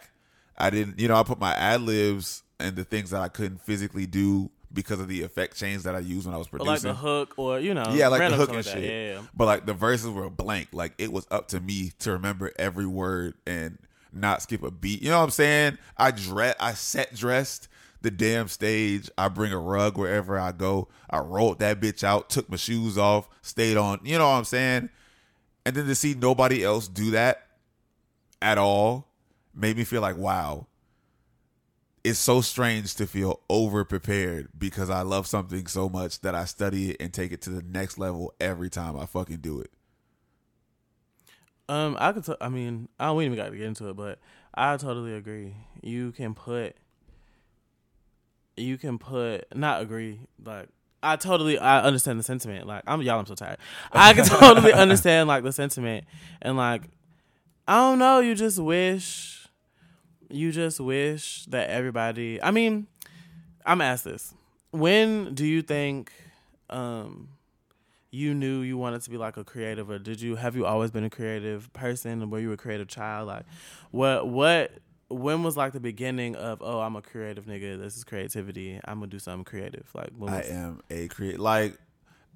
I 0.57 0.69
didn't, 0.69 0.99
you 0.99 1.07
know, 1.07 1.15
I 1.15 1.23
put 1.23 1.39
my 1.39 1.53
ad 1.53 1.81
libs 1.81 2.43
and 2.59 2.75
the 2.75 2.83
things 2.83 3.11
that 3.11 3.21
I 3.21 3.29
couldn't 3.29 3.61
physically 3.61 4.05
do 4.05 4.51
because 4.73 4.99
of 4.99 5.07
the 5.07 5.21
effect 5.23 5.57
change 5.57 5.83
that 5.83 5.95
I 5.95 5.99
used 5.99 6.25
when 6.25 6.33
I 6.35 6.37
was 6.37 6.47
Or 6.47 6.51
producing. 6.51 6.71
like 6.71 6.81
the 6.81 6.93
hook, 6.93 7.33
or 7.37 7.59
you 7.59 7.73
know, 7.73 7.85
Yeah, 7.91 8.07
like 8.07 8.29
the 8.29 8.35
hook 8.37 8.53
and 8.53 8.63
shit. 8.65 8.83
Yeah. 9.15 9.21
But 9.35 9.45
like 9.45 9.65
the 9.65 9.73
verses 9.73 10.09
were 10.09 10.29
blank. 10.29 10.69
Like 10.71 10.93
it 10.97 11.11
was 11.11 11.27
up 11.31 11.47
to 11.49 11.59
me 11.59 11.91
to 11.99 12.11
remember 12.13 12.51
every 12.57 12.85
word 12.85 13.35
and 13.45 13.77
not 14.13 14.41
skip 14.41 14.63
a 14.63 14.71
beat. 14.71 15.01
You 15.01 15.09
know 15.09 15.17
what 15.19 15.25
I'm 15.25 15.29
saying? 15.31 15.77
I 15.97 16.11
dress 16.11 16.55
I 16.59 16.73
set 16.73 17.13
dressed 17.15 17.67
the 18.01 18.11
damn 18.11 18.47
stage. 18.47 19.09
I 19.17 19.27
bring 19.27 19.53
a 19.53 19.59
rug 19.59 19.97
wherever 19.97 20.39
I 20.39 20.51
go. 20.51 20.87
I 21.09 21.19
rolled 21.19 21.59
that 21.59 21.79
bitch 21.79 22.03
out, 22.03 22.29
took 22.29 22.49
my 22.49 22.57
shoes 22.57 22.97
off, 22.97 23.29
stayed 23.41 23.77
on. 23.77 23.99
You 24.03 24.17
know 24.17 24.27
what 24.27 24.35
I'm 24.37 24.43
saying? 24.45 24.89
And 25.65 25.75
then 25.75 25.85
to 25.85 25.95
see 25.95 26.13
nobody 26.15 26.63
else 26.63 26.87
do 26.87 27.11
that 27.11 27.45
at 28.41 28.57
all 28.57 29.07
made 29.53 29.77
me 29.77 29.83
feel 29.83 30.01
like, 30.01 30.17
wow. 30.17 30.65
It's 32.03 32.19
so 32.19 32.41
strange 32.41 32.95
to 32.95 33.05
feel 33.05 33.41
over 33.49 33.85
prepared 33.85 34.49
because 34.57 34.89
I 34.89 35.01
love 35.01 35.27
something 35.27 35.67
so 35.67 35.87
much 35.87 36.21
that 36.21 36.33
I 36.33 36.45
study 36.45 36.91
it 36.91 36.97
and 36.99 37.13
take 37.13 37.31
it 37.31 37.41
to 37.43 37.51
the 37.51 37.61
next 37.61 37.99
level 37.99 38.33
every 38.39 38.69
time 38.69 38.97
I 38.97 39.05
fucking 39.05 39.37
do 39.37 39.59
it. 39.59 39.71
Um, 41.69 41.95
I 41.99 42.11
could. 42.11 42.25
T- 42.25 42.35
I 42.41 42.49
mean, 42.49 42.89
I 42.99 43.05
don't 43.05 43.17
we 43.17 43.25
even 43.25 43.37
got 43.37 43.51
to 43.51 43.55
get 43.55 43.65
into 43.65 43.87
it, 43.89 43.95
but 43.95 44.19
I 44.53 44.75
totally 44.77 45.13
agree. 45.13 45.55
You 45.81 46.11
can 46.11 46.33
put. 46.33 46.75
You 48.57 48.77
can 48.77 48.97
put 48.97 49.45
not 49.55 49.81
agree 49.81 50.21
like 50.43 50.67
I 51.03 51.15
totally 51.15 51.57
I 51.57 51.81
understand 51.81 52.19
the 52.19 52.23
sentiment. 52.23 52.67
Like 52.67 52.83
I'm 52.85 53.01
y'all, 53.01 53.19
I'm 53.19 53.25
so 53.25 53.35
tired. 53.35 53.57
I 53.91 54.13
can 54.13 54.25
totally 54.25 54.73
understand 54.73 55.27
like 55.27 55.43
the 55.43 55.51
sentiment 55.51 56.05
and 56.41 56.57
like 56.57 56.83
I 57.67 57.77
don't 57.77 57.99
know. 57.99 58.19
You 58.19 58.35
just 58.35 58.59
wish, 58.59 59.40
you 60.33 60.51
just 60.51 60.79
wish 60.79 61.45
that 61.45 61.69
everybody. 61.69 62.41
I 62.41 62.51
mean, 62.51 62.87
I'm 63.65 63.81
asked 63.81 64.05
this. 64.05 64.33
When 64.71 65.33
do 65.33 65.45
you 65.45 65.61
think? 65.61 66.11
um 66.71 67.27
you 68.11 68.33
knew 68.33 68.61
you 68.61 68.77
wanted 68.77 69.01
to 69.01 69.09
be 69.09 69.17
like 69.17 69.37
a 69.37 69.43
creative 69.43 69.89
or 69.89 69.99
did 69.99 70.21
you 70.21 70.35
have 70.35 70.55
you 70.55 70.65
always 70.65 70.91
been 70.91 71.03
a 71.03 71.09
creative 71.09 71.71
person 71.73 72.29
were 72.29 72.39
you 72.39 72.51
a 72.51 72.57
creative 72.57 72.87
child 72.87 73.27
like 73.27 73.43
what 73.91 74.27
what 74.27 74.71
when 75.09 75.43
was 75.43 75.57
like 75.57 75.73
the 75.73 75.79
beginning 75.79 76.35
of 76.35 76.61
oh 76.61 76.79
i'm 76.79 76.95
a 76.95 77.01
creative 77.01 77.45
nigga 77.45 77.79
this 77.79 77.97
is 77.97 78.03
creativity 78.03 78.79
i'm 78.85 78.99
gonna 78.99 79.07
do 79.07 79.19
something 79.19 79.43
creative 79.43 79.89
like 79.93 80.09
when 80.17 80.33
I 80.33 80.41
am 80.43 80.81
a 80.89 81.07
create. 81.09 81.39
Like, 81.39 81.77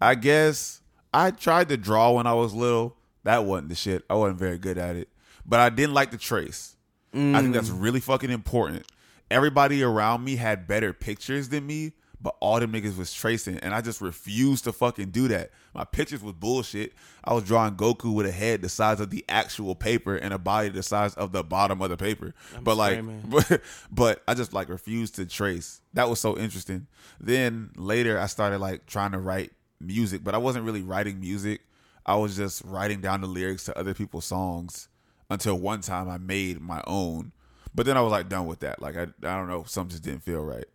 I 0.02 0.16
guess 0.16 0.82
I 1.14 1.32
tried 1.32 1.70
to 1.70 1.78
draw 1.78 2.12
when 2.12 2.28
I 2.28 2.34
was 2.34 2.54
little. 2.54 2.98
That 3.24 3.46
wasn't 3.46 3.70
the 3.70 3.76
shit. 3.76 4.04
I 4.10 4.16
wasn't 4.16 4.40
very 4.40 4.58
good 4.58 4.78
at 4.78 4.96
it. 4.96 5.10
But 5.46 5.60
I 5.62 5.70
didn't 5.70 5.94
like 5.94 6.12
to 6.12 6.18
trace. 6.18 6.75
I 7.16 7.42
think 7.42 7.54
that's 7.54 7.70
mm. 7.70 7.82
really 7.82 8.02
fucking 8.02 8.30
important. 8.30 8.86
Everybody 9.32 9.82
around 9.82 10.24
me 10.24 10.36
had 10.36 10.68
better 10.68 10.92
pictures 10.92 11.50
than 11.50 11.66
me, 11.66 11.94
but 12.22 12.36
all 12.42 12.60
them 12.60 12.74
niggas 12.74 12.98
was 12.98 13.14
tracing, 13.14 13.58
and 13.60 13.74
I 13.74 13.82
just 13.82 14.02
refused 14.02 14.66
to 14.66 14.74
fucking 14.74 15.12
do 15.12 15.28
that. 15.30 15.52
My 15.74 15.86
pictures 15.86 16.22
was 16.22 16.34
bullshit. 16.34 16.94
I 17.24 17.34
was 17.34 17.44
drawing 17.44 17.76
Goku 17.76 18.14
with 18.14 18.26
a 18.26 18.32
head 18.32 18.62
the 18.62 18.70
size 18.70 19.00
of 19.00 19.12
the 19.12 19.24
actual 19.30 19.76
paper 19.76 20.16
and 20.16 20.34
a 20.34 20.38
body 20.38 20.70
the 20.70 20.84
size 20.84 21.14
of 21.16 21.32
the 21.32 21.44
bottom 21.44 21.82
of 21.82 21.90
the 21.90 21.98
paper. 21.98 22.34
but 22.62 22.76
like, 22.76 23.02
but, 23.30 23.62
but 23.92 24.24
I 24.28 24.34
just 24.34 24.54
like 24.54 24.70
refused 24.70 25.16
to 25.16 25.26
trace. 25.26 25.82
That 25.94 26.10
was 26.10 26.20
so 26.20 26.38
interesting. 26.38 26.88
Then 27.20 27.72
later 27.78 28.20
I 28.20 28.26
started 28.26 28.60
like 28.60 28.86
trying 28.88 29.14
to 29.14 29.20
write 29.20 29.52
music, 29.80 30.24
but 30.24 30.36
I 30.36 30.40
wasn't 30.40 30.66
really 30.66 30.82
writing 30.82 31.20
music. 31.20 31.62
I 32.06 32.16
was 32.18 32.36
just 32.36 32.64
writing 32.66 33.02
down 33.02 33.22
the 33.22 33.28
lyrics 33.28 33.66
to 33.66 33.78
other 33.78 33.94
people's 33.94 34.26
songs 34.26 34.90
until 35.30 35.58
one 35.58 35.82
time 35.82 36.10
I 36.10 36.18
made 36.18 36.62
my 36.62 36.84
own. 36.86 37.32
But 37.74 37.86
then 37.86 37.98
I 37.98 38.02
was 38.02 38.12
like 38.12 38.30
done 38.30 38.46
with 38.46 38.60
that. 38.60 38.82
Like 38.82 38.96
I 38.96 39.04
I 39.04 39.36
don't 39.36 39.48
know, 39.48 39.64
something 39.66 39.92
just 39.92 40.04
didn't 40.04 40.24
feel 40.24 40.44
right. 40.44 40.66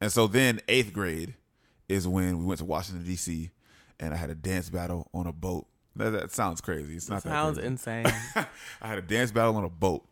And 0.00 0.10
so 0.10 0.26
then 0.26 0.60
eighth 0.68 0.92
grade 0.92 1.34
is 1.88 2.08
when 2.08 2.38
we 2.38 2.44
went 2.44 2.58
to 2.58 2.64
Washington 2.64 3.04
D.C. 3.04 3.50
and 3.98 4.14
I 4.14 4.16
had 4.16 4.30
a 4.30 4.34
dance 4.34 4.70
battle 4.70 5.08
on 5.12 5.26
a 5.26 5.32
boat. 5.32 5.66
That, 5.96 6.10
that 6.10 6.32
sounds 6.32 6.60
crazy. 6.60 6.96
It's 6.96 7.08
not 7.08 7.22
that 7.22 7.28
sounds 7.28 7.58
crazy. 7.58 7.66
insane 7.66 8.06
I 8.80 8.88
had 8.88 8.98
a 8.98 9.02
dance 9.02 9.32
battle 9.32 9.56
on 9.56 9.64
a 9.64 9.68
boat, 9.68 10.06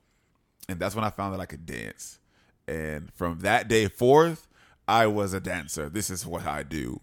and 0.68 0.78
that's 0.78 0.94
when 0.94 1.04
I 1.04 1.10
found 1.10 1.34
that 1.34 1.40
I 1.40 1.46
could 1.46 1.64
dance. 1.64 2.18
And 2.66 3.10
from 3.14 3.38
that 3.40 3.68
day 3.68 3.88
forth, 3.88 4.46
I 4.86 5.06
was 5.06 5.32
a 5.32 5.40
dancer. 5.40 5.88
This 5.88 6.10
is 6.10 6.26
what 6.26 6.46
I 6.46 6.62
do. 6.62 7.00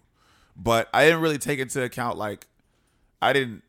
But 0.56 0.88
I 0.94 1.04
didn't 1.04 1.20
really 1.20 1.38
take 1.38 1.58
into 1.58 1.82
account 1.82 2.16
like 2.16 2.46
I 3.20 3.32
didn't 3.32 3.62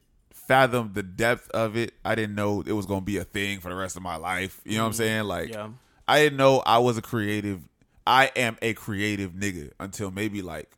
fathom 0.47 0.91
the 0.93 1.03
depth 1.03 1.49
of 1.51 1.75
it. 1.75 1.93
I 2.03 2.15
didn't 2.15 2.35
know 2.35 2.63
it 2.65 2.71
was 2.71 2.85
going 2.85 3.01
to 3.01 3.05
be 3.05 3.17
a 3.17 3.23
thing 3.23 3.59
for 3.59 3.69
the 3.69 3.75
rest 3.75 3.95
of 3.97 4.01
my 4.01 4.15
life. 4.15 4.61
You 4.65 4.77
know 4.77 4.83
what 4.83 4.87
I'm 4.87 4.91
mm-hmm. 4.93 4.97
saying? 4.97 5.23
Like 5.25 5.49
yeah 5.49 5.69
I 6.07 6.19
didn't 6.19 6.37
know 6.37 6.63
I 6.65 6.77
was 6.77 6.97
a 6.97 7.01
creative. 7.01 7.61
I 8.05 8.31
am 8.35 8.57
a 8.61 8.73
creative 8.73 9.33
nigga 9.33 9.71
until 9.79 10.09
maybe 10.09 10.41
like 10.41 10.71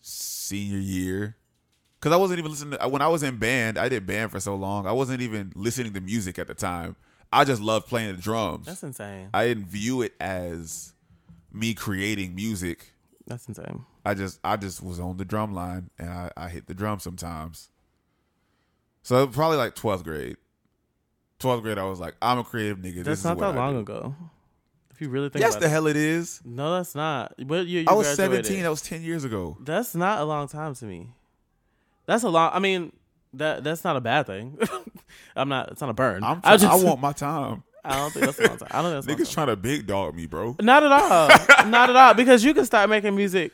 senior 0.00 0.78
year. 0.78 1.36
Cause 2.00 2.12
I 2.12 2.16
wasn't 2.16 2.38
even 2.38 2.50
listening 2.50 2.78
to, 2.78 2.88
when 2.88 3.00
I 3.00 3.08
was 3.08 3.22
in 3.22 3.38
band. 3.38 3.78
I 3.78 3.88
did 3.88 4.06
band 4.06 4.30
for 4.30 4.38
so 4.38 4.54
long. 4.54 4.86
I 4.86 4.92
wasn't 4.92 5.22
even 5.22 5.52
listening 5.56 5.94
to 5.94 6.00
music 6.00 6.38
at 6.38 6.46
the 6.46 6.54
time. 6.54 6.96
I 7.32 7.44
just 7.44 7.62
loved 7.62 7.88
playing 7.88 8.14
the 8.14 8.20
drums. 8.20 8.66
That's 8.66 8.82
insane. 8.82 9.30
I 9.32 9.46
didn't 9.46 9.66
view 9.66 10.02
it 10.02 10.12
as 10.20 10.92
me 11.50 11.72
creating 11.72 12.34
music. 12.34 12.92
That's 13.26 13.48
insane. 13.48 13.86
I 14.04 14.14
just 14.14 14.38
I 14.44 14.56
just 14.56 14.82
was 14.82 15.00
on 15.00 15.16
the 15.16 15.24
drum 15.24 15.54
line 15.54 15.88
and 15.98 16.10
I, 16.10 16.30
I 16.36 16.48
hit 16.48 16.66
the 16.66 16.74
drum 16.74 17.00
sometimes. 17.00 17.70
So 19.04 19.26
probably 19.28 19.58
like 19.58 19.74
twelfth 19.76 20.02
grade. 20.02 20.36
Twelfth 21.38 21.62
grade, 21.62 21.78
I 21.78 21.84
was 21.84 22.00
like, 22.00 22.14
I'm 22.20 22.38
a 22.38 22.44
creative 22.44 22.78
nigga. 22.78 22.96
That's 23.04 23.22
this 23.22 23.24
not 23.24 23.38
that 23.38 23.54
I 23.54 23.56
long 23.56 23.74
do. 23.74 23.78
ago. 23.80 24.14
If 24.90 25.00
you 25.00 25.08
really 25.08 25.28
think 25.28 25.44
Yes, 25.44 25.56
the 25.56 25.66
it. 25.66 25.70
hell 25.70 25.86
it 25.86 25.96
is. 25.96 26.40
No, 26.44 26.74
that's 26.74 26.94
not. 26.94 27.34
What 27.44 27.66
year 27.66 27.82
you 27.82 27.86
I 27.88 27.94
was 27.94 28.06
graduated? 28.16 28.46
17. 28.46 28.62
That 28.62 28.70
was 28.70 28.80
10 28.82 29.02
years 29.02 29.24
ago. 29.24 29.56
That's 29.60 29.94
not 29.94 30.20
a 30.20 30.24
long 30.24 30.46
time 30.48 30.74
to 30.76 30.84
me. 30.84 31.08
That's 32.06 32.22
a 32.22 32.28
long. 32.28 32.50
I 32.54 32.60
mean, 32.60 32.92
that 33.34 33.62
that's 33.64 33.82
not 33.84 33.96
a 33.96 34.00
bad 34.00 34.26
thing. 34.26 34.58
I'm 35.36 35.48
not. 35.48 35.72
It's 35.72 35.80
not 35.80 35.90
a 35.90 35.94
burn. 35.94 36.22
I'm 36.24 36.38
I 36.38 36.56
try- 36.56 36.68
I 36.68 36.72
just. 36.72 36.84
want 36.84 37.00
my 37.00 37.12
time. 37.12 37.62
I 37.84 37.96
don't 37.98 38.12
think 38.12 38.24
that's 38.24 38.38
a 38.38 38.46
long 38.48 38.56
time. 38.58 38.68
I 38.70 38.80
don't 38.82 39.02
think 39.04 39.18
that's 39.18 39.30
Niggas 39.30 39.34
trying 39.34 39.48
to 39.48 39.56
big 39.56 39.86
dog 39.86 40.14
me, 40.14 40.24
bro. 40.26 40.56
Not 40.62 40.82
at 40.84 40.92
all. 40.92 41.28
not 41.68 41.90
at 41.90 41.96
all. 41.96 42.14
Because 42.14 42.42
you 42.42 42.54
can 42.54 42.64
start 42.64 42.88
making 42.88 43.14
music. 43.14 43.52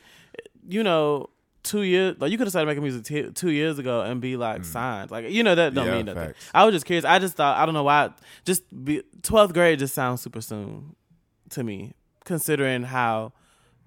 You 0.69 0.83
know, 0.83 1.29
two 1.63 1.81
years. 1.83 2.15
Like 2.19 2.31
you 2.31 2.37
could 2.37 2.47
have 2.47 2.51
started 2.51 2.67
making 2.67 2.83
music 2.83 3.03
t- 3.05 3.31
two 3.31 3.51
years 3.51 3.79
ago 3.79 4.01
and 4.01 4.19
be 4.21 4.37
like 4.37 4.65
signed. 4.65 5.11
Like 5.11 5.29
you 5.29 5.43
know 5.43 5.55
that 5.55 5.73
don't 5.73 5.85
Mm. 5.85 5.89
Yeah, 5.89 5.95
mean 5.97 6.05
nothing. 6.07 6.23
facts. 6.29 6.49
I 6.53 6.65
was 6.65 6.73
just 6.73 6.85
curious. 6.85 7.05
I 7.05 7.19
just 7.19 7.35
thought 7.35 7.57
I 7.57 7.65
don't 7.65 7.73
know 7.73 7.83
why. 7.83 8.11
Just 8.45 8.63
be 8.85 9.03
twelfth 9.21 9.53
grade 9.53 9.79
just 9.79 9.93
sounds 9.93 10.21
super 10.21 10.41
soon 10.41 10.95
to 11.49 11.63
me, 11.63 11.93
considering 12.25 12.83
how 12.83 13.33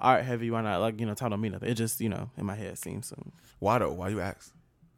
art 0.01 0.25
heavy 0.25 0.51
why 0.51 0.63
not. 0.63 0.81
Like 0.81 1.01
you 1.01 1.07
know, 1.07 1.15
time 1.15 1.31
don't 1.31 1.41
mean 1.41 1.53
nothing. 1.53 1.69
It 1.69 1.75
just 1.75 2.01
you 2.01 2.09
know 2.09 2.31
in 2.37 2.47
my 2.47 2.55
head 2.55 2.79
seems 2.79 3.07
soon. 3.09 3.33
Why 3.59 3.79
though? 3.79 3.93
Why 3.93 4.09
you 4.09 4.21
ask? 4.21 4.53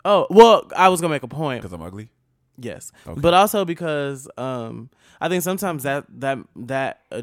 Oh 0.05 0.27
well, 0.31 0.71
I 0.77 0.89
was 0.89 1.01
gonna 1.01 1.13
make 1.15 1.23
a 1.23 1.29
point. 1.29 1.63
Because 1.63 1.73
I'm 1.73 1.83
ugly? 1.83 2.09
Yes, 2.59 2.91
Okay. 3.07 3.21
but 3.21 3.35
also 3.35 3.65
because 3.67 4.29
um, 4.39 4.89
I 5.21 5.29
think 5.29 5.43
sometimes 5.43 5.83
that 5.83 6.07
that 6.21 6.39
that 6.57 7.01
uh, 7.13 7.23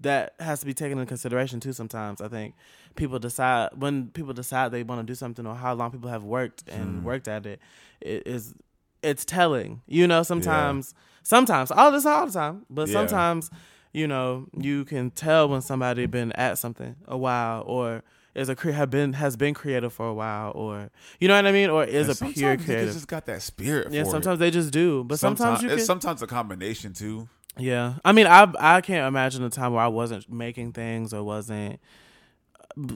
that 0.00 0.34
has 0.40 0.60
to 0.60 0.66
be 0.66 0.74
taken 0.74 0.98
into 0.98 1.06
consideration 1.08 1.60
too. 1.60 1.72
Sometimes 1.72 2.20
I 2.20 2.28
think 2.28 2.54
people 3.00 3.18
decide 3.18 3.70
when 3.74 4.08
people 4.18 4.32
decide 4.34 4.70
they 4.70 4.82
want 4.82 5.00
to 5.00 5.06
do 5.12 5.14
something 5.14 5.46
or 5.46 5.54
how 5.54 5.72
long 5.74 5.90
people 5.90 6.10
have 6.10 6.24
worked 6.24 6.60
and 6.68 6.98
Hmm. 7.00 7.04
worked 7.10 7.28
at 7.28 7.46
it, 7.46 7.58
it 8.00 8.20
is 8.26 8.54
it's 9.02 9.24
telling. 9.24 9.80
You 9.86 10.06
know, 10.06 10.22
sometimes 10.22 10.94
sometimes 11.22 11.70
all 11.70 11.90
this 11.90 12.04
all 12.06 12.26
the 12.26 12.32
time, 12.32 12.66
but 12.68 12.88
Yeah. 12.88 12.92
sometimes 12.98 13.50
you 13.92 14.06
know 14.06 14.46
you 14.68 14.84
can 14.84 15.10
tell 15.10 15.48
when 15.48 15.62
somebody 15.62 16.06
been 16.06 16.30
at 16.32 16.58
something 16.58 16.94
a 17.08 17.16
while 17.16 17.62
or 17.66 18.02
is 18.34 18.48
a 18.48 18.54
cre- 18.54 18.70
have 18.80 18.90
been 18.90 19.14
has 19.14 19.34
been 19.36 19.54
creative 19.54 19.92
for 19.92 20.06
a 20.06 20.14
while 20.14 20.52
or 20.54 20.90
you 21.20 21.26
know 21.28 21.34
what 21.34 21.46
I 21.46 21.52
mean 21.52 21.70
or 21.70 21.82
is 21.84 22.06
And 22.06 22.10
a 22.10 22.14
sometimes 22.14 22.34
pure 22.38 22.56
creative. 22.58 22.92
just 22.94 23.08
got 23.08 23.24
that 23.26 23.40
spirit. 23.42 23.84
Yeah, 23.90 24.02
for 24.04 24.08
it. 24.08 24.12
sometimes 24.12 24.38
they 24.38 24.50
just 24.50 24.70
do, 24.72 25.02
but 25.04 25.18
sometimes, 25.18 25.62
you 25.62 25.68
it's 25.68 25.76
can. 25.78 25.86
sometimes 25.86 26.20
a 26.22 26.26
combination 26.28 26.92
too. 26.92 27.28
yeah, 27.56 27.94
I 28.04 28.12
mean, 28.12 28.26
I 28.38 28.42
I 28.76 28.80
can't 28.82 29.08
imagine 29.08 29.42
a 29.42 29.50
time 29.50 29.72
where 29.72 29.82
I 29.82 29.88
wasn't 30.00 30.30
making 30.30 30.72
things 30.72 31.12
or 31.14 31.22
wasn't 31.24 31.80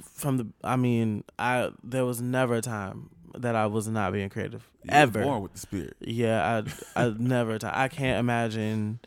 from 0.02 0.36
the. 0.38 0.46
I 0.62 0.76
mean, 0.76 1.24
I 1.38 1.70
there 1.82 2.04
was 2.04 2.20
never 2.20 2.54
a 2.56 2.60
time 2.60 3.10
that 3.36 3.56
I 3.56 3.66
was 3.66 3.88
not 3.88 4.12
being 4.12 4.28
creative 4.28 4.68
You 4.84 4.90
ever. 4.92 5.22
born 5.22 5.42
with 5.42 5.52
the 5.54 5.58
spirit. 5.58 5.96
Yeah, 6.00 6.62
I 6.96 7.02
I 7.04 7.14
never. 7.18 7.58
T- 7.58 7.66
I 7.70 7.88
can't 7.88 8.18
imagine. 8.20 9.00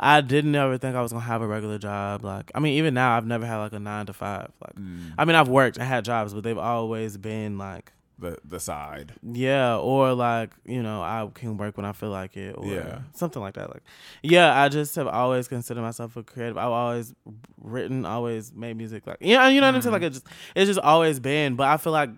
I 0.00 0.20
didn't 0.22 0.54
ever 0.54 0.76
think 0.76 0.96
I 0.96 1.02
was 1.02 1.12
gonna 1.12 1.24
have 1.24 1.40
a 1.42 1.46
regular 1.46 1.78
job. 1.78 2.24
Like, 2.24 2.50
I 2.54 2.60
mean, 2.60 2.74
even 2.78 2.94
now, 2.94 3.16
I've 3.16 3.26
never 3.26 3.46
had 3.46 3.58
like 3.58 3.72
a 3.72 3.78
nine 3.78 4.06
to 4.06 4.12
five. 4.12 4.50
Like, 4.60 4.74
Mm, 4.74 5.12
I 5.18 5.24
mean, 5.24 5.36
I've 5.36 5.48
worked 5.48 5.78
I 5.78 5.84
had 5.84 6.04
jobs, 6.04 6.34
but 6.34 6.42
they've 6.42 6.58
always 6.58 7.16
been 7.16 7.58
like, 7.58 7.92
the 8.18 8.38
the 8.44 8.60
side. 8.60 9.12
yeah, 9.22 9.76
or 9.76 10.14
like 10.14 10.52
you 10.64 10.82
know, 10.82 11.02
I 11.02 11.28
can 11.34 11.56
work 11.56 11.76
when 11.76 11.84
I 11.86 11.92
feel 11.92 12.10
like 12.10 12.36
it, 12.36 12.54
or 12.56 12.66
Yeah. 12.66 13.00
something 13.12 13.42
like 13.42 13.54
that. 13.54 13.70
Like, 13.70 13.82
yeah, 14.22 14.60
I 14.62 14.68
just 14.68 14.94
have 14.96 15.08
always 15.08 15.48
considered 15.48 15.82
myself 15.82 16.16
a 16.16 16.22
creative. 16.22 16.56
I've 16.56 16.68
always 16.70 17.12
written, 17.60 18.04
always 18.06 18.52
made 18.52 18.76
music. 18.76 19.06
Like, 19.06 19.18
yeah, 19.20 19.48
you 19.48 19.60
know 19.60 19.66
what 19.66 19.74
I'm 19.74 19.82
saying? 19.82 19.92
Like, 19.92 20.02
it 20.02 20.10
just 20.12 20.26
it's 20.54 20.66
just 20.68 20.80
always 20.80 21.18
been. 21.20 21.56
But 21.56 21.68
I 21.68 21.76
feel 21.76 21.92
like 21.92 22.10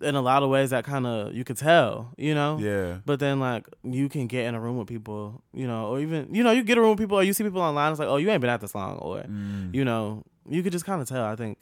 in 0.00 0.14
a 0.14 0.22
lot 0.22 0.42
of 0.42 0.48
ways 0.48 0.70
that 0.70 0.84
kind 0.84 1.06
of 1.06 1.34
you 1.34 1.44
could 1.44 1.56
tell, 1.58 2.12
you 2.16 2.34
know. 2.34 2.58
Yeah. 2.58 2.98
But 3.04 3.18
then, 3.20 3.40
like, 3.40 3.66
you 3.84 4.08
can 4.08 4.26
get 4.26 4.46
in 4.46 4.54
a 4.54 4.60
room 4.60 4.78
with 4.78 4.88
people, 4.88 5.42
you 5.52 5.66
know, 5.66 5.88
or 5.88 6.00
even, 6.00 6.34
you 6.34 6.42
know, 6.42 6.50
you 6.52 6.62
get 6.62 6.78
a 6.78 6.80
room 6.80 6.90
with 6.90 6.98
people, 6.98 7.18
or 7.18 7.22
you 7.22 7.32
see 7.34 7.44
people 7.44 7.60
online. 7.60 7.90
It's 7.90 7.98
like, 8.00 8.08
oh, 8.08 8.16
you 8.16 8.30
ain't 8.30 8.40
been 8.40 8.48
out 8.50 8.60
this 8.62 8.74
long, 8.74 8.96
or 8.98 9.18
Mm. 9.22 9.74
you 9.74 9.84
know, 9.84 10.24
you 10.48 10.62
could 10.62 10.72
just 10.72 10.86
kind 10.86 11.02
of 11.02 11.08
tell. 11.08 11.24
I 11.24 11.36
think 11.36 11.58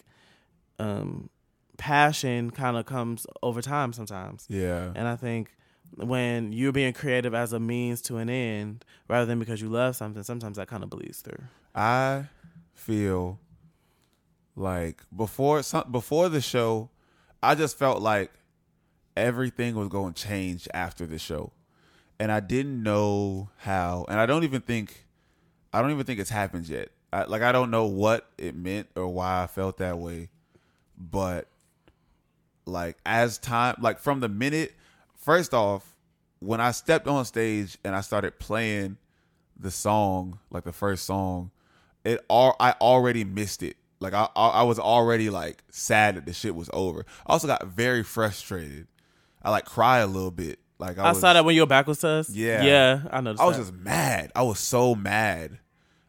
um, 0.79 1.29
passion 1.81 2.51
kind 2.51 2.77
of 2.77 2.85
comes 2.87 3.27
over 3.43 3.63
time 3.63 3.93
sometimes, 3.93 4.45
Yeah. 4.49 4.93
and 4.95 5.09
I 5.09 5.17
think 5.17 5.57
when 5.97 6.53
you're 6.53 6.73
being 6.73 6.93
creative 6.93 7.35
as 7.35 7.53
a 7.53 7.59
means 7.59 8.01
to 8.03 8.19
an 8.19 8.29
end, 8.31 8.85
rather 9.09 9.25
than 9.27 9.39
because 9.41 9.61
you 9.63 9.69
love 9.69 9.97
something, 9.97 10.23
sometimes 10.23 10.57
that 10.59 10.69
kind 10.69 10.83
of 10.85 10.91
bleeds 10.91 11.21
through. 11.23 11.43
I 11.75 12.27
feel 12.75 13.39
like 14.57 15.03
before 15.17 15.63
some 15.63 15.91
before 15.91 16.29
the 16.29 16.41
show, 16.41 16.91
I 17.43 17.55
just 17.55 17.79
felt 17.79 18.03
like 18.03 18.31
everything 19.17 19.75
was 19.75 19.89
going 19.89 20.13
to 20.13 20.23
change 20.29 20.69
after 20.75 21.07
the 21.07 21.19
show, 21.19 21.53
and 22.19 22.31
I 22.31 22.41
didn't 22.41 22.83
know 22.83 23.51
how, 23.59 24.05
and 24.09 24.21
I 24.21 24.27
don't 24.27 24.45
even 24.45 24.61
think, 24.61 25.07
I 25.73 25.81
don't 25.83 25.91
even 25.91 26.05
think 26.05 26.21
it's 26.21 26.31
happened 26.31 26.69
yet. 26.69 26.91
I, 27.13 27.25
like 27.25 27.43
I 27.43 27.51
don't 27.53 27.71
know 27.71 27.87
what 27.87 28.29
it 28.39 28.55
meant 28.55 28.89
or 28.95 29.09
why 29.09 29.43
I 29.43 29.47
felt 29.49 29.79
that 29.79 29.99
way, 29.99 30.29
but 30.97 31.49
like 32.67 32.99
as 33.05 33.39
time, 33.39 33.77
like 33.81 33.99
from 33.99 34.21
the 34.21 34.29
minute, 34.29 34.75
first 35.17 35.55
off, 35.55 35.97
when 36.41 36.61
I 36.61 36.71
stepped 36.71 37.07
on 37.07 37.25
stage 37.25 37.79
and 37.85 37.95
I 37.95 38.01
started 38.01 38.39
playing 38.39 38.97
the 39.59 39.71
song, 39.71 40.39
like 40.51 40.65
the 40.65 40.73
first 40.73 41.05
song, 41.05 41.51
it 42.05 42.25
all 42.29 42.57
I 42.59 42.73
already 42.81 43.25
missed 43.25 43.63
it. 43.63 43.77
Like 44.01 44.15
I, 44.15 44.29
I 44.35 44.63
was 44.63 44.79
already 44.79 45.29
like 45.29 45.63
sad 45.71 46.17
that 46.17 46.25
the 46.25 46.33
shit 46.33 46.55
was 46.55 46.71
over. 46.73 47.05
I 47.27 47.33
also 47.35 47.47
got 47.47 47.67
very 47.67 48.03
frustrated. 48.03 48.87
I 49.43 49.51
like 49.51 49.67
cry 49.67 49.99
a 49.99 50.07
little 50.07 50.31
bit. 50.31 50.59
Like 50.79 50.99
I, 50.99 51.05
I, 51.05 51.09
was, 51.11 51.21
saw 51.21 51.35
that 51.35 51.45
when 51.45 51.55
you 51.55 51.61
were 51.61 51.67
back 51.67 51.87
with 51.87 52.03
us. 52.05 52.31
Yeah. 52.31 52.63
yeah, 52.63 53.03
I 53.11 53.21
know 53.21 53.35
I 53.39 53.45
was 53.45 53.59
that. 53.59 53.63
just 53.65 53.75
mad. 53.75 54.33
I 54.35 54.43
was 54.43 54.59
so 54.59 54.95
mad. 54.95 55.59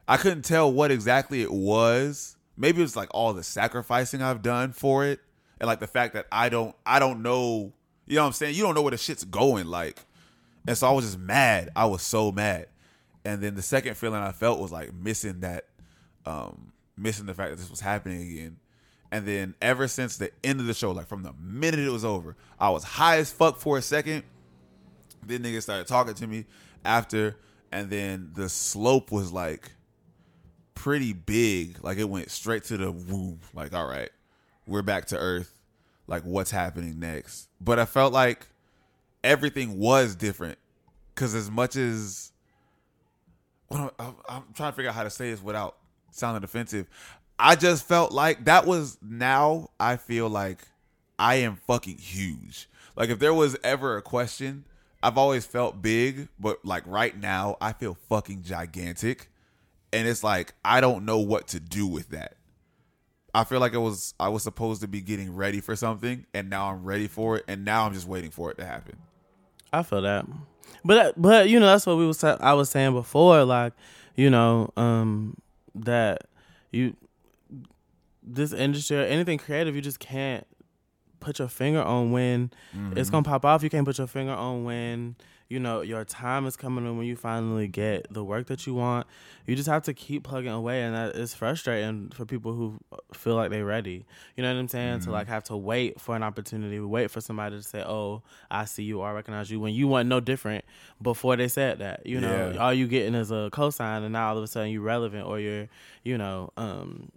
I 0.08 0.16
couldn't 0.16 0.44
tell 0.44 0.72
what 0.72 0.92
exactly 0.92 1.42
it 1.42 1.52
was. 1.52 2.38
Maybe 2.56 2.80
it 2.80 2.84
was 2.84 2.96
like 2.96 3.10
all 3.12 3.34
the 3.34 3.44
sacrificing 3.44 4.22
I've 4.22 4.42
done 4.42 4.72
for 4.72 5.06
it, 5.06 5.20
and 5.62 5.68
like 5.68 5.80
the 5.80 5.88
fact 5.88 6.16
that 6.16 6.26
I 6.32 6.50
don't, 6.50 6.76
I 6.88 6.98
don't 6.98 7.22
know. 7.22 7.72
You 8.08 8.16
know 8.16 8.24
what 8.24 8.28
I'm 8.28 8.34
saying? 8.34 8.56
You 8.56 8.64
don't 8.64 8.74
know 8.74 8.82
where 8.82 8.92
the 8.92 8.98
shit's 8.98 9.24
going. 9.24 9.68
Like, 9.68 10.04
and 10.68 10.76
so 10.76 10.88
I 10.88 10.92
was 10.92 11.06
just 11.06 11.20
mad. 11.20 11.70
I 11.76 11.86
was 11.86 12.02
so 12.02 12.32
mad. 12.32 12.66
And 13.24 13.42
then 13.44 13.54
the 13.54 13.62
second 13.62 13.96
feeling 13.96 14.20
I 14.20 14.32
felt 14.32 14.60
was 14.60 14.72
like 14.72 14.92
missing 14.92 15.42
that, 15.42 15.66
um, 16.26 16.74
missing 16.98 17.28
the 17.28 17.36
fact 17.36 17.52
that 17.52 17.58
this 17.58 17.70
was 17.70 17.80
happening 17.80 18.24
again. 18.24 18.58
And 19.12 19.24
then 19.28 19.54
ever 19.62 19.88
since 19.88 20.18
the 20.18 20.32
end 20.44 20.60
of 20.60 20.66
the 20.66 20.74
show, 20.74 20.92
like 20.92 21.06
from 21.06 21.22
the 21.22 21.34
minute 21.40 21.80
it 21.80 21.92
was 21.92 22.04
over, 22.04 22.36
I 22.60 22.72
was 22.72 22.84
high 22.84 23.18
as 23.18 23.32
fuck 23.32 23.60
for 23.60 23.78
a 23.78 23.84
second. 23.84 24.24
Then 25.24 25.44
niggas 25.44 25.62
started 25.62 25.86
talking 25.86 26.16
to 26.16 26.26
me 26.26 26.46
after, 26.84 27.38
and 27.72 27.92
then 27.92 28.32
the 28.34 28.50
slope 28.50 29.12
was 29.12 29.32
like 29.32 29.74
pretty 30.74 31.14
big. 31.14 31.84
Like 31.84 32.00
it 32.00 32.10
went 32.10 32.32
straight 32.32 32.64
to 32.66 32.78
the 32.78 32.92
womb. 32.92 33.42
Like, 33.54 33.76
all 33.76 33.86
right, 33.86 34.10
we're 34.72 34.82
back 34.82 35.06
to 35.06 35.18
earth. 35.18 35.60
Like, 36.08 36.24
what's 36.24 36.52
happening 36.52 37.00
next? 37.00 37.50
But 37.60 37.78
I 37.78 37.86
felt 37.86 38.14
like 38.14 38.48
everything 39.24 39.78
was 39.78 40.16
different 40.16 40.58
because 41.14 41.36
as 41.36 41.52
much 41.52 41.76
as 41.76 42.32
well, 43.70 43.92
I'm, 44.00 44.16
I'm 44.28 44.44
trying 44.56 44.72
to 44.72 44.76
figure 44.76 44.90
out 44.90 44.96
how 44.96 45.04
to 45.04 45.10
say 45.10 45.32
this 45.32 45.44
without 45.44 45.78
sounding 46.12 46.44
offensive. 46.44 46.88
I 47.38 47.56
just 47.56 47.86
felt 47.86 48.12
like 48.12 48.46
that 48.46 48.66
was 48.66 48.98
now. 49.02 49.70
I 49.80 49.98
feel 49.98 50.30
like 50.30 50.60
I 51.20 51.36
am 51.36 51.56
fucking 51.56 51.98
huge. 51.98 52.70
Like 52.96 53.10
if 53.10 53.20
there 53.20 53.34
was 53.34 53.58
ever 53.64 53.98
a 53.98 54.02
question, 54.02 54.66
I've 55.04 55.18
always 55.18 55.46
felt 55.46 55.82
big, 55.82 56.28
but 56.40 56.64
like 56.66 56.84
right 56.86 57.18
now, 57.18 57.58
I 57.60 57.74
feel 57.74 57.98
fucking 58.10 58.44
gigantic, 58.44 59.30
and 59.92 60.08
it's 60.08 60.24
like 60.24 60.54
I 60.64 60.82
don't 60.82 61.06
know 61.06 61.18
what 61.18 61.48
to 61.50 61.60
do 61.60 61.88
with 61.88 62.10
that. 62.10 62.36
I 63.34 63.44
feel 63.44 63.60
like 63.60 63.74
it 63.74 63.80
was 63.80 64.14
I 64.20 64.30
was 64.30 64.44
supposed 64.44 64.82
to 64.82 64.88
be 64.88 65.02
getting 65.02 65.34
ready 65.36 65.62
for 65.62 65.76
something, 65.76 66.26
and 66.34 66.50
now 66.50 66.72
I'm 66.72 66.84
ready 66.84 67.08
for 67.08 67.38
it, 67.38 67.46
and 67.48 67.64
now 67.64 67.86
I'm 67.86 67.94
just 67.94 68.08
waiting 68.08 68.32
for 68.32 68.52
it 68.52 68.58
to 68.58 68.66
happen. 68.66 68.98
I 69.72 69.84
feel 69.84 70.02
that, 70.02 70.26
but 70.84 71.20
but 71.22 71.50
you 71.50 71.60
know 71.60 71.68
that's 71.68 71.86
what 71.86 71.98
we 71.98 72.06
was 72.06 72.24
I 72.24 72.54
was 72.54 72.70
saying 72.70 72.94
before, 72.94 73.44
like 73.46 73.74
you 74.16 74.30
know 74.30 74.72
um 74.76 75.38
that 75.76 76.24
you 76.72 76.96
this 78.24 78.54
industry 78.54 78.98
or 78.98 79.04
anything 79.04 79.38
creative, 79.38 79.76
you 79.76 79.82
just 79.82 80.00
can't 80.00 80.46
put 81.20 81.40
your 81.40 81.48
finger 81.48 81.82
on 81.82 82.12
when 82.12 82.52
it's 82.96 83.10
gonna 83.10 83.24
pop 83.24 83.46
off. 83.46 83.64
You 83.64 83.70
can't 83.70 83.86
put 83.86 83.98
your 83.98 84.08
finger 84.08 84.34
on 84.34 84.66
when 84.66 85.16
you 85.52 85.60
know 85.60 85.82
your 85.82 86.06
time 86.06 86.46
is 86.46 86.56
coming 86.56 86.86
in 86.86 86.98
when 86.98 87.06
you 87.06 87.16
finally 87.16 87.68
get 87.68 88.08
the 88.12 88.24
work 88.24 88.48
that 88.48 88.66
you 88.66 88.74
want. 88.74 89.06
You 89.46 89.56
just 89.56 89.68
have 89.68 89.84
to 89.84 89.94
keep 89.94 90.24
plugging 90.24 90.52
away, 90.52 90.82
and 90.84 90.96
that 90.96 91.16
is 91.16 91.34
frustrating 91.34 92.10
for 92.16 92.26
people 92.26 92.54
who 92.54 92.80
feel 93.14 93.36
like 93.36 93.50
they're 93.50 93.66
ready. 93.66 94.06
You 94.38 94.44
know 94.44 94.54
what 94.54 94.60
I'm 94.60 94.68
saying? 94.68 95.00
Mm-hmm. 95.00 95.06
To 95.06 95.12
like 95.12 95.28
have 95.28 95.44
to 95.46 95.58
wait 95.58 96.00
for 96.00 96.16
an 96.16 96.24
opportunity, 96.24 96.80
wait 96.80 97.12
for 97.12 97.20
somebody 97.22 97.58
to 97.58 97.64
say, 97.64 97.84
"Oh, 97.84 98.22
I 98.50 98.66
see 98.66 98.84
you, 98.84 99.02
or 99.02 99.08
I 99.10 99.12
recognize 99.12 99.52
you," 99.52 99.60
when 99.60 99.74
you 99.74 99.88
want 99.88 100.08
no 100.08 100.20
different 100.22 100.64
before 101.02 101.36
they 101.36 101.48
said 101.50 101.80
that. 101.80 102.06
You 102.06 102.22
know, 102.22 102.52
Yeah. 102.54 102.60
all 102.64 102.74
you 102.74 102.88
getting 102.88 103.14
is 103.16 103.30
a 103.32 103.50
cosign, 103.52 104.04
and 104.04 104.14
now 104.14 104.30
all 104.30 104.38
of 104.38 104.44
a 104.44 104.48
sudden 104.48 104.72
you're 104.72 104.82
relevant, 104.82 105.26
or 105.28 105.40
you're, 105.40 105.68
you 106.04 106.18
know, 106.18 106.52
um, 106.56 107.12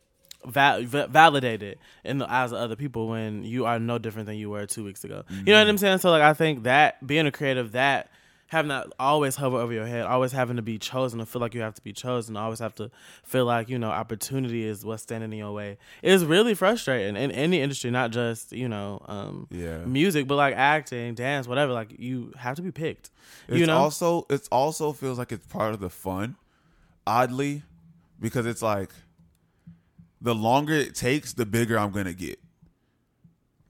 va- 0.44 0.80
va- 0.82 1.06
validated 1.08 1.78
in 2.04 2.18
the 2.18 2.30
eyes 2.32 2.52
of 2.52 2.58
other 2.58 2.76
people 2.76 3.08
when 3.08 3.44
you 3.44 3.64
are 3.66 3.78
no 3.78 3.98
different 3.98 4.26
than 4.26 4.36
you 4.36 4.50
were 4.50 4.66
two 4.66 4.82
weeks 4.84 5.04
ago. 5.04 5.22
You 5.30 5.52
know 5.52 5.58
what 5.58 5.68
I'm 5.68 5.78
saying? 5.78 5.98
So 5.98 6.10
like, 6.10 6.22
I 6.22 6.34
think 6.34 6.64
that 6.64 7.06
being 7.06 7.26
a 7.26 7.32
creative, 7.32 7.72
that 7.72 8.10
having 8.54 8.68
that 8.70 8.86
always 8.98 9.36
hover 9.36 9.56
over 9.58 9.72
your 9.72 9.86
head, 9.86 10.06
always 10.06 10.32
having 10.32 10.56
to 10.56 10.62
be 10.62 10.78
chosen, 10.78 11.18
to 11.18 11.26
feel 11.26 11.40
like 11.40 11.54
you 11.54 11.60
have 11.60 11.74
to 11.74 11.82
be 11.82 11.92
chosen, 11.92 12.36
always 12.36 12.60
have 12.60 12.74
to 12.76 12.90
feel 13.22 13.44
like 13.44 13.68
you 13.68 13.78
know 13.78 13.90
opportunity 13.90 14.64
is 14.64 14.84
what's 14.84 15.02
standing 15.02 15.32
in 15.32 15.38
your 15.38 15.52
way 15.52 15.76
is 16.02 16.24
really 16.24 16.54
frustrating 16.54 17.16
in 17.16 17.30
any 17.30 17.60
industry, 17.60 17.90
not 17.90 18.10
just 18.10 18.52
you 18.52 18.68
know 18.68 19.02
um, 19.06 19.46
Yeah. 19.50 19.78
music, 19.84 20.26
but 20.26 20.36
like 20.36 20.54
acting, 20.54 21.14
dance, 21.14 21.46
whatever. 21.46 21.72
Like 21.72 21.98
you 21.98 22.32
have 22.38 22.56
to 22.56 22.62
be 22.62 22.70
picked. 22.72 23.10
It's 23.48 23.58
you 23.58 23.66
know, 23.66 23.76
also 23.76 24.26
it's 24.30 24.48
also 24.48 24.92
feels 24.92 25.18
like 25.18 25.32
it's 25.32 25.46
part 25.46 25.74
of 25.74 25.80
the 25.80 25.90
fun, 25.90 26.36
oddly, 27.06 27.62
because 28.20 28.46
it's 28.46 28.62
like 28.62 28.90
the 30.20 30.34
longer 30.34 30.72
it 30.74 30.94
takes, 30.94 31.32
the 31.34 31.44
bigger 31.46 31.78
I'm 31.78 31.90
gonna 31.90 32.14
get. 32.14 32.38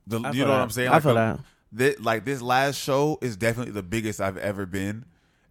The, 0.07 0.19
you 0.21 0.33
feel 0.33 0.47
know 0.47 0.53
what. 0.53 0.61
I'm 0.61 0.71
saying? 0.71 0.89
I 0.91 0.93
Like, 0.95 1.03
feel 1.03 1.15
the- 1.15 1.21
that. 1.21 1.41
Thi- 1.77 1.97
like 1.97 2.25
this 2.25 2.41
last 2.43 2.77
show 2.81 3.19
is 3.21 3.37
definitely 3.37 3.73
the 3.73 3.83
biggest 3.83 4.21
I've 4.21 4.37
ever 4.37 4.67
been, 4.67 5.05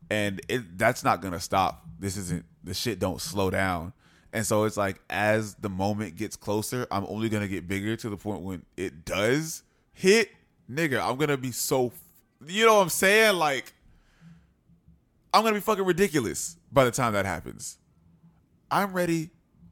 and 0.09 0.41
it 0.47 0.77
that's 0.77 1.03
not 1.03 1.21
gonna 1.21 1.39
stop. 1.39 1.85
This 1.99 2.17
isn't 2.17 2.45
the 2.63 2.73
shit 2.73 2.99
don't 2.99 3.21
slow 3.21 3.49
down, 3.49 3.93
and 4.31 4.45
so 4.45 4.63
it's 4.63 4.77
like 4.77 5.01
as 5.09 5.55
the 5.55 5.69
moment 5.69 6.15
gets 6.15 6.35
closer, 6.35 6.87
I'm 6.91 7.05
only 7.07 7.29
gonna 7.29 7.47
get 7.47 7.67
bigger 7.67 7.95
to 7.97 8.09
the 8.09 8.17
point 8.17 8.41
when 8.41 8.65
it 8.77 9.05
does 9.05 9.63
hit, 9.93 10.29
nigga. 10.69 11.01
I'm 11.01 11.17
gonna 11.17 11.37
be 11.37 11.51
so, 11.51 11.91
you 12.45 12.65
know 12.65 12.75
what 12.75 12.83
I'm 12.83 12.89
saying? 12.89 13.37
Like 13.37 13.73
I'm 15.33 15.43
gonna 15.43 15.55
be 15.55 15.61
fucking 15.61 15.85
ridiculous 15.85 16.57
by 16.71 16.85
the 16.85 16.91
time 16.91 17.13
that 17.13 17.25
happens. 17.25 17.77
I'm 18.69 18.93
ready. 18.93 19.29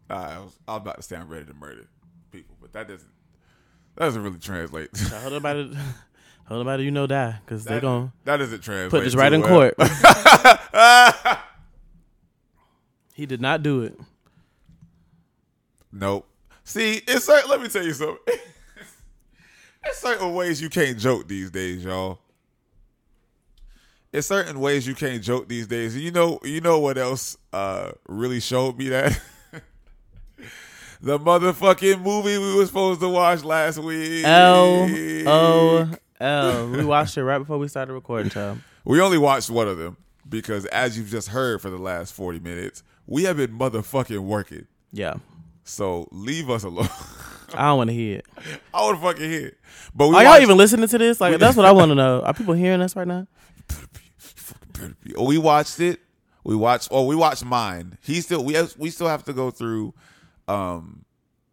Uh, 0.10 0.14
I, 0.14 0.40
was, 0.40 0.60
I 0.68 0.72
was 0.74 0.82
about 0.82 0.98
to 0.98 1.02
say 1.04 1.16
I'm 1.16 1.30
ready 1.30 1.46
to 1.46 1.54
murder 1.54 1.88
people, 2.32 2.56
but 2.60 2.74
that 2.74 2.88
doesn't 2.88 3.10
that 3.96 4.06
doesn't 4.06 4.24
really 4.24 4.40
translate. 4.40 4.90
Hold 4.98 5.34
about 5.34 5.58
it. 5.58 5.72
Hold 6.48 6.68
it. 6.68 6.80
You 6.84 6.92
know, 6.92 7.08
die 7.08 7.40
because 7.46 7.64
they're 7.64 7.76
That- 7.78 7.82
gonna 7.82 8.14
that 8.26 8.38
doesn't 8.38 8.62
translate. 8.62 8.92
put 8.92 9.04
this 9.06 9.16
right 9.16 9.32
in 9.32 9.42
well. 9.42 9.72
court. 9.72 9.76
he 13.14 13.26
did 13.26 13.42
not 13.42 13.64
do 13.64 13.82
it. 13.84 13.98
Nope. 15.92 16.28
See, 16.64 17.02
it's 17.08 17.28
like 17.28 17.48
Let 17.48 17.62
me 17.62 17.68
tell 17.68 17.84
you 17.84 17.94
something. 17.94 18.18
There's 19.84 19.98
certain 19.98 20.34
ways 20.34 20.62
you 20.62 20.70
can't 20.70 20.98
joke 20.98 21.28
these 21.28 21.50
days, 21.52 21.84
y'all. 21.84 22.20
It's 24.14 24.28
certain 24.28 24.60
ways 24.60 24.86
you 24.86 24.94
can't 24.94 25.24
joke 25.24 25.48
these 25.48 25.68
days. 25.68 25.96
You 25.98 26.12
know, 26.12 26.40
you 26.44 26.62
know 26.62 26.80
what 26.80 26.98
else 26.98 27.38
uh 27.54 27.92
really 28.08 28.40
showed 28.40 28.78
me 28.78 28.90
that? 28.90 29.20
the 31.02 31.18
motherfucking 31.18 32.02
movie 32.02 32.38
we 32.38 32.56
were 32.56 32.66
supposed 32.66 33.00
to 33.02 33.10
watch 33.10 33.44
last 33.44 33.78
week. 33.80 34.24
L 34.26 34.88
O 35.28 35.90
L. 36.22 36.70
We 36.70 36.86
watched 36.86 37.18
it 37.18 37.24
right 37.24 37.40
before 37.40 37.58
we 37.58 37.68
started 37.68 37.94
recording, 37.94 38.30
child. 38.30 38.60
We 38.86 39.02
only 39.02 39.18
watched 39.18 39.50
one 39.50 39.68
of 39.68 39.78
them 39.78 39.98
because, 40.28 40.66
as 40.68 40.98
you've 40.98 41.10
just 41.10 41.30
heard 41.30 41.62
for 41.62 41.70
the 41.70 41.78
last 41.78 42.14
forty 42.14 42.40
minutes, 42.40 42.84
we 43.06 43.24
have 43.24 43.38
been 43.38 43.58
motherfucking 43.58 44.20
working. 44.20 44.68
Yeah, 44.94 45.16
So 45.64 46.08
leave 46.12 46.50
us 46.50 46.64
alone. 46.64 46.90
I 47.54 47.68
don't 47.68 47.78
want 47.78 47.90
to 47.90 47.94
hear 47.94 48.20
it. 48.20 48.26
I 48.74 48.82
want 48.82 48.98
to 48.98 49.04
fucking 49.04 49.30
hear 49.30 49.48
it. 49.48 49.58
But 49.94 50.08
we 50.08 50.16
Are 50.16 50.24
y'all 50.24 50.42
even 50.42 50.58
listening 50.58 50.88
to 50.88 50.98
this? 50.98 51.20
Like, 51.20 51.38
that's 51.40 51.58
what 51.58 51.66
I 51.66 51.72
want 51.72 51.90
to 51.90 51.96
know. 51.96 52.22
Are 52.22 52.34
people 52.34 52.54
hearing 52.54 52.82
us 52.82 52.96
right 52.96 53.08
now? 53.08 53.28
We 55.18 55.38
watched 55.38 55.80
it. 55.80 56.00
We 56.44 56.56
watched. 56.56 56.90
Oh, 56.92 57.06
we 57.06 57.16
watched 57.16 57.46
mine. 57.46 57.98
He 58.02 58.22
still. 58.22 58.44
We 58.44 58.54
have, 58.54 58.74
we 58.78 58.90
still 58.90 59.08
have 59.08 59.24
to 59.26 59.34
go 59.34 59.52
through, 59.52 59.94
um, 60.48 61.06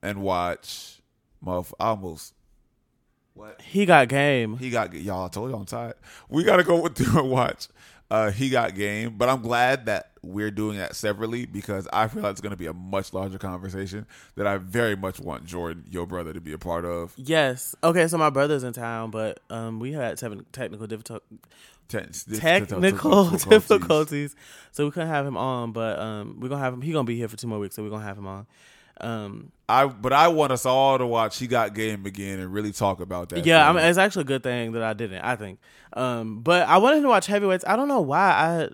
and 0.03 0.23
watch. 0.23 1.01
I 1.47 1.63
almost. 1.81 2.35
What 3.39 3.61
He 3.61 3.87
got 3.87 4.09
game. 4.09 4.57
he 4.59 4.71
got? 4.71 4.93
Y'all 4.95 5.27
I 5.27 5.29
told 5.29 5.51
you 5.51 5.57
I'm 5.57 5.65
tired. 5.65 5.95
We 6.29 6.45
got 6.45 6.57
to 6.57 6.65
go 6.65 6.87
through 6.89 7.21
and 7.21 7.31
watch. 7.31 7.69
Uh, 8.11 8.31
he 8.31 8.49
got 8.49 8.75
game, 8.75 9.17
but 9.19 9.29
I'm 9.29 9.43
glad 9.43 9.85
that 9.87 10.13
we're 10.23 10.51
doing 10.51 10.79
that 10.79 10.97
separately 10.97 11.45
because 11.45 11.87
I 11.93 12.09
feel 12.09 12.23
like 12.23 12.33
it's 12.33 12.41
going 12.41 12.53
to 12.53 12.57
be 12.57 12.67
a 12.67 12.73
much 12.73 13.13
larger 13.13 13.37
conversation 13.37 14.07
that 14.37 14.47
I 14.47 14.57
very 14.57 14.97
much 14.97 15.21
want 15.21 15.45
Jordan, 15.45 15.85
your 15.91 16.07
brother, 16.07 16.33
to 16.33 16.41
be 16.41 16.53
a 16.55 16.59
part 16.59 16.87
of. 16.87 17.13
Yes. 17.17 17.75
Okay. 17.85 18.09
So 18.09 18.17
my 18.17 18.31
brother's 18.31 18.65
in 18.65 18.73
town, 18.73 19.11
but 19.11 19.41
um, 19.51 19.79
we 19.79 19.93
had 19.93 20.19
seven 20.19 20.47
technical 20.53 20.87
difficult 20.87 21.23
Te- 21.89 22.01
technical 22.39 23.31
difficulties, 23.31 24.37
so 24.73 24.85
we 24.85 24.91
couldn't 24.91 25.09
have 25.09 25.25
him 25.27 25.37
on. 25.39 25.73
But 25.73 25.99
um, 25.99 26.39
we're 26.39 26.49
gonna 26.49 26.61
have 26.63 26.75
him. 26.75 26.83
He 26.83 26.93
gonna 26.93 27.05
be 27.05 27.17
here 27.17 27.29
for 27.29 27.37
two 27.37 27.47
more 27.47 27.59
weeks, 27.59 27.77
so 27.77 27.83
we're 27.83 27.89
gonna 27.91 28.05
have 28.05 28.19
him 28.19 28.27
on. 28.27 28.47
Um, 29.01 29.53
I 29.69 29.87
but 29.87 30.13
I 30.13 30.29
want 30.29 30.53
us 30.53 30.67
all 30.67 30.99
to 30.99 31.07
watch. 31.07 31.39
He 31.39 31.47
got 31.47 31.75
game 31.75 32.07
again 32.07 32.39
and 32.41 32.53
really 32.53 32.73
talk 32.73 33.01
about 33.01 33.29
that. 33.31 33.45
yeah, 33.45 33.69
I 33.69 33.73
mean, 33.73 33.85
it's 33.85 33.99
actually 33.99 34.23
a 34.23 34.25
good 34.25 34.43
thing 34.43 34.73
that 34.73 34.83
I 34.83 34.95
didn't. 34.95 35.23
I 35.23 35.37
think. 35.37 35.61
Um, 35.93 36.41
but 36.41 36.67
I 36.69 36.79
wanted 36.79 37.03
to 37.03 37.09
watch 37.09 37.27
heavyweights. 37.27 37.65
I 37.67 37.77
don't 37.77 37.89
know 37.89 38.01
why. 38.01 38.31
I 38.31 38.69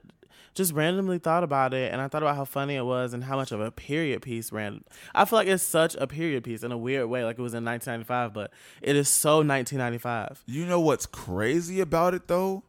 just 0.55 0.73
randomly 0.73 1.19
thought 1.19 1.43
about 1.43 1.75
it, 1.75 1.93
and 1.93 2.01
I 2.01 2.09
thought 2.09 2.23
about 2.23 2.37
how 2.37 2.45
funny 2.45 2.77
it 2.77 2.85
was 2.85 3.13
and 3.13 3.25
how 3.25 3.37
much 3.37 3.51
of 3.51 3.61
a 3.61 3.71
period 3.71 4.23
piece 4.23 4.53
ran. 4.53 4.85
I 5.15 5.25
feel 5.25 5.39
like 5.39 5.49
it's 5.49 5.65
such 5.65 5.97
a 5.97 6.07
period 6.07 6.45
piece 6.45 6.63
in 6.63 6.71
a 6.71 6.79
weird 6.79 7.09
way, 7.09 7.25
like 7.25 7.39
it 7.39 7.43
was 7.43 7.55
in 7.55 7.65
1995, 7.65 8.33
but 8.33 8.53
it 8.81 8.95
is 8.95 9.09
so 9.09 9.39
1995. 9.39 10.45
You 10.47 10.65
know 10.67 10.81
what's 10.81 11.07
crazy 11.07 11.81
about 11.81 12.15
it 12.15 12.29
though? 12.29 12.63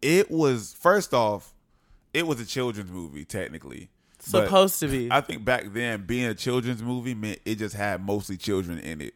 It 0.00 0.30
was 0.30 0.74
first 0.78 1.12
off, 1.12 1.52
it 2.14 2.26
was 2.26 2.40
a 2.40 2.46
children's 2.46 2.90
movie 2.90 3.26
technically. 3.26 3.90
Supposed 4.22 4.80
to 4.80 4.88
be. 4.88 5.08
I 5.10 5.20
think 5.20 5.44
back 5.44 5.72
then 5.72 6.04
being 6.06 6.26
a 6.26 6.34
children's 6.34 6.82
movie 6.82 7.14
meant 7.14 7.38
it 7.44 7.56
just 7.56 7.74
had 7.74 8.04
mostly 8.04 8.36
children 8.36 8.78
in 8.78 9.00
it. 9.00 9.14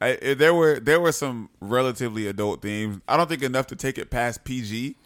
I, 0.00 0.18
I- 0.22 0.34
there 0.34 0.54
were 0.54 0.80
there 0.80 1.00
were 1.00 1.12
some 1.12 1.50
relatively 1.60 2.26
adult 2.26 2.62
themes. 2.62 3.00
I 3.08 3.16
don't 3.16 3.28
think 3.28 3.42
enough 3.42 3.66
to 3.68 3.76
take 3.76 3.98
it 3.98 4.10
past 4.10 4.44
PG. 4.44 4.96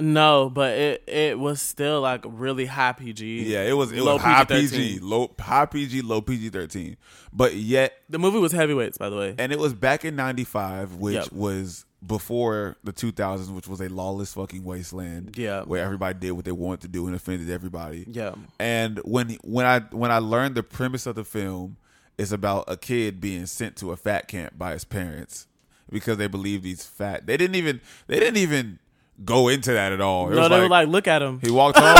No, 0.00 0.50
but 0.50 0.76
it 0.76 1.04
it 1.06 1.38
was 1.38 1.62
still 1.62 2.00
like 2.00 2.24
really 2.26 2.66
high 2.66 2.92
PG. 2.92 3.44
Yeah, 3.44 3.62
it 3.62 3.74
was 3.74 3.92
it 3.92 4.02
Low 4.02 4.14
was 4.14 4.22
high 4.22 4.44
PG-13. 4.44 4.70
PG, 4.70 4.98
low 5.00 5.32
high 5.38 5.66
PG, 5.66 6.02
low 6.02 6.20
PG 6.20 6.48
thirteen. 6.50 6.96
But 7.32 7.54
yet 7.54 7.94
The 8.10 8.18
movie 8.18 8.38
was 8.40 8.50
heavyweights, 8.52 8.98
by 8.98 9.08
the 9.08 9.16
way. 9.16 9.34
and 9.38 9.52
it 9.52 9.58
was 9.58 9.72
back 9.72 10.04
in 10.04 10.16
95 10.16 10.96
which 10.96 11.14
Yep. 11.14 11.32
was 11.32 11.84
before 12.06 12.76
the 12.84 12.92
2000s 12.92 13.50
which 13.54 13.66
was 13.68 13.80
a 13.80 13.88
lawless 13.88 14.34
fucking 14.34 14.64
wasteland 14.64 15.36
Yeah. 15.38 15.62
where 15.62 15.82
everybody 15.82 16.18
did 16.18 16.32
what 16.32 16.44
they 16.44 16.52
wanted 16.52 16.82
to 16.82 16.88
do 16.88 17.06
and 17.06 17.16
offended 17.16 17.48
everybody 17.50 18.04
Yeah. 18.10 18.34
and 18.60 18.98
when 19.04 19.30
when 19.42 19.64
i 19.66 19.80
when 19.90 20.10
i 20.10 20.18
learned 20.18 20.54
the 20.54 20.62
premise 20.62 21.06
of 21.06 21.14
the 21.14 21.24
film 21.24 21.76
is 22.18 22.30
about 22.32 22.64
a 22.68 22.76
kid 22.76 23.20
being 23.20 23.46
sent 23.46 23.76
to 23.76 23.90
a 23.92 23.96
fat 23.96 24.28
camp 24.28 24.58
by 24.58 24.72
his 24.72 24.84
parents 24.84 25.46
because 25.90 26.16
they 26.18 26.26
believed 26.26 26.64
he's 26.64 26.84
fat 26.84 27.26
they 27.26 27.36
didn't 27.36 27.56
even 27.56 27.80
they 28.06 28.18
didn't 28.20 28.36
even 28.38 28.78
go 29.24 29.48
into 29.48 29.72
that 29.72 29.92
at 29.92 30.00
all 30.00 30.30
It 30.30 30.34
No, 30.34 30.48
they 30.48 30.60
were 30.60 30.68
like, 30.68 30.88
look 30.88 31.06
at 31.08 31.22
him. 31.22 31.40
he 31.42 31.50
walked 31.50 31.78
home 31.78 31.96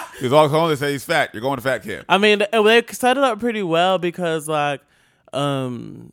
he 0.20 0.28
walked 0.28 0.52
home 0.52 0.68
they 0.68 0.76
say 0.76 0.92
he's 0.92 1.04
fat 1.04 1.30
you're 1.32 1.40
going 1.42 1.56
to 1.56 1.62
fat 1.62 1.82
camp 1.84 2.04
I 2.08 2.18
mean, 2.18 2.42
they 2.52 2.82
set 2.90 3.16
it 3.16 3.22
up 3.24 3.38
pretty 3.40 3.62
well 3.62 3.98
because 3.98 4.48
like, 4.48 4.80
um, 5.32 6.12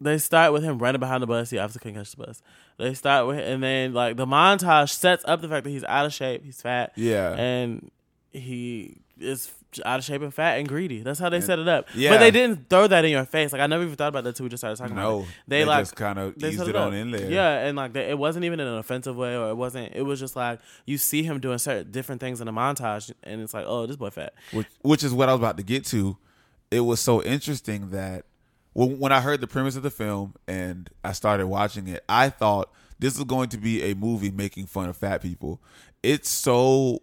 they 0.00 0.18
start 0.18 0.52
with 0.52 0.62
him 0.62 0.78
running 0.78 1.00
behind 1.00 1.22
the 1.22 1.26
bus. 1.26 1.50
He 1.50 1.58
obviously 1.58 1.80
couldn't 1.80 1.96
catch 2.02 2.12
the 2.14 2.24
bus. 2.26 2.42
They 2.78 2.94
start 2.94 3.26
with, 3.26 3.38
and 3.40 3.62
then 3.62 3.92
like 3.92 4.16
the 4.16 4.26
montage 4.26 4.90
sets 4.90 5.24
up 5.26 5.40
the 5.40 5.48
fact 5.48 5.64
that 5.64 5.70
he's 5.70 5.84
out 5.84 6.06
of 6.06 6.12
shape, 6.14 6.44
he's 6.44 6.60
fat, 6.62 6.92
Yeah. 6.96 7.32
and 7.34 7.90
he 8.32 8.98
is 9.18 9.50
out 9.84 9.98
of 9.98 10.04
shape 10.04 10.22
and 10.22 10.32
fat 10.32 10.58
and 10.58 10.68
greedy. 10.68 11.00
That's 11.02 11.18
how 11.18 11.28
they 11.28 11.40
set 11.40 11.58
it 11.58 11.66
up. 11.66 11.88
Yeah. 11.94 12.10
but 12.10 12.18
they 12.18 12.30
didn't 12.30 12.70
throw 12.70 12.86
that 12.86 13.04
in 13.04 13.10
your 13.10 13.24
face. 13.24 13.52
Like 13.52 13.60
I 13.60 13.66
never 13.66 13.82
even 13.82 13.96
thought 13.96 14.08
about 14.08 14.22
that 14.24 14.30
until 14.30 14.44
we 14.44 14.50
just 14.50 14.60
started 14.60 14.76
talking 14.76 14.92
about 14.92 15.02
no 15.02 15.20
it. 15.22 15.26
they, 15.48 15.58
They, 15.60 15.64
like 15.64 15.92
kind 15.96 16.18
of 16.20 16.42
eased 16.42 16.60
it 16.62 16.76
up. 16.76 16.86
on 16.86 16.94
in 16.94 17.10
there 17.10 17.28
Yeah, 17.30 17.66
and 17.66 17.76
like 17.76 17.92
they, 17.92 18.08
it 18.10 18.16
wasn't 18.18 18.44
even 18.44 18.60
in 18.60 18.66
an 18.68 18.78
offensive 18.78 19.16
way, 19.16 19.36
or 19.36 19.50
it 19.50 19.54
wasn't. 19.56 19.94
It 19.96 20.02
was 20.02 20.20
just 20.20 20.36
like 20.36 20.60
you 20.86 20.96
see 20.98 21.24
him 21.24 21.40
doing 21.40 21.58
certain 21.58 21.90
different 21.90 22.20
things 22.20 22.40
in 22.40 22.46
the 22.46 22.52
montage, 22.52 23.12
and 23.24 23.40
it's 23.42 23.52
like, 23.52 23.64
oh, 23.66 23.86
this 23.86 23.96
boy 23.96 24.10
fat. 24.10 24.32
which, 24.52 24.68
which 24.82 25.02
is 25.02 25.12
what 25.12 25.28
I 25.28 25.32
was 25.32 25.40
about 25.40 25.56
to 25.56 25.64
get 25.64 25.84
to. 25.86 26.16
It 26.70 26.80
was 26.80 27.00
so 27.00 27.22
interesting 27.22 27.90
that 27.90 28.24
when, 28.78 28.98
when 29.00 29.10
I 29.12 29.20
heard 29.20 29.40
the 29.40 29.46
premise 29.48 29.74
of 29.74 29.82
the 29.82 29.90
film 29.90 30.34
and 30.46 30.88
I 31.02 31.10
started 31.12 31.48
watching 31.48 31.88
it, 31.88 32.04
I 32.08 32.28
thought 32.28 32.70
this 33.00 33.16
is 33.18 33.24
going 33.24 33.48
to 33.50 33.58
be 33.58 33.82
a 33.90 33.94
movie 33.94 34.30
making 34.30 34.66
fun 34.66 34.88
of 34.88 34.96
fat 34.96 35.20
people. 35.20 35.60
It's 36.02 36.28
so 36.28 37.02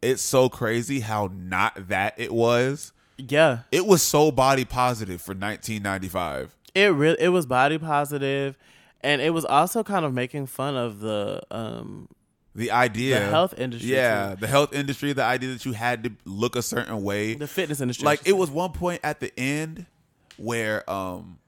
it's 0.00 0.22
so 0.22 0.48
crazy 0.48 1.00
how 1.00 1.30
not 1.34 1.88
that 1.88 2.14
it 2.16 2.32
was. 2.32 2.92
Yeah, 3.18 3.60
It 3.70 3.86
was 3.86 4.02
so 4.02 4.32
body 4.32 4.64
positive 4.64 5.20
for 5.20 5.32
1995. 5.32 6.56
it 6.74 6.92
really 6.94 7.16
it 7.20 7.28
was 7.28 7.44
body 7.46 7.76
positive, 7.78 8.56
and 9.02 9.20
it 9.20 9.30
was 9.30 9.44
also 9.44 9.82
kind 9.84 10.04
of 10.04 10.14
making 10.14 10.46
fun 10.46 10.76
of 10.76 11.00
the 11.00 11.42
um 11.50 12.08
The 12.54 12.70
idea, 12.70 13.20
the 13.20 13.26
health 13.26 13.54
industry, 13.58 13.90
yeah, 13.92 14.30
too. 14.34 14.40
the 14.40 14.46
health 14.46 14.72
industry, 14.72 15.12
the 15.12 15.22
idea 15.24 15.52
that 15.52 15.64
you 15.66 15.72
had 15.72 16.04
to 16.04 16.10
look 16.24 16.56
a 16.56 16.62
certain 16.62 17.02
way, 17.04 17.34
the 17.34 17.46
fitness 17.46 17.80
industry. 17.82 18.04
like 18.06 18.26
it 18.26 18.32
was 18.36 18.50
one 18.50 18.72
point 18.72 19.00
at 19.04 19.20
the 19.20 19.30
end 19.38 19.86
where 20.36 20.88
um 20.90 21.38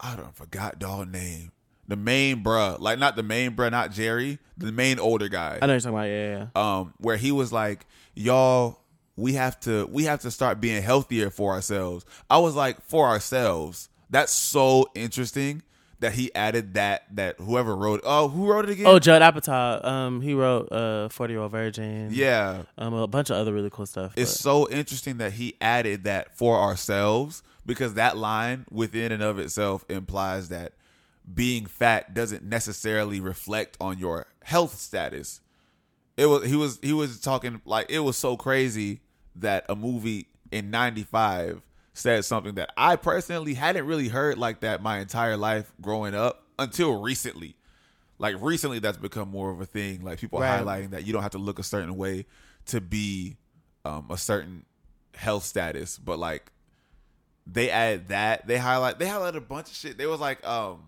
I 0.00 0.16
don't 0.16 0.34
forgot 0.34 0.78
dog 0.78 1.10
name. 1.10 1.52
The 1.88 1.96
main 1.96 2.44
bruh, 2.44 2.78
like 2.78 2.98
not 2.98 3.16
the 3.16 3.22
main 3.22 3.52
bruh, 3.56 3.70
not 3.70 3.92
Jerry, 3.92 4.38
the 4.58 4.70
main 4.72 4.98
older 4.98 5.28
guy. 5.28 5.58
I 5.60 5.66
know 5.66 5.72
you're 5.72 5.80
talking 5.80 5.96
about. 5.96 6.08
Yeah, 6.08 6.28
yeah. 6.30 6.46
yeah. 6.54 6.78
Um, 6.78 6.94
where 6.98 7.16
he 7.16 7.32
was 7.32 7.52
like, 7.52 7.86
Y'all, 8.14 8.80
we 9.16 9.34
have 9.34 9.58
to 9.60 9.86
we 9.90 10.04
have 10.04 10.20
to 10.20 10.30
start 10.30 10.60
being 10.60 10.82
healthier 10.82 11.30
for 11.30 11.52
ourselves. 11.52 12.04
I 12.28 12.38
was 12.38 12.54
like, 12.54 12.80
for 12.82 13.06
ourselves. 13.06 13.88
That's 14.10 14.32
so 14.32 14.86
interesting 14.94 15.62
that 16.00 16.12
he 16.12 16.32
added 16.34 16.74
that 16.74 17.04
that 17.16 17.38
whoever 17.40 17.74
wrote 17.74 18.00
oh, 18.04 18.28
who 18.28 18.46
wrote 18.46 18.68
it 18.68 18.72
again? 18.72 18.86
Oh, 18.86 18.98
Judd 18.98 19.22
Apatow. 19.22 19.84
Um, 19.84 20.20
he 20.20 20.34
wrote 20.34 20.70
uh, 20.70 21.08
Forty 21.08 21.34
Year 21.34 21.42
Old 21.42 21.50
Virgin. 21.52 22.10
yeah. 22.12 22.62
Um, 22.76 22.94
a 22.94 23.06
bunch 23.06 23.30
of 23.30 23.36
other 23.36 23.52
really 23.52 23.70
cool 23.70 23.86
stuff. 23.86 24.12
It's 24.16 24.32
but- 24.32 24.40
so 24.40 24.68
interesting 24.70 25.18
that 25.18 25.32
he 25.32 25.54
added 25.60 26.04
that 26.04 26.36
for 26.36 26.58
ourselves 26.58 27.42
because 27.68 27.94
that 27.94 28.16
line 28.16 28.64
within 28.70 29.12
and 29.12 29.22
of 29.22 29.38
itself 29.38 29.84
implies 29.90 30.48
that 30.48 30.72
being 31.32 31.66
fat 31.66 32.14
doesn't 32.14 32.42
necessarily 32.42 33.20
reflect 33.20 33.76
on 33.78 33.98
your 33.98 34.26
health 34.42 34.74
status. 34.78 35.42
It 36.16 36.26
was 36.26 36.46
he 36.46 36.56
was 36.56 36.78
he 36.82 36.94
was 36.94 37.20
talking 37.20 37.60
like 37.66 37.90
it 37.90 37.98
was 38.00 38.16
so 38.16 38.36
crazy 38.38 39.02
that 39.36 39.66
a 39.68 39.76
movie 39.76 40.26
in 40.50 40.70
95 40.70 41.60
said 41.92 42.24
something 42.24 42.54
that 42.54 42.72
I 42.76 42.96
personally 42.96 43.52
hadn't 43.54 43.84
really 43.86 44.08
heard 44.08 44.38
like 44.38 44.60
that 44.60 44.82
my 44.82 44.98
entire 45.00 45.36
life 45.36 45.70
growing 45.82 46.14
up 46.14 46.44
until 46.58 47.00
recently. 47.02 47.54
Like 48.18 48.36
recently 48.40 48.78
that's 48.78 48.96
become 48.96 49.28
more 49.28 49.50
of 49.50 49.60
a 49.60 49.66
thing 49.66 50.02
like 50.02 50.18
people 50.18 50.40
Right. 50.40 50.64
highlighting 50.64 50.90
that 50.90 51.06
you 51.06 51.12
don't 51.12 51.22
have 51.22 51.32
to 51.32 51.38
look 51.38 51.58
a 51.58 51.62
certain 51.62 51.96
way 51.96 52.24
to 52.66 52.80
be 52.80 53.36
um, 53.84 54.06
a 54.10 54.16
certain 54.16 54.64
health 55.14 55.44
status, 55.44 55.98
but 55.98 56.18
like 56.18 56.50
they 57.50 57.70
added 57.70 58.08
that. 58.08 58.46
They 58.46 58.58
highlight 58.58 58.98
they 58.98 59.06
highlighted 59.06 59.36
a 59.36 59.40
bunch 59.40 59.68
of 59.68 59.74
shit. 59.74 59.98
They 59.98 60.06
was 60.06 60.20
like, 60.20 60.46
um 60.46 60.84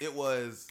it 0.00 0.14
was 0.14 0.66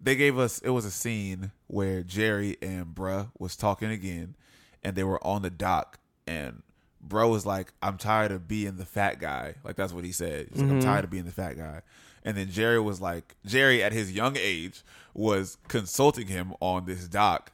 they 0.00 0.16
gave 0.16 0.38
us 0.38 0.58
it 0.60 0.70
was 0.70 0.84
a 0.84 0.90
scene 0.90 1.52
where 1.66 2.02
Jerry 2.02 2.56
and 2.62 2.86
bruh 2.86 3.30
was 3.38 3.56
talking 3.56 3.90
again 3.90 4.34
and 4.82 4.96
they 4.96 5.04
were 5.04 5.24
on 5.24 5.42
the 5.42 5.50
dock 5.50 5.98
and 6.26 6.62
bro 7.00 7.28
was 7.28 7.44
like, 7.44 7.72
I'm 7.82 7.98
tired 7.98 8.32
of 8.32 8.48
being 8.48 8.76
the 8.76 8.86
fat 8.86 9.20
guy. 9.20 9.54
Like 9.64 9.76
that's 9.76 9.92
what 9.92 10.04
he 10.04 10.12
said. 10.12 10.48
He's 10.52 10.62
like, 10.62 10.70
I'm 10.70 10.80
tired 10.80 11.04
of 11.04 11.10
being 11.10 11.24
the 11.24 11.32
fat 11.32 11.56
guy. 11.56 11.82
And 12.24 12.36
then 12.36 12.50
Jerry 12.50 12.80
was 12.80 13.00
like, 13.00 13.36
Jerry 13.46 13.82
at 13.82 13.92
his 13.92 14.12
young 14.12 14.36
age 14.38 14.82
was 15.14 15.56
consulting 15.68 16.26
him 16.26 16.54
on 16.60 16.86
this 16.86 17.08
doc 17.08 17.52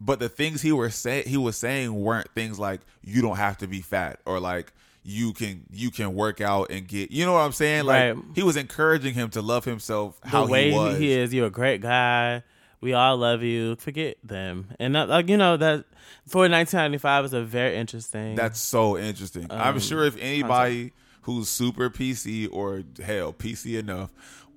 but 0.00 0.18
the 0.18 0.28
things 0.28 0.62
he 0.62 0.72
were 0.72 0.88
say 0.90 1.22
he 1.22 1.36
was 1.36 1.56
saying 1.56 1.94
weren't 1.94 2.28
things 2.34 2.58
like 2.58 2.80
you 3.04 3.20
don't 3.20 3.36
have 3.36 3.58
to 3.58 3.66
be 3.66 3.80
fat 3.80 4.18
or 4.24 4.40
like 4.40 4.72
you 5.02 5.32
can 5.32 5.64
you 5.70 5.90
can 5.90 6.14
work 6.14 6.40
out 6.40 6.70
and 6.70 6.86
get 6.86 7.10
you 7.10 7.24
know 7.24 7.32
what 7.32 7.40
I'm 7.40 7.52
saying 7.52 7.84
like 7.84 8.14
Right. 8.14 8.24
he 8.34 8.42
was 8.42 8.56
encouraging 8.56 9.14
him 9.14 9.30
to 9.30 9.40
love 9.42 9.64
himself 9.64 10.20
the 10.20 10.28
how 10.28 10.46
way 10.46 10.70
he 10.70 10.76
was 10.76 10.98
he 10.98 11.12
is. 11.12 11.32
You're 11.32 11.46
a 11.46 11.50
great 11.50 11.80
guy. 11.80 12.42
We 12.82 12.92
all 12.94 13.16
love 13.18 13.42
you. 13.42 13.76
Forget 13.76 14.16
them. 14.24 14.68
And 14.78 14.94
that, 14.94 15.08
like 15.08 15.28
you 15.28 15.36
know 15.36 15.56
that 15.56 15.84
for 16.26 16.40
1995 16.48 17.24
is 17.26 17.32
a 17.32 17.42
very 17.42 17.76
interesting. 17.76 18.34
that's 18.36 18.60
so 18.60 18.96
interesting 18.98 19.46
I'm 19.50 19.74
Um, 19.74 19.80
sure 19.80 20.04
if 20.04 20.16
anybody 20.18 20.92
who's 21.22 21.48
super 21.48 21.90
PC 21.90 22.48
or 22.50 22.82
hell 23.02 23.32
PC 23.32 23.78
enough 23.78 24.10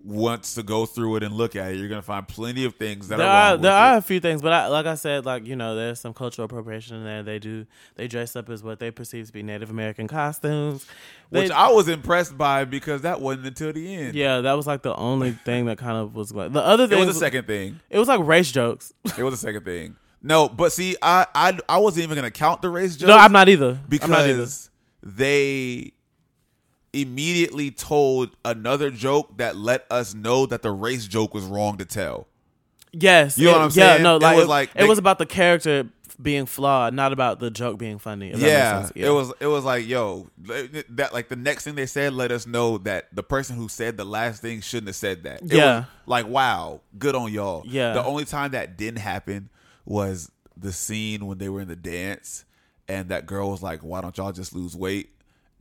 wants 0.06 0.56
to 0.56 0.64
go 0.64 0.86
through 0.86 1.16
it 1.16 1.24
and 1.24 1.34
look 1.34 1.56
at 1.56 1.72
it 1.72 1.78
you're 1.78 1.88
gonna 1.88 2.02
find 2.02 2.28
plenty 2.28 2.66
of 2.66 2.76
things 2.76 3.08
that 3.08 3.18
there 3.18 3.26
are 3.28 3.56
there 3.56 3.72
are 3.72 3.96
it. 3.96 4.00
a 4.00 4.02
few 4.02 4.20
things, 4.20 4.42
but 4.42 4.52
I, 4.52 4.68
like 4.68 4.86
I 4.86 4.96
said, 4.96 5.26
like 5.26 5.48
you 5.48 5.56
know, 5.56 5.76
there's 5.76 6.00
some 6.00 6.14
cultural 6.14 6.46
appropriation 6.46 6.98
in 6.98 7.04
there. 7.06 7.24
They 7.24 7.40
do 7.40 7.66
they 7.96 8.10
dress 8.10 8.36
up 8.36 8.50
as 8.50 8.62
what 8.64 8.80
they 8.80 8.92
perceive 8.92 9.28
to 9.28 9.32
be 9.34 9.44
Native 9.44 9.70
American 9.70 10.08
costumes. 10.10 10.86
They- 11.32 11.44
which 11.44 11.52
I 11.52 11.72
was 11.72 11.88
impressed 11.88 12.38
by 12.38 12.66
because 12.66 13.04
that 13.04 13.22
wasn't 13.22 13.48
until 13.48 13.72
the 13.72 13.96
end 13.96 14.14
yeah, 14.16 14.42
that 14.42 14.54
was 14.54 14.68
like 14.68 14.82
the 14.82 14.94
only 14.96 15.32
thing 15.32 15.66
that 15.68 15.78
kind 15.78 15.96
of 15.98 16.16
was 16.16 16.34
like 16.34 16.52
the 16.52 16.62
other 16.62 16.84
it 16.84 16.90
thing. 16.90 17.00
was 17.00 17.08
the 17.08 17.14
second 17.20 17.48
thing 17.48 17.80
It 17.90 17.98
was 17.98 18.08
like 18.10 18.20
race 18.26 18.52
jokes. 18.52 18.92
it 19.18 19.24
was 19.24 19.34
the 19.34 19.38
second 19.48 19.64
thing 19.64 19.96
no 20.22 20.50
but 20.50 20.74
see 20.74 20.98
I 21.02 21.26
I, 21.34 21.58
I 21.70 21.78
wasn't 21.78 22.04
even 22.04 22.16
gonna 22.16 22.30
count 22.30 22.62
the 22.62 22.70
race 22.70 22.98
jokes 22.98 23.08
no, 23.08 23.18
I'm 23.18 23.32
not 23.32 23.48
either. 23.50 23.80
I'm 24.02 24.10
not 24.12 24.20
either. 24.28 24.34
because 24.34 24.70
they 25.02 25.94
immediately 26.94 27.72
told 27.72 28.30
another 28.46 28.90
joke 28.92 29.38
that 29.38 29.56
let 29.58 29.86
us 29.92 30.14
know 30.14 30.46
that 30.46 30.62
the 30.62 30.72
race 30.72 31.08
joke 31.08 31.34
was 31.34 31.44
wrong 31.46 31.78
to 31.78 31.86
tell. 31.86 32.28
Yes, 32.92 33.38
You 33.38 33.46
know 33.46 33.52
it- 33.52 33.54
what 33.54 33.62
I'm 33.62 33.70
yeah, 33.74 33.92
saying? 33.94 34.04
no, 34.04 34.16
It 34.18 34.22
like 34.22 34.36
was 34.36 34.46
it, 34.46 34.50
like 34.50 34.70
it 34.70 34.78
they- 34.80 34.88
was 34.88 35.00
about 35.00 35.18
the 35.18 35.26
character 35.26 35.88
being 36.22 36.46
flawed, 36.46 36.94
not 36.94 37.12
about 37.12 37.40
the 37.40 37.50
joke 37.50 37.80
being 37.80 37.98
funny. 37.98 38.30
makes 38.30 38.40
Yeah, 38.40 38.88
it 38.94 39.10
was 39.10 39.34
it 39.40 39.48
was 39.48 39.64
like 39.66 39.88
yo 39.88 40.28
that 40.92 41.10
like 41.12 41.28
the 41.28 41.36
next 41.36 41.64
thing 41.64 41.74
they 41.74 41.88
said 41.88 42.14
let 42.14 42.32
us 42.32 42.46
know 42.46 42.78
that 42.80 43.08
the 43.14 43.24
person 43.24 43.56
who 43.56 43.68
said 43.68 43.98
the 43.98 44.06
last 44.06 44.40
thing 44.40 44.62
shouldn't 44.62 44.90
have 44.90 44.96
said 44.96 45.24
that. 45.24 45.42
It 45.42 45.54
Yeah. 45.54 45.78
was 45.80 45.86
like 46.06 46.28
wow, 46.28 46.82
good 47.00 47.16
on 47.16 47.34
y'all. 47.34 47.64
Yeah. 47.66 47.94
the 47.94 48.04
only 48.06 48.26
time 48.26 48.52
that 48.52 48.78
didn't 48.78 49.00
happen 49.00 49.50
was 49.86 50.30
the 50.56 50.72
scene 50.72 51.26
when 51.26 51.40
they 51.40 51.50
were 51.50 51.62
in 51.62 51.68
the 51.68 51.76
dance 51.76 52.46
and 52.88 53.10
that 53.10 53.26
girl 53.26 53.50
was 53.50 53.64
like, 53.64 53.80
"Why 53.82 54.02
don't 54.02 54.16
y'all 54.16 54.32
just 54.34 54.54
lose 54.54 54.76
weight?" 54.76 55.10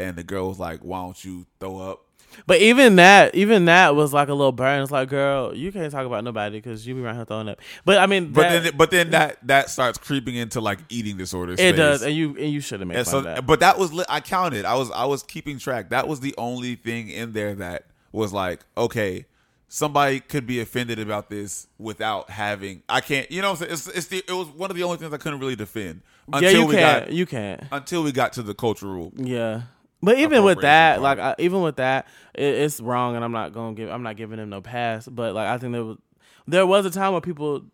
And 0.02 0.16
the 0.16 0.22
girl 0.24 0.48
was 0.48 0.58
like, 0.58 0.80
"Why 0.80 1.00
don't 1.02 1.24
you 1.24 1.46
throw 1.60 1.78
up?" 1.78 2.04
But 2.46 2.60
even 2.62 2.96
that, 2.96 3.34
even 3.34 3.66
that 3.66 3.94
was 3.94 4.14
like 4.14 4.28
a 4.28 4.34
little 4.34 4.52
burn. 4.52 4.82
It's 4.82 4.90
like, 4.90 5.10
girl, 5.10 5.54
you 5.54 5.70
can't 5.70 5.92
talk 5.92 6.06
about 6.06 6.24
nobody 6.24 6.56
because 6.58 6.86
you 6.86 6.94
be 6.94 7.02
around 7.02 7.16
here 7.16 7.26
throwing 7.26 7.48
up. 7.50 7.60
But 7.84 7.98
I 7.98 8.06
mean, 8.06 8.32
But 8.32 8.42
that- 8.48 8.62
then, 8.62 8.72
but 8.76 8.90
then 8.90 9.10
that 9.10 9.46
that 9.48 9.68
starts 9.68 9.98
creeping 9.98 10.36
into 10.36 10.60
like 10.62 10.78
eating 10.88 11.18
disorders. 11.18 11.60
it 11.60 11.72
does, 11.72 12.00
and 12.02 12.14
you 12.14 12.30
and 12.38 12.50
you 12.50 12.60
should 12.60 12.80
have 12.80 12.88
made 12.88 12.96
And 12.96 13.06
fun 13.06 13.12
so, 13.12 13.18
of 13.18 13.24
that. 13.24 13.46
but 13.46 13.60
that 13.60 13.78
was 13.78 13.92
I 14.08 14.20
counted. 14.20 14.64
I 14.64 14.76
was 14.76 14.90
I 14.92 15.04
was 15.04 15.22
keeping 15.22 15.58
track. 15.58 15.90
That 15.90 16.08
was 16.08 16.20
the 16.20 16.34
only 16.38 16.74
thing 16.74 17.10
in 17.10 17.32
there 17.32 17.54
that 17.56 17.84
was 18.12 18.32
like, 18.32 18.60
okay, 18.78 19.26
somebody 19.68 20.20
could 20.20 20.46
be 20.46 20.58
offended 20.60 20.98
about 20.98 21.28
this 21.28 21.66
without 21.78 22.30
having. 22.30 22.82
I 22.88 23.02
can't. 23.02 23.30
You 23.30 23.42
know, 23.42 23.50
what 23.52 23.60
I'm 23.62 23.68
saying? 23.68 23.72
it's 23.72 23.88
it's 23.88 24.06
the, 24.06 24.24
it 24.26 24.32
was 24.32 24.48
one 24.48 24.70
of 24.70 24.76
the 24.78 24.84
only 24.84 24.96
things 24.96 25.12
I 25.12 25.18
couldn't 25.18 25.38
really 25.40 25.56
defend 25.56 26.00
yeah, 26.30 26.36
until 26.38 26.52
you 26.62 26.66
we 26.66 26.74
can't. 26.76 27.04
got 27.06 27.12
You 27.12 27.26
can't. 27.26 27.62
until 27.72 28.02
we 28.04 28.12
got 28.12 28.32
to 28.34 28.42
the 28.42 28.54
cultural. 28.54 29.12
Yeah. 29.16 29.62
But 30.02 30.18
even 30.18 30.42
with 30.42 30.62
that, 30.62 31.00
like 31.00 31.18
I, 31.18 31.34
even 31.38 31.62
with 31.62 31.76
that, 31.76 32.08
it, 32.34 32.42
it's 32.44 32.80
wrong, 32.80 33.14
and 33.14 33.24
I'm 33.24 33.32
not 33.32 33.52
gonna 33.52 33.74
give. 33.74 33.88
I'm 33.90 34.02
not 34.02 34.16
giving 34.16 34.38
him 34.38 34.50
no 34.50 34.60
pass. 34.60 35.06
But 35.06 35.34
like 35.34 35.46
I 35.48 35.58
think 35.58 35.72
there 35.72 35.84
was, 35.84 35.98
there 36.46 36.66
was 36.66 36.86
a 36.86 36.90
time 36.90 37.12
where 37.12 37.20
people 37.20 37.64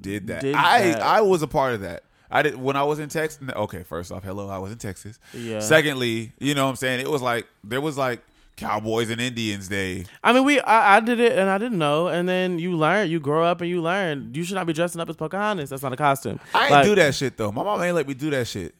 Did 0.00 0.28
that? 0.28 0.42
Did 0.42 0.54
I 0.54 0.92
that. 0.92 1.02
I 1.02 1.20
was 1.20 1.42
a 1.42 1.48
part 1.48 1.74
of 1.74 1.80
that. 1.80 2.04
I 2.30 2.42
did 2.42 2.56
when 2.56 2.76
I 2.76 2.84
was 2.84 2.98
in 2.98 3.08
Texas. 3.08 3.40
Okay, 3.54 3.82
first 3.82 4.12
off, 4.12 4.22
hello, 4.24 4.48
I 4.48 4.58
was 4.58 4.72
in 4.72 4.78
Texas. 4.78 5.18
Yeah. 5.32 5.58
Secondly, 5.60 6.32
you 6.38 6.54
know 6.54 6.64
what 6.64 6.70
I'm 6.70 6.76
saying? 6.76 7.00
It 7.00 7.10
was 7.10 7.22
like 7.22 7.46
there 7.62 7.80
was 7.80 7.98
like 7.98 8.20
Cowboys 8.56 9.10
and 9.10 9.20
Indians 9.20 9.68
Day. 9.68 10.04
I 10.22 10.32
mean, 10.32 10.44
we 10.44 10.60
I, 10.60 10.96
I 10.96 11.00
did 11.00 11.18
it 11.18 11.36
and 11.36 11.50
I 11.50 11.58
didn't 11.58 11.78
know, 11.78 12.06
and 12.06 12.28
then 12.28 12.58
you 12.60 12.76
learn, 12.76 13.10
you 13.10 13.18
grow 13.18 13.44
up 13.44 13.60
and 13.60 13.68
you 13.68 13.82
learn. 13.82 14.30
You 14.32 14.44
should 14.44 14.54
not 14.54 14.66
be 14.66 14.72
dressing 14.72 15.00
up 15.00 15.08
as 15.08 15.16
Pocahontas. 15.16 15.70
That's 15.70 15.82
not 15.82 15.92
a 15.92 15.96
costume. 15.96 16.38
I 16.54 16.64
ain't 16.64 16.70
Like, 16.70 16.84
do 16.84 16.94
that 16.94 17.14
shit 17.16 17.36
though. 17.36 17.50
My 17.50 17.64
mom 17.64 17.82
ain't 17.82 17.94
let 17.96 18.06
me 18.06 18.14
do 18.14 18.30
that 18.30 18.46
shit. 18.46 18.74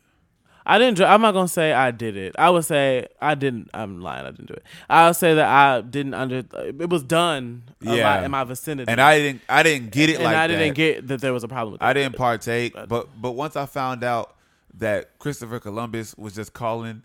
I 0.66 0.78
didn't. 0.78 1.00
I'm 1.02 1.20
not 1.20 1.32
gonna 1.32 1.48
say 1.48 1.72
I 1.72 1.90
did 1.90 2.16
it. 2.16 2.34
I 2.38 2.48
would 2.50 2.64
say 2.64 3.06
I 3.20 3.34
didn't. 3.34 3.68
I'm 3.74 4.00
lying. 4.00 4.24
I 4.26 4.30
didn't 4.30 4.46
do 4.46 4.54
it. 4.54 4.62
I'll 4.88 5.12
say 5.14 5.34
that 5.34 5.46
I 5.46 5.82
didn't 5.82 6.14
under. 6.14 6.38
It 6.54 6.88
was 6.88 7.02
done. 7.02 7.64
Yeah. 7.80 8.14
lot 8.16 8.24
in 8.24 8.30
my 8.30 8.44
vicinity, 8.44 8.90
And 8.90 9.00
I 9.00 9.18
didn't 9.18 9.42
I 9.48 9.62
didn't 9.62 9.90
get 9.90 10.08
it 10.08 10.14
and 10.16 10.24
like 10.24 10.36
I 10.36 10.46
didn't 10.46 10.68
that. 10.68 10.74
get 10.74 11.08
that 11.08 11.20
there 11.20 11.32
was 11.34 11.44
a 11.44 11.48
problem 11.48 11.72
with 11.72 11.82
it. 11.82 11.84
I 11.84 11.92
didn't 11.92 12.16
partake, 12.16 12.74
but 12.88 13.08
but 13.20 13.32
once 13.32 13.56
I 13.56 13.66
found 13.66 14.02
out 14.02 14.34
that 14.78 15.18
Christopher 15.18 15.60
Columbus 15.60 16.16
was 16.16 16.34
just 16.34 16.52
calling 16.54 17.02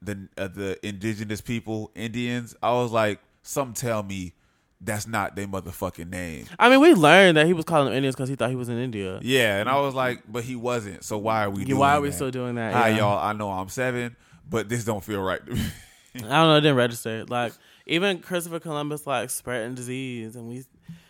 the 0.00 0.28
uh, 0.38 0.48
the 0.48 0.78
indigenous 0.86 1.40
people 1.42 1.90
Indians, 1.94 2.54
I 2.62 2.72
was 2.72 2.90
like, 2.90 3.20
some 3.42 3.74
tell 3.74 4.02
me 4.02 4.32
that's 4.80 5.06
not 5.06 5.34
their 5.36 5.46
motherfucking 5.46 6.10
name. 6.10 6.46
I 6.58 6.68
mean, 6.68 6.80
we 6.80 6.92
learned 6.94 7.36
that 7.36 7.46
he 7.46 7.52
was 7.52 7.64
calling 7.64 7.86
them 7.86 7.94
Indians 7.94 8.14
because 8.16 8.28
he 8.28 8.36
thought 8.36 8.50
he 8.50 8.56
was 8.56 8.68
in 8.68 8.78
India. 8.78 9.18
Yeah, 9.22 9.58
and 9.60 9.68
I 9.68 9.80
was 9.80 9.94
like, 9.94 10.22
but 10.28 10.44
he 10.44 10.56
wasn't. 10.56 11.04
So 11.04 11.16
why 11.18 11.44
are 11.44 11.50
we? 11.50 11.60
Yeah, 11.62 11.66
doing 11.68 11.78
why 11.80 11.92
are 11.96 12.00
we 12.00 12.08
that? 12.08 12.14
still 12.14 12.30
doing 12.30 12.56
that? 12.56 12.74
Hi, 12.74 12.88
Yeah. 12.90 12.98
y'all. 12.98 13.18
I 13.18 13.32
know 13.32 13.50
I'm 13.50 13.68
seven, 13.68 14.14
but 14.48 14.68
this 14.68 14.84
don't 14.84 15.02
feel 15.02 15.22
right 15.22 15.44
to 15.44 15.52
me. 15.54 15.60
I 16.16 16.18
don't 16.20 16.28
know. 16.30 16.56
It 16.56 16.60
didn't 16.60 16.76
register. 16.76 17.24
Like 17.26 17.52
even 17.86 18.18
Christopher 18.20 18.60
Columbus, 18.60 19.06
like 19.06 19.30
spreading 19.30 19.74
disease, 19.74 20.36
and 20.36 20.48
we 20.48 20.64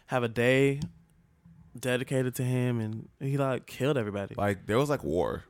have 0.06 0.22
a 0.22 0.28
day 0.28 0.80
dedicated 1.78 2.34
to 2.36 2.42
him, 2.44 2.80
and 2.80 3.08
he 3.20 3.36
like 3.36 3.66
killed 3.66 3.98
everybody. 3.98 4.34
like 4.36 4.66
there 4.66 4.78
was 4.78 4.88
like 4.90 5.02
war, 5.02 5.44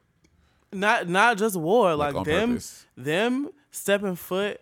Not 0.73 1.09
not 1.09 1.37
just 1.39 1.57
war, 1.57 1.95
like, 1.95 2.15
like, 2.15 2.25
them 2.27 2.51
purpose. 2.51 2.87
them 2.97 3.51
stepping 3.71 4.17
foot. 4.17 4.61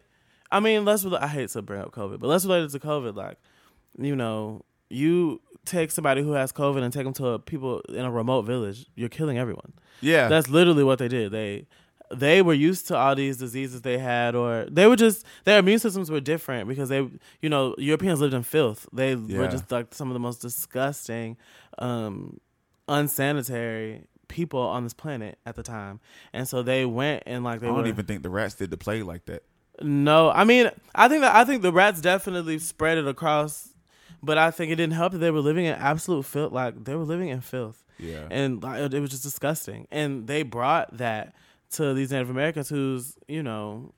I 0.52 0.60
mean, 0.60 0.84
let's. 0.84 1.04
I 1.04 1.26
hate 1.26 1.48
to 1.50 1.62
bring 1.62 1.80
up 1.80 1.90
COVID, 1.92 2.20
but 2.20 2.26
let's 2.28 2.44
relate 2.44 2.62
it 2.64 2.70
to 2.70 2.78
COVID. 2.78 3.16
Like, 3.16 3.38
you 3.98 4.14
know, 4.14 4.64
you 4.90 5.40
take 5.64 5.90
somebody 5.90 6.22
who 6.22 6.32
has 6.32 6.52
COVID 6.52 6.82
and 6.82 6.92
take 6.92 7.04
them 7.04 7.14
to 7.14 7.26
a, 7.28 7.38
people 7.38 7.80
in 7.88 8.04
a 8.04 8.10
remote 8.10 8.42
village. 8.42 8.86
You're 8.94 9.08
killing 9.08 9.38
everyone. 9.38 9.72
Yeah, 10.00 10.28
That's 10.28 10.48
literally 10.48 10.84
what 10.84 10.98
they 10.98 11.08
did. 11.08 11.32
They 11.32 11.66
they 12.14 12.42
were 12.42 12.52
used 12.52 12.88
to 12.88 12.96
all 12.96 13.14
these 13.14 13.38
diseases 13.38 13.80
they 13.80 13.96
had, 13.96 14.34
or 14.34 14.66
they 14.70 14.86
were 14.86 14.96
just 14.96 15.24
their 15.44 15.58
immune 15.60 15.78
systems 15.78 16.10
were 16.10 16.20
different 16.20 16.68
because 16.68 16.90
they, 16.90 17.08
you 17.40 17.48
know, 17.48 17.74
Europeans 17.78 18.20
lived 18.20 18.34
in 18.34 18.42
filth. 18.42 18.86
They 18.92 19.14
Yeah. 19.14 19.38
were 19.38 19.48
just 19.48 19.70
like 19.72 19.94
some 19.94 20.08
of 20.10 20.12
the 20.14 20.20
most 20.20 20.42
disgusting, 20.42 21.38
um, 21.78 22.38
unsanitary 22.88 24.02
people 24.28 24.60
on 24.60 24.82
this 24.84 24.94
planet 24.94 25.38
at 25.46 25.56
the 25.56 25.62
time, 25.62 26.00
and 26.32 26.46
so 26.48 26.62
they 26.62 26.84
went 26.84 27.22
and 27.26 27.44
like 27.44 27.60
they 27.60 27.66
I 27.66 27.70
don't 27.70 27.82
were. 27.82 27.86
even 27.88 28.04
think 28.04 28.22
the 28.22 28.30
rats 28.30 28.54
did 28.56 28.70
the 28.70 28.76
play 28.76 29.02
like 29.02 29.24
that. 29.26 29.42
No, 29.80 30.30
I 30.30 30.44
mean, 30.44 30.70
I 30.94 31.08
think 31.08 31.22
that 31.22 31.34
I 31.34 31.44
think 31.44 31.62
the 31.62 31.72
rats 31.72 32.00
definitely 32.00 32.58
spread 32.58 32.98
it 32.98 33.06
across, 33.08 33.70
but 34.22 34.38
I 34.38 34.50
think 34.50 34.70
it 34.70 34.76
didn't 34.76 34.92
help 34.94 35.12
that 35.12 35.18
they 35.18 35.30
were 35.30 35.40
living 35.40 35.64
in 35.64 35.74
absolute 35.74 36.24
filth. 36.24 36.52
Like 36.52 36.84
they 36.84 36.94
were 36.94 37.04
living 37.04 37.28
in 37.28 37.40
filth, 37.40 37.82
Yeah. 37.98 38.26
and 38.30 38.62
like, 38.62 38.80
it- 38.80 38.94
it 38.94 39.00
was 39.00 39.10
just 39.10 39.22
disgusting. 39.22 39.88
And 39.90 40.26
they 40.26 40.42
brought 40.42 40.96
that 40.98 41.34
to 41.72 41.94
these 41.94 42.10
Native 42.12 42.28
Americans 42.30 42.68
whose 42.68 43.16
you 43.28 43.42
know 43.42 43.92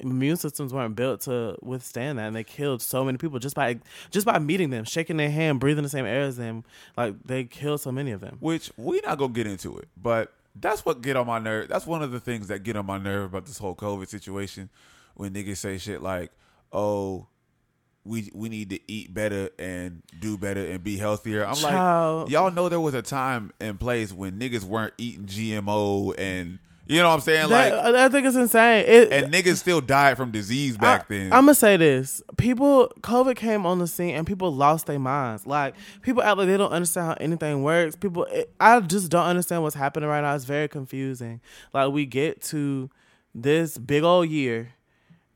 immune 0.00 0.36
systems 0.36 0.74
weren't 0.74 0.96
built 0.96 1.20
to 1.22 1.56
withstand 1.62 2.18
that, 2.18 2.26
and 2.26 2.34
they 2.34 2.42
killed 2.42 2.82
so 2.82 3.04
many 3.04 3.16
people 3.16 3.38
just 3.38 3.54
by 3.54 3.78
just 4.10 4.26
by 4.26 4.38
meeting 4.40 4.70
them, 4.70 4.84
shaking 4.84 5.16
their 5.16 5.30
hand, 5.30 5.60
breathing 5.60 5.84
the 5.84 5.88
same 5.88 6.04
air 6.04 6.22
as 6.22 6.36
them. 6.36 6.64
Like 6.96 7.14
they 7.24 7.44
killed 7.44 7.80
so 7.80 7.92
many 7.92 8.10
of 8.10 8.20
them. 8.20 8.38
Which 8.40 8.72
we 8.76 9.00
not 9.04 9.18
gonna 9.18 9.32
get 9.32 9.46
into 9.46 9.78
it, 9.78 9.88
but 9.96 10.32
that's 10.56 10.84
what 10.84 11.00
get 11.00 11.16
on 11.16 11.28
my 11.28 11.38
nerve. 11.38 11.68
That's 11.68 11.86
one 11.86 12.02
of 12.02 12.10
the 12.10 12.20
things 12.20 12.48
that 12.48 12.64
get 12.64 12.76
on 12.76 12.84
my 12.84 12.98
nerve 12.98 13.26
about 13.30 13.46
this 13.46 13.58
whole 13.58 13.76
COVID 13.76 14.08
situation. 14.08 14.68
When 15.14 15.32
niggas 15.32 15.58
say 15.58 15.78
shit 15.78 16.02
like, 16.02 16.30
"Oh, 16.72 17.26
we 18.04 18.30
we 18.34 18.48
need 18.48 18.70
to 18.70 18.80
eat 18.90 19.12
better 19.12 19.50
and 19.58 20.02
do 20.20 20.36
better 20.38 20.64
and 20.66 20.82
be 20.82 20.96
healthier." 20.96 21.44
I'm 21.44 21.54
Child. 21.54 22.24
like, 22.24 22.32
y'all 22.32 22.50
know 22.50 22.68
there 22.68 22.80
was 22.80 22.94
a 22.94 23.02
time 23.02 23.52
and 23.60 23.78
place 23.78 24.12
when 24.12 24.38
niggas 24.38 24.64
weren't 24.64 24.94
eating 24.98 25.26
GMO 25.26 26.14
and 26.18 26.58
you 26.86 26.98
know 27.00 27.08
what 27.08 27.14
I'm 27.14 27.20
saying, 27.20 27.48
like, 27.48 27.72
uh, 27.72 27.92
That- 27.92 28.04
I 28.04 28.08
think 28.08 28.26
it's 28.26 28.36
insane. 28.36 28.84
It, 28.86 29.12
and 29.12 29.32
niggas 29.32 29.56
still 29.58 29.80
died 29.80 30.16
from 30.16 30.32
disease 30.32 30.76
back 30.76 31.08
then. 31.08 31.32
I'm 31.32 31.44
gonna 31.44 31.54
say 31.54 31.76
this: 31.76 32.20
people, 32.36 32.92
COVID 33.02 33.36
came 33.36 33.64
on 33.64 33.78
the 33.78 33.86
scene, 33.86 34.14
and 34.16 34.26
people 34.26 34.52
lost 34.52 34.86
their 34.86 34.98
minds. 34.98 35.46
Like 35.46 35.74
people 36.02 36.22
act 36.22 36.38
like 36.38 36.48
they 36.48 36.56
don't 36.56 36.72
understand 36.72 37.06
how 37.06 37.16
anything 37.20 37.62
works. 37.62 37.94
People, 37.94 38.24
it, 38.24 38.52
I 38.58 38.80
just 38.80 39.10
don't 39.10 39.24
understand 39.26 39.62
what's 39.62 39.76
happening 39.76 40.08
right 40.08 40.22
now. 40.22 40.34
It's 40.34 40.44
very 40.44 40.68
confusing. 40.68 41.40
Like 41.72 41.92
we 41.92 42.04
get 42.04 42.42
to 42.46 42.90
this 43.32 43.78
big 43.78 44.02
old 44.02 44.28
year 44.28 44.72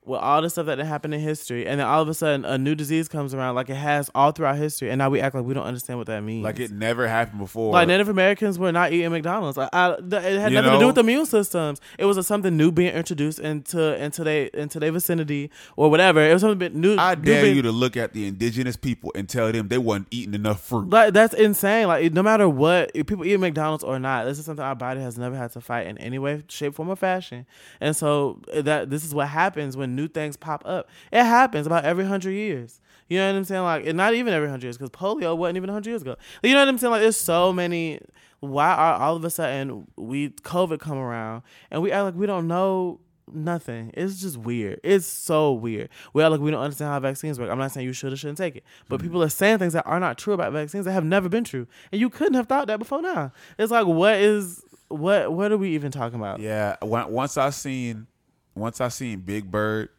with 0.07 0.21
all 0.21 0.41
the 0.41 0.49
stuff 0.49 0.67
that 0.67 0.79
happened 0.79 1.13
in 1.15 1.21
history, 1.21 1.67
and 1.67 1.81
then 1.81 1.87
all 1.87 2.01
of 2.01 2.09
a 2.09 2.15
sudden 2.15 2.45
a 2.45 2.57
new 2.57 2.75
disease 2.75 3.09
comes 3.09 3.35
around, 3.35 3.55
like 3.57 3.69
it 3.69 3.75
has 3.75 4.09
all 4.15 4.31
throughout 4.31 4.57
history, 4.57 4.89
and 4.91 4.99
now 4.99 5.11
we 5.11 5.21
act 5.21 5.35
like 5.35 5.45
we 5.45 5.53
don't 5.53 5.67
understand 5.67 5.99
what 5.99 6.07
that 6.07 6.21
means. 6.23 6.45
like 6.45 6.61
it 6.61 6.71
never 6.71 7.09
happened 7.09 7.41
before. 7.41 7.73
Like 7.73 7.89
Native 7.89 8.09
Americans 8.09 8.59
were 8.59 8.71
not 8.73 8.93
eating 8.93 9.11
McDonald's. 9.11 9.57
Like 9.57 9.69
I, 9.73 9.95
it 9.95 10.01
had 10.13 10.15
You 10.15 10.23
nothing 10.23 10.53
to 10.55 10.61
do 10.77 10.79
know? 10.81 10.87
with 10.87 10.99
immune 10.99 11.27
systems. 11.27 11.81
It 11.99 12.05
was 12.05 12.17
a, 12.17 12.23
something 12.23 12.57
new 12.57 12.71
being 12.71 12.95
introduced 12.95 13.41
into 13.41 14.01
into 14.03 14.23
their 14.23 14.47
into 14.47 14.79
their 14.79 14.93
vicinity 14.93 15.51
or 15.77 15.91
whatever. 15.91 16.21
It 16.21 16.33
was 16.33 16.43
something 16.43 16.81
new. 16.81 16.97
I 16.97 17.15
new 17.17 17.23
dare 17.23 17.43
being- 17.43 17.57
you 17.57 17.63
to 17.63 17.73
look 17.73 17.97
at 17.97 18.13
the 18.13 18.27
indigenous 18.29 18.77
people 18.77 19.11
and 19.17 19.29
tell 19.29 19.51
them 19.51 19.67
they 19.69 19.79
weren't 19.79 20.07
eating 20.13 20.35
enough 20.35 20.61
fruit. 20.63 20.89
Like 20.91 21.15
that's 21.15 21.35
insane. 21.35 21.89
Like 21.89 22.13
no 22.13 22.23
matter 22.23 22.49
what, 22.49 22.93
if 22.95 23.07
people 23.07 23.25
eat 23.25 23.41
McDonald's 23.41 23.83
or 23.83 23.99
not, 23.99 24.25
this 24.27 24.39
is 24.39 24.45
something 24.45 24.65
our 24.65 24.77
body 24.77 25.01
has 25.01 25.19
never 25.19 25.35
had 25.37 25.51
to 25.53 25.61
fight 25.61 25.89
in 25.89 25.99
any 25.99 26.19
way, 26.21 26.45
shape, 26.49 26.75
form, 26.75 26.89
or 26.91 26.97
fashion. 26.97 27.45
And 27.81 27.97
so 27.97 28.41
that 28.55 28.89
this 28.91 29.05
is 29.05 29.13
what 29.13 29.27
happens 29.29 29.77
when 29.77 29.96
new 29.97 30.09
things 30.09 30.37
pop 30.37 30.63
up. 30.67 30.89
It 31.11 31.25
happens 31.25 31.67
about 31.67 31.85
every 31.85 32.05
hundred 32.05 32.33
years. 32.33 32.81
You 33.09 33.19
know 33.19 33.33
what 33.33 33.39
I'm 33.39 33.45
saying? 33.45 33.63
Like, 33.63 33.87
and 33.87 33.97
not 33.97 34.15
even 34.15 34.33
every 34.35 34.49
hundred 34.49 34.65
years, 34.65 34.79
because 34.79 34.91
polio 34.91 35.37
wasn't 35.37 35.57
even 35.59 35.71
hundred 35.71 35.91
years 35.91 36.03
ago. 36.03 36.17
You 36.43 36.53
know 36.53 36.61
what 36.61 36.69
I'm 36.69 36.79
saying? 36.79 36.91
Like, 36.91 37.03
there's 37.03 37.17
so 37.17 37.53
many. 37.53 38.01
Why 38.41 38.75
are 38.75 38.95
all 38.95 39.17
of 39.17 39.25
a 39.25 39.31
sudden 39.31 39.87
we 39.97 40.31
COVID 40.31 40.79
come 40.79 40.99
around 40.99 41.43
and 41.71 41.83
we 41.83 41.91
act 41.91 42.05
like 42.05 42.15
we 42.15 42.27
don't 42.27 42.49
know 42.49 43.01
nothing? 43.33 43.93
It's 43.95 44.21
just 44.21 44.37
weird. 44.37 44.81
It's 44.83 45.07
so 45.07 45.53
weird. 45.53 45.89
We 46.13 46.23
act 46.23 46.33
like 46.33 46.41
we 46.41 46.51
don't 46.51 46.61
understand 46.61 46.91
how 46.91 47.01
vaccines 47.01 47.39
work. 47.39 47.51
I'm 47.51 47.59
not 47.59 47.73
saying 47.73 47.87
you 47.87 47.93
should 47.93 48.13
or 48.13 48.17
shouldn't 48.17 48.39
take 48.39 48.57
it, 48.57 48.65
but 48.89 49.01
hmm. 49.01 49.07
people 49.07 49.23
are 49.23 49.29
saying 49.29 49.59
things 49.59 49.73
that 49.73 49.87
are 49.87 50.01
not 50.01 50.19
true 50.19 50.35
about 50.35 50.53
vaccines 50.53 50.85
that 50.85 50.93
have 50.93 51.05
never 51.05 51.29
been 51.29 51.45
true, 51.45 51.67
and 51.93 52.01
you 52.01 52.11
couldn't 52.11 52.35
have 52.35 52.49
thought 52.49 52.67
that 52.67 52.79
before 52.79 53.03
now. 53.03 53.33
It's 53.59 53.71
like, 53.71 53.87
what 53.87 54.17
is 54.17 54.63
what? 54.89 55.33
What 55.33 55.53
are 55.53 55.59
we 55.59 55.71
even 55.71 55.93
talking 55.93 56.19
about? 56.19 56.41
Yeah, 56.41 56.77
once 56.83 57.37
I 57.37 57.51
seen 57.51 58.09
once 58.57 58.81
I 58.81 58.89
seen 58.89 59.21
Big 59.21 59.51
Bird 59.51 59.91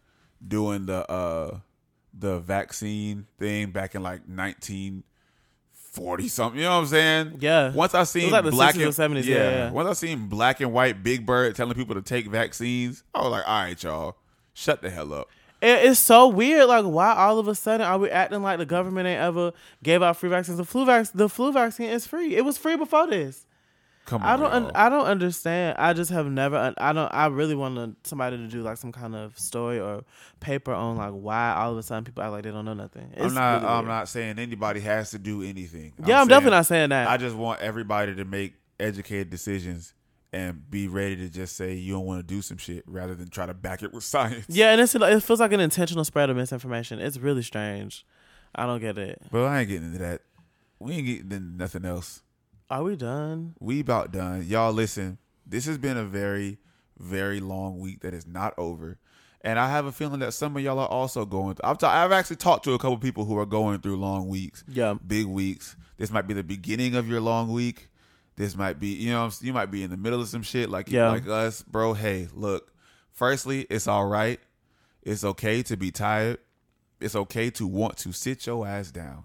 doing 0.45 0.85
the 0.85 1.09
uh 1.09 1.59
the 2.17 2.39
vaccine 2.39 3.27
thing 3.39 3.71
back 3.71 3.95
in 3.95 4.03
like 4.03 4.27
nineteen 4.27 5.03
forty 5.73 6.27
something, 6.27 6.59
you 6.59 6.65
know 6.65 6.75
what 6.75 6.81
I'm 6.81 6.87
saying? 6.87 7.37
Yeah. 7.39 7.71
Once 7.73 7.93
I 7.93 8.03
seen 8.03 8.31
like 8.31 8.43
black 8.45 8.75
60s 8.75 8.99
or 8.99 9.03
and 9.03 9.15
70s, 9.17 9.25
yeah, 9.25 9.35
yeah. 9.35 9.71
Once 9.71 9.89
I 9.89 9.93
seen 9.93 10.27
black 10.27 10.59
and 10.61 10.71
white 10.71 11.03
Big 11.03 11.25
Bird 11.25 11.55
telling 11.55 11.73
people 11.75 11.95
to 11.95 12.01
take 12.01 12.27
vaccines, 12.27 13.03
I 13.13 13.21
was 13.21 13.31
like, 13.31 13.47
all 13.47 13.61
right, 13.61 13.83
y'all, 13.83 14.15
shut 14.53 14.81
the 14.81 14.89
hell 14.89 15.13
up. 15.13 15.29
It, 15.61 15.85
it's 15.85 15.99
so 15.99 16.27
weird. 16.27 16.67
Like, 16.67 16.85
why 16.85 17.15
all 17.15 17.39
of 17.39 17.47
a 17.47 17.55
sudden 17.55 17.85
are 17.85 17.97
we 17.97 18.09
acting 18.09 18.43
like 18.43 18.59
the 18.59 18.65
government 18.65 19.07
ain't 19.07 19.21
ever 19.21 19.53
gave 19.83 20.03
out 20.03 20.17
free 20.17 20.29
vaccines? 20.29 20.57
The 20.57 20.65
flu 20.65 20.85
vac- 20.85 21.13
the 21.13 21.29
flu 21.29 21.51
vaccine 21.51 21.89
is 21.89 22.05
free. 22.05 22.35
It 22.35 22.45
was 22.45 22.57
free 22.57 22.75
before 22.75 23.07
this. 23.07 23.45
Come 24.07 24.23
on, 24.23 24.27
I 24.27 24.37
don't. 24.37 24.51
Un-. 24.51 24.71
I 24.73 24.89
don't 24.89 25.05
understand. 25.05 25.75
I 25.77 25.93
just 25.93 26.09
have 26.11 26.25
never. 26.27 26.55
un- 26.55 26.73
I 26.77 26.93
don't. 26.93 27.13
I 27.13 27.27
really 27.27 27.55
want 27.55 28.07
somebody 28.07 28.37
to 28.37 28.47
do 28.47 28.61
like 28.63 28.77
some 28.77 28.91
kind 28.91 29.15
of 29.15 29.37
story 29.37 29.79
or 29.79 30.03
paper 30.39 30.73
on 30.73 30.95
like 30.97 31.11
why 31.11 31.53
all 31.53 31.73
of 31.73 31.77
a 31.77 31.83
sudden 31.83 32.05
people 32.05 32.23
act 32.23 32.31
like 32.31 32.43
they 32.43 32.51
don't 32.51 32.65
know 32.65 32.73
nothing. 32.73 33.09
It's 33.13 33.25
I'm 33.25 33.33
not. 33.33 33.55
really 33.61 33.67
I'm 33.67 33.77
weird. 33.79 33.87
not 33.89 34.09
saying 34.09 34.39
anybody 34.39 34.79
has 34.79 35.11
to 35.11 35.19
do 35.19 35.43
anything. 35.43 35.91
Yeah, 35.99 36.21
I'm, 36.21 36.21
saying- 36.21 36.27
definitely 36.29 36.51
not 36.57 36.65
saying 36.65 36.89
that. 36.89 37.07
I 37.09 37.17
just 37.17 37.35
want 37.35 37.59
everybody 37.59 38.15
to 38.15 38.23
make 38.25 38.53
educated 38.79 39.29
decisions 39.29 39.93
and 40.33 40.69
be 40.69 40.87
ready 40.87 41.15
to 41.17 41.29
just 41.29 41.55
say 41.57 41.73
you 41.73 41.93
don't 41.93 42.05
want 42.05 42.19
to 42.19 42.23
do 42.35 42.41
some 42.41 42.57
shit 42.57 42.83
rather 42.87 43.13
than 43.15 43.29
try 43.29 43.45
to 43.45 43.53
back 43.53 43.83
it 43.83 43.93
with 43.93 44.03
science. 44.05 44.45
yeah, 44.47 44.71
and 44.71 44.79
it's 44.79 44.95
it 44.95 45.23
feels 45.23 45.39
like 45.41 45.51
an 45.51 45.59
intentional 45.59 46.05
spread 46.05 46.29
of 46.29 46.37
misinformation. 46.37 46.99
It's 46.99 47.17
really 47.17 47.41
strange. 47.43 48.05
I 48.55 48.65
don't 48.65 48.79
get 48.79 48.97
it. 48.97 49.21
But 49.31 49.43
I 49.43 49.59
ain't 49.59 49.69
getting 49.69 49.87
into 49.87 49.99
that. 49.99 50.21
We 50.79 50.93
ain't 50.93 51.05
getting 51.07 51.31
into 51.31 51.39
nothing 51.57 51.83
else. 51.83 52.21
Are 52.70 52.84
we 52.84 52.95
done? 52.95 53.55
We 53.59 53.80
about 53.80 54.11
done. 54.11 54.45
Y'all 54.47 54.74
listen, 54.74 55.18
this 55.45 55.65
has 55.65 55.78
been 55.78 55.97
a 55.97 56.03
very, 56.03 56.57
very 56.97 57.39
long 57.39 57.80
week 57.80 58.01
that 58.01 58.13
is 58.13 58.28
not 58.28 58.53
over. 58.57 58.97
And 59.41 59.57
I 59.57 59.70
have 59.70 59.86
a 59.86 59.91
feeling 59.91 60.20
that 60.20 60.34
some 60.34 60.57
of 60.57 60.63
y'all 60.63 60.80
are 60.80 60.88
also 60.88 61.26
going 61.26 61.55
through. 61.55 61.70
I've, 61.70 61.78
ta- 61.78 62.03
I've 62.03 62.11
actually 62.11 62.36
talked 62.38 62.65
to 62.65 62.74
a 62.74 62.80
couple 62.80 62.97
people 62.97 63.24
who 63.24 63.38
are 63.38 63.45
going 63.45 63.80
through 63.80 63.95
long 63.97 64.28
weeks. 64.28 64.63
Yeah. 64.68 64.95
big 65.05 65.26
weeks. 65.28 65.78
This 65.97 66.11
might 66.11 66.28
be 66.28 66.34
the 66.34 66.43
beginning 66.43 66.95
of 66.95 67.07
your 67.07 67.22
long 67.22 67.51
week. 67.53 67.88
This 68.36 68.55
might 68.55 68.80
be, 68.80 68.88
you 68.89 69.11
know, 69.11 69.30
you 69.41 69.53
might 69.53 69.72
be 69.72 69.84
in 69.84 69.89
the 69.89 69.97
middle 69.97 70.20
of 70.22 70.28
some 70.28 70.43
shit 70.43 70.70
like 70.70 70.89
Yeah. 70.91 71.09
like 71.09 71.28
us, 71.28 71.61
bro. 71.63 71.93
Hey, 71.93 72.28
look. 72.34 72.72
Firstly, 73.13 73.65
it's 73.70 73.88
all 73.88 74.05
right. 74.07 74.39
It's 75.01 75.24
okay 75.24 75.63
to 75.63 75.78
be 75.78 75.89
tired. 75.91 76.39
It's 76.99 77.15
okay 77.15 77.49
to 77.51 77.65
want 77.65 77.97
to 77.99 78.11
sit 78.11 78.45
your 78.45 78.68
ass 78.68 78.91
down. 78.91 79.24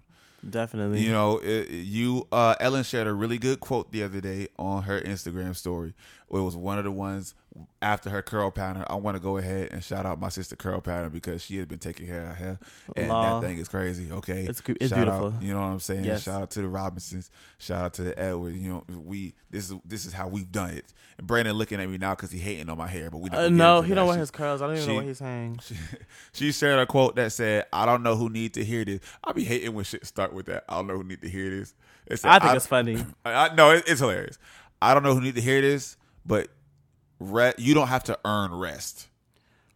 Definitely. 0.49 1.01
You 1.03 1.13
know, 1.13 1.39
it, 1.39 1.71
you 1.71 2.27
uh, 2.33 2.57
Ellen 2.59 2.83
shared 2.83 3.07
a 3.07 3.13
really 3.13 3.39
good 3.39 3.61
quote 3.61 3.93
the 3.93 4.03
other 4.03 4.21
day 4.21 4.49
on 4.59 4.85
her 4.85 5.01
Instagram 5.01 5.55
story. 5.55 5.95
It 6.31 6.39
was 6.39 6.57
one 6.57 6.79
of 6.79 6.85
the 6.85 6.91
ones 6.91 7.35
after 7.83 8.09
her 8.09 8.23
curl 8.23 8.51
pattern. 8.51 8.85
I 8.89 8.95
want 8.95 9.17
to 9.17 9.21
go 9.23 9.37
ahead 9.37 9.69
and 9.73 9.85
shout 9.85 10.07
out 10.07 10.19
my 10.19 10.31
sister 10.31 10.57
curl 10.57 10.81
pattern 10.81 11.11
because 11.11 11.43
she 11.43 11.59
has 11.59 11.67
been 11.67 11.79
taking 11.79 12.07
care 12.07 12.31
of 12.31 12.37
her 12.37 12.59
and 12.97 13.09
Law. 13.09 13.41
that 13.41 13.47
thing 13.47 13.59
is 13.59 13.69
crazy. 13.69 14.11
Okay, 14.11 14.45
It's 14.45 14.63
it's 14.67 14.89
Shout 14.89 14.97
beautiful. 14.99 15.27
out, 15.35 15.43
you 15.43 15.53
know 15.53 15.61
what 15.61 15.67
I'm 15.67 15.81
saying? 15.81 16.05
Yes. 16.05 16.23
Shout 16.23 16.43
out 16.43 16.51
to 16.53 16.63
the 16.63 16.69
Robinsons. 16.69 17.31
Shout 17.59 17.85
out 17.85 17.95
to 17.95 18.03
the 18.05 18.19
Edward. 18.19 18.55
You 18.57 18.69
know, 18.71 18.85
we 19.05 19.35
this 19.51 19.71
is 19.71 19.77
this 19.85 20.07
is 20.07 20.13
how 20.15 20.29
we've 20.29 20.51
done 20.51 20.71
it. 20.71 20.87
And 21.19 21.27
Brandon 21.27 21.55
looking 21.55 21.79
at 21.81 21.89
me 21.91 21.99
now 21.99 22.15
because 22.15 22.31
he 22.31 22.39
hating 22.39 22.71
on 22.71 22.79
my 22.79 22.89
hair, 22.89 23.11
but 23.11 23.19
we 23.19 23.29
Uh, 23.31 23.49
no, 23.51 23.83
he 23.83 23.93
don't 23.95 24.09
shit. 24.13 24.21
his 24.21 24.31
curls. 24.31 24.63
I 24.63 24.69
don't 24.69 24.77
even 24.77 24.89
know 24.89 24.95
what 24.95 25.05
he's 25.05 25.19
saying. 25.19 25.61
She, 25.63 25.75
she 26.33 26.53
shared 26.53 26.79
a 26.79 26.87
quote 26.87 27.17
that 27.17 27.33
said, 27.33 27.67
"I 27.73 27.85
don't 27.85 28.03
know 28.03 28.17
who 28.17 28.31
need 28.31 28.55
to 28.55 28.65
hear 28.65 28.85
this." 28.85 29.01
I'll 29.25 29.35
be 29.35 29.45
hating 29.45 29.75
when 29.75 29.85
shit 29.85 30.07
start 30.07 30.33
with 30.33 30.47
that. 30.47 30.65
I 30.69 30.77
don't 30.77 30.87
know 30.87 30.97
who 30.97 31.05
need 31.05 31.21
to 31.23 31.29
hear 31.29 31.51
this. 31.51 31.75
Said, 32.15 32.31
I 32.31 32.39
think 32.39 32.57
it's 32.57 32.67
funny. 32.67 33.05
I, 33.25 33.49
I, 33.49 33.55
no, 33.55 33.71
it, 33.73 33.85
it's 33.87 34.01
hilarious. 34.01 34.39
I 34.81 34.95
don't 34.95 35.03
know 35.03 35.15
who 35.15 35.21
need 35.21 35.35
to 35.37 35.41
hear 35.41 35.61
this, 35.61 35.97
but 36.27 36.49
re- 37.31 37.55
you 37.59 37.75
don't 37.75 37.89
have 37.89 38.05
to 38.05 38.19
earn 38.25 38.55
rest. 38.55 39.09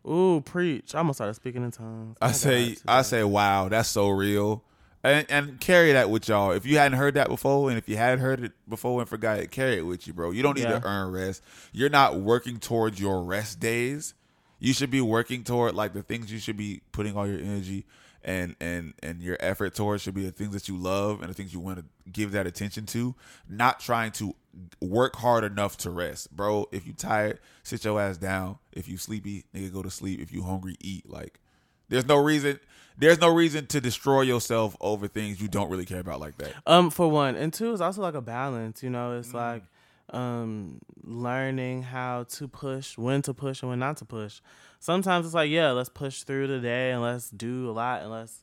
Ooh, 0.09 0.41
preach! 0.45 0.95
I'm 0.95 1.05
gonna 1.05 1.15
start 1.15 1.35
speaking 1.35 1.65
in 1.65 1.71
tongues. 1.73 2.17
I 2.23 2.27
My 2.29 2.33
say, 2.33 2.77
I 2.87 3.03
say, 3.03 3.25
wow, 3.25 3.69
that's 3.69 3.89
so 3.89 4.09
real. 4.09 4.63
And, 5.03 5.27
and 5.29 5.61
carry 5.61 5.93
that 5.93 6.11
with 6.11 6.29
y'all. 6.29 6.51
If 6.51 6.67
you 6.67 6.79
hadn't 6.79 6.99
heard 6.99 7.15
that 7.15 7.29
before, 7.29 7.69
and 7.71 7.79
if 7.79 7.89
you 7.89 7.97
had 7.97 8.19
heard 8.19 8.43
it 8.43 8.53
before 8.69 9.01
and 9.01 9.09
forgot 9.09 9.39
it, 9.39 9.51
carry 9.53 9.79
it 9.79 9.83
with 9.83 10.07
you, 10.07 10.13
bro. 10.13 10.33
You 10.33 10.43
don't 10.43 10.57
need 10.57 10.65
Yeah. 10.65 10.81
to 10.81 10.87
earn 10.87 11.13
rest. 11.13 11.43
You're 11.73 11.91
not 11.91 12.17
working 12.21 12.59
towards 12.59 13.01
your 13.01 13.23
rest 13.23 13.61
days. 13.61 14.15
You 14.59 14.73
should 14.73 14.91
be 14.91 15.01
working 15.01 15.45
toward 15.45 15.75
like 15.75 15.93
the 15.93 16.03
things 16.03 16.33
you 16.33 16.39
should 16.39 16.57
be 16.57 16.81
putting 16.91 17.17
all 17.17 17.27
your 17.27 17.39
energy 17.39 17.85
and 18.27 18.57
and 18.61 18.93
and 19.03 19.23
your 19.23 19.37
effort 19.41 19.75
towards 19.75 20.03
should 20.03 20.15
be 20.15 20.25
the 20.25 20.33
things 20.33 20.53
that 20.53 20.69
you 20.69 20.77
love 20.77 21.21
and 21.21 21.31
the 21.31 21.35
things 21.35 21.55
you 21.55 21.61
want 21.61 21.79
to 21.79 21.85
give 22.11 22.33
that 22.33 22.47
attention 22.47 22.85
to. 22.87 23.15
Not 23.49 23.81
trying 23.81 24.11
to 24.13 24.35
work 24.81 25.17
hard 25.17 25.45
enough 25.45 25.79
to 25.79 25.91
rest, 25.91 26.35
bro. 26.35 26.67
If 26.73 26.87
you 26.87 26.93
tired, 26.93 27.39
sit 27.63 27.85
your 27.85 28.01
ass 28.01 28.19
down. 28.19 28.59
If 28.73 28.89
you 28.89 28.99
sleepy, 28.99 29.45
nigga, 29.55 29.73
go 29.73 29.83
to 29.83 29.91
sleep. 29.91 30.21
If 30.21 30.33
you 30.33 30.43
hungry, 30.43 30.77
eat. 30.81 31.09
Like, 31.09 31.41
there's 31.89 32.07
no 32.07 32.17
reason. 32.17 32.59
There's 32.99 33.21
no 33.21 33.29
reason 33.29 33.67
to 33.67 33.81
destroy 33.81 34.23
yourself 34.23 34.77
over 34.81 35.07
things 35.07 35.41
you 35.41 35.49
don't 35.49 35.71
really 35.71 35.85
care 35.85 36.01
about 36.01 36.19
like 36.19 36.39
that. 36.39 36.55
Um, 36.67 36.91
for 36.91 37.09
one, 37.11 37.37
and 37.37 37.53
two 37.53 37.73
is 37.73 37.81
also 37.81 38.03
like 38.03 38.15
a 38.15 38.23
balance. 38.23 38.83
You 38.83 38.91
know, 38.91 39.19
it's 39.19 39.33
like 39.35 39.63
um, 40.11 40.79
learning 41.03 41.83
how 41.83 42.25
to 42.25 42.49
push, 42.49 42.97
when 42.97 43.23
to 43.23 43.35
push 43.35 43.63
and 43.63 43.71
when 43.71 43.79
not 43.79 43.97
to 43.99 44.05
push. 44.05 44.41
Sometimes 44.79 45.27
it's 45.27 45.35
like, 45.35 45.51
yeah, 45.51 45.71
let's 45.73 45.89
push 45.89 46.23
through 46.23 46.47
today 46.47 46.93
and 46.93 47.03
let's 47.03 47.31
do 47.31 47.69
a 47.71 47.73
lot 47.73 48.03
and 48.03 48.11
let's 48.11 48.43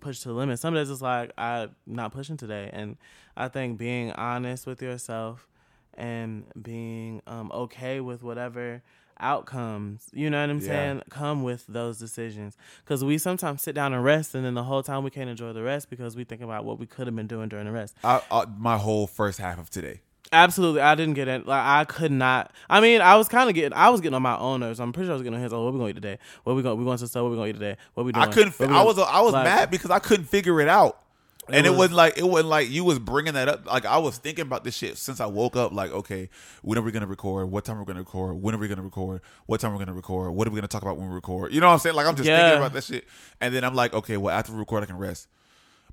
push 0.00 0.20
to 0.20 0.28
the 0.28 0.34
limit. 0.34 0.58
Some 0.58 0.74
days 0.74 0.90
it's 0.90 1.02
like 1.02 1.32
I'm 1.36 1.74
not 1.86 2.12
pushing 2.12 2.36
today, 2.36 2.70
and 2.72 2.96
I 3.36 3.48
think 3.48 3.78
being 3.78 4.12
honest 4.12 4.66
with 4.66 4.80
yourself 4.82 5.48
and 5.94 6.44
being 6.60 7.22
um, 7.26 7.50
okay 7.52 8.00
with 8.00 8.22
whatever 8.22 8.82
outcomes, 9.20 10.08
you 10.12 10.28
know 10.28 10.40
what 10.40 10.50
I'm 10.50 10.60
Yeah. 10.60 10.66
saying, 10.66 11.02
come 11.08 11.42
with 11.44 11.66
those 11.68 11.98
decisions. 11.98 12.56
Because 12.84 13.04
we 13.04 13.16
sometimes 13.18 13.62
sit 13.62 13.74
down 13.74 13.92
and 13.94 14.02
rest, 14.04 14.34
and 14.34 14.44
then 14.44 14.54
the 14.54 14.64
whole 14.64 14.82
time 14.82 15.04
we 15.04 15.10
can't 15.10 15.30
enjoy 15.30 15.52
the 15.52 15.62
rest 15.62 15.88
because 15.90 16.16
we 16.16 16.24
think 16.24 16.42
about 16.42 16.64
what 16.64 16.78
we 16.78 16.86
could 16.86 17.06
have 17.06 17.14
been 17.16 17.26
doing 17.26 17.48
during 17.48 17.64
the 17.66 17.72
rest. 17.72 17.94
I, 18.04 18.20
I, 18.30 18.44
my 18.58 18.76
whole 18.76 19.06
first 19.06 19.38
half 19.38 19.58
of 19.58 19.70
today. 19.70 20.00
Absolutely, 20.34 20.80
I 20.80 20.94
didn't 20.96 21.14
get 21.14 21.28
it. 21.28 21.46
Like 21.46 21.64
I 21.64 21.84
could 21.84 22.12
not. 22.12 22.52
I 22.68 22.80
mean, 22.80 23.00
I 23.00 23.16
was 23.16 23.28
kind 23.28 23.48
of 23.48 23.54
getting. 23.54 23.72
I 23.72 23.88
was 23.90 24.00
getting 24.00 24.14
on 24.16 24.22
my 24.22 24.36
own 24.36 24.60
nerves. 24.60 24.80
I'm 24.80 24.92
pretty 24.92 25.06
sure 25.06 25.12
I 25.12 25.16
was 25.16 25.22
getting 25.22 25.36
on 25.36 25.42
his. 25.42 25.52
Oh, 25.52 25.64
what 25.64 25.72
we 25.72 25.78
gonna 25.78 25.90
eat 25.90 25.94
today? 25.94 26.18
What 26.42 26.56
we 26.56 26.62
going? 26.62 26.78
We 26.78 26.84
going 26.84 26.98
to 26.98 27.06
store? 27.06 27.22
What 27.22 27.30
we 27.30 27.36
gonna 27.36 27.48
eat 27.50 27.52
today? 27.54 27.76
What 27.94 28.04
we 28.04 28.12
doing? 28.12 28.28
I 28.28 28.30
couldn't. 28.32 28.58
What 28.58 28.68
Fi- 28.68 28.72
we 28.74 28.78
I 28.78 28.82
was. 28.82 28.98
I 28.98 29.20
was 29.20 29.32
like, 29.32 29.44
mad 29.44 29.70
because 29.70 29.90
I 29.90 29.98
couldn't 30.00 30.26
figure 30.26 30.60
it 30.60 30.68
out. 30.68 31.00
And 31.46 31.66
it, 31.66 31.70
was- 31.70 31.78
wasn't 31.78 31.96
like 31.96 32.16
it 32.16 32.22
wasn't 32.24 32.48
like 32.48 32.70
you 32.70 32.84
was 32.84 32.98
bringing 32.98 33.34
that 33.34 33.48
up. 33.48 33.66
Like 33.66 33.84
I 33.84 33.98
was 33.98 34.16
thinking 34.16 34.42
about 34.46 34.64
this 34.64 34.74
shit 34.74 34.96
since 34.96 35.20
I 35.20 35.26
woke 35.26 35.56
up. 35.56 35.72
Like, 35.72 35.92
okay, 35.92 36.30
when 36.62 36.78
are 36.78 36.82
we 36.82 36.90
gonna 36.90 37.06
record? 37.06 37.50
What 37.50 37.66
time 37.66 37.76
are 37.76 37.80
we 37.80 37.84
gonna 37.86 37.98
record? 38.00 38.40
When 38.40 38.54
are 38.54 38.58
we 38.58 38.66
gonna 38.66 38.80
record? 38.82 39.20
What 39.44 39.60
time 39.60 39.72
are 39.72 39.74
we 39.74 39.78
gonna 39.78 39.92
record? 39.92 40.32
What 40.34 40.48
are 40.48 40.50
we 40.50 40.56
gonna 40.56 40.68
talk 40.68 40.80
about 40.82 40.96
when 40.96 41.08
we 41.10 41.14
record? 41.14 41.52
You 41.52 41.60
know 41.60 41.66
what 41.66 41.74
I'm 41.74 41.78
saying? 41.80 41.96
Like 41.96 42.06
I'm 42.06 42.16
just 42.16 42.26
Yeah. 42.26 42.38
thinking 42.48 42.58
about 42.62 42.72
that 42.72 42.84
shit. 42.84 43.04
And 43.42 43.54
then 43.54 43.62
I'm 43.62 43.74
like, 43.74 43.92
okay, 43.92 44.16
well 44.16 44.34
after 44.34 44.52
we 44.52 44.58
record, 44.58 44.84
I 44.84 44.86
can 44.86 44.96
rest. 44.96 45.28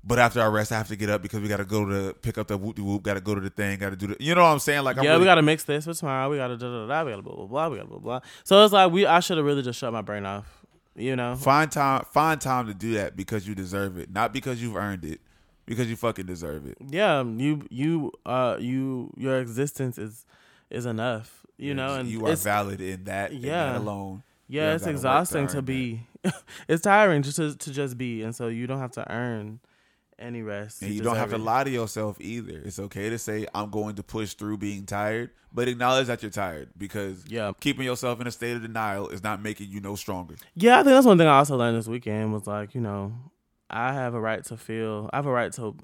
But 0.04 0.18
after 0.18 0.40
I 0.42 0.46
rest, 0.46 0.72
I 0.72 0.78
have 0.78 0.88
to 0.88 0.96
get 0.96 1.10
up 1.10 1.22
because 1.22 1.40
we 1.40 1.48
got 1.48 1.58
to 1.58 1.64
go 1.64 1.84
to 1.84 2.12
pick 2.14 2.36
up 2.36 2.48
the 2.48 2.58
whoop 2.58 2.74
de 2.74 2.82
whoop. 2.82 3.02
Got 3.04 3.14
to 3.14 3.20
go 3.20 3.34
to 3.36 3.40
the 3.40 3.50
thing. 3.50 3.78
Got 3.78 3.90
to 3.90 3.96
do 3.96 4.08
the. 4.08 4.16
You 4.18 4.34
know 4.34 4.42
what 4.42 4.48
I'm 4.48 4.58
saying? 4.58 4.82
Like, 4.82 4.98
I'm 4.98 5.04
yeah, 5.04 5.10
really- 5.10 5.20
we 5.20 5.26
got 5.26 5.36
to 5.36 5.42
mix 5.42 5.62
this 5.62 5.84
for 5.84 5.94
tomorrow. 5.94 6.28
We 6.28 6.38
got 6.38 6.48
to 6.48 6.56
da 6.56 6.66
da 6.66 6.86
da. 6.86 7.04
We 7.04 7.10
got 7.12 7.16
to 7.18 7.22
blah 7.22 7.34
blah 7.36 7.46
blah. 7.46 7.68
We 7.68 7.76
got 7.76 7.82
to 7.84 7.88
blah 7.88 7.98
blah. 7.98 8.20
So 8.42 8.64
it's 8.64 8.72
like 8.72 8.90
we. 8.90 9.06
I 9.06 9.20
should 9.20 9.36
have 9.36 9.46
really 9.46 9.62
just 9.62 9.78
shut 9.78 9.92
my 9.92 10.02
brain 10.02 10.26
off. 10.26 10.64
You 10.96 11.14
know. 11.16 11.36
Find 11.36 11.70
time, 11.70 12.04
find 12.12 12.40
time 12.40 12.66
to 12.66 12.74
do 12.74 12.94
that 12.94 13.16
because 13.16 13.46
you 13.46 13.54
deserve 13.54 13.96
it, 13.96 14.10
not 14.12 14.32
because 14.32 14.60
you've 14.60 14.76
earned 14.76 15.04
it, 15.04 15.20
because 15.66 15.88
you 15.88 15.94
fucking 15.96 16.26
deserve 16.26 16.66
it. 16.66 16.76
Yeah, 16.86 17.22
you 17.22 17.62
you 17.70 18.12
uh 18.26 18.56
you 18.58 19.12
your 19.16 19.38
existence 19.40 19.98
is 19.98 20.26
is 20.68 20.84
enough. 20.84 21.46
You 21.58 21.74
know, 21.74 21.94
and 21.94 22.08
you 22.08 22.26
are 22.26 22.34
valid 22.34 22.80
in 22.80 23.04
that, 23.04 23.32
Yeah. 23.34 23.72
that 23.74 23.76
alone. 23.82 24.24
yeah, 24.48 24.72
it's 24.74 24.82
gotta 24.82 24.92
to 24.92 24.96
exhausting 24.96 25.46
to 25.48 25.62
be. 25.62 26.08
it's 26.68 26.82
tiring 26.82 27.22
just 27.22 27.36
to 27.36 27.56
to 27.56 27.70
just 27.72 27.96
be, 27.96 28.22
and 28.22 28.34
so 28.34 28.48
you 28.48 28.66
don't 28.66 28.80
have 28.80 28.90
to 28.92 29.08
earn 29.12 29.60
any 30.22 30.42
rest. 30.42 30.82
And 30.82 30.92
you 30.94 31.02
don't 31.02 31.16
have 31.16 31.30
to 31.30 31.36
it. 31.36 31.40
lie 31.40 31.64
to 31.64 31.70
yourself 31.70 32.16
either. 32.20 32.60
It's 32.64 32.78
okay 32.78 33.10
to 33.10 33.18
say 33.18 33.46
I'm 33.54 33.70
going 33.70 33.96
to 33.96 34.02
push 34.02 34.34
through 34.34 34.58
being 34.58 34.86
tired, 34.86 35.30
but 35.52 35.68
acknowledge 35.68 36.06
that 36.06 36.22
you're 36.22 36.30
tired 36.30 36.70
because 36.78 37.24
Yeah. 37.28 37.52
keeping 37.60 37.84
yourself 37.84 38.20
in 38.20 38.26
a 38.26 38.30
state 38.30 38.56
of 38.56 38.62
denial 38.62 39.08
is 39.08 39.22
not 39.22 39.42
making 39.42 39.70
you 39.70 39.80
no 39.80 39.96
stronger. 39.96 40.36
Yeah, 40.54 40.74
I 40.74 40.82
think 40.82 40.94
that's 40.94 41.06
one 41.06 41.18
thing 41.18 41.26
I 41.28 41.38
also 41.38 41.56
learned 41.56 41.76
this 41.76 41.88
weekend 41.88 42.32
was 42.32 42.46
like, 42.46 42.74
you 42.74 42.80
know, 42.80 43.12
I 43.68 43.92
have 43.92 44.14
a 44.14 44.20
right 44.20 44.44
to 44.44 44.56
feel. 44.56 45.10
I 45.12 45.16
have 45.16 45.26
a 45.26 45.32
right 45.32 45.52
to 45.54 45.74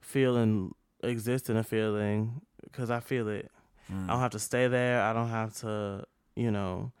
feel 0.00 0.36
and 0.36 0.72
exist 1.02 1.50
in 1.50 1.56
a 1.56 1.64
feeling 1.64 2.40
because 2.62 2.90
I 2.90 3.00
feel 3.00 3.28
it. 3.28 3.50
Mm. 3.92 4.04
I 4.04 4.06
don't 4.08 4.20
have 4.20 4.32
to 4.32 4.38
stay 4.38 4.68
there. 4.68 5.02
I 5.02 5.12
don't 5.12 5.30
have 5.30 5.54
to, 5.60 6.04
you 6.36 6.50
know, 6.50 6.92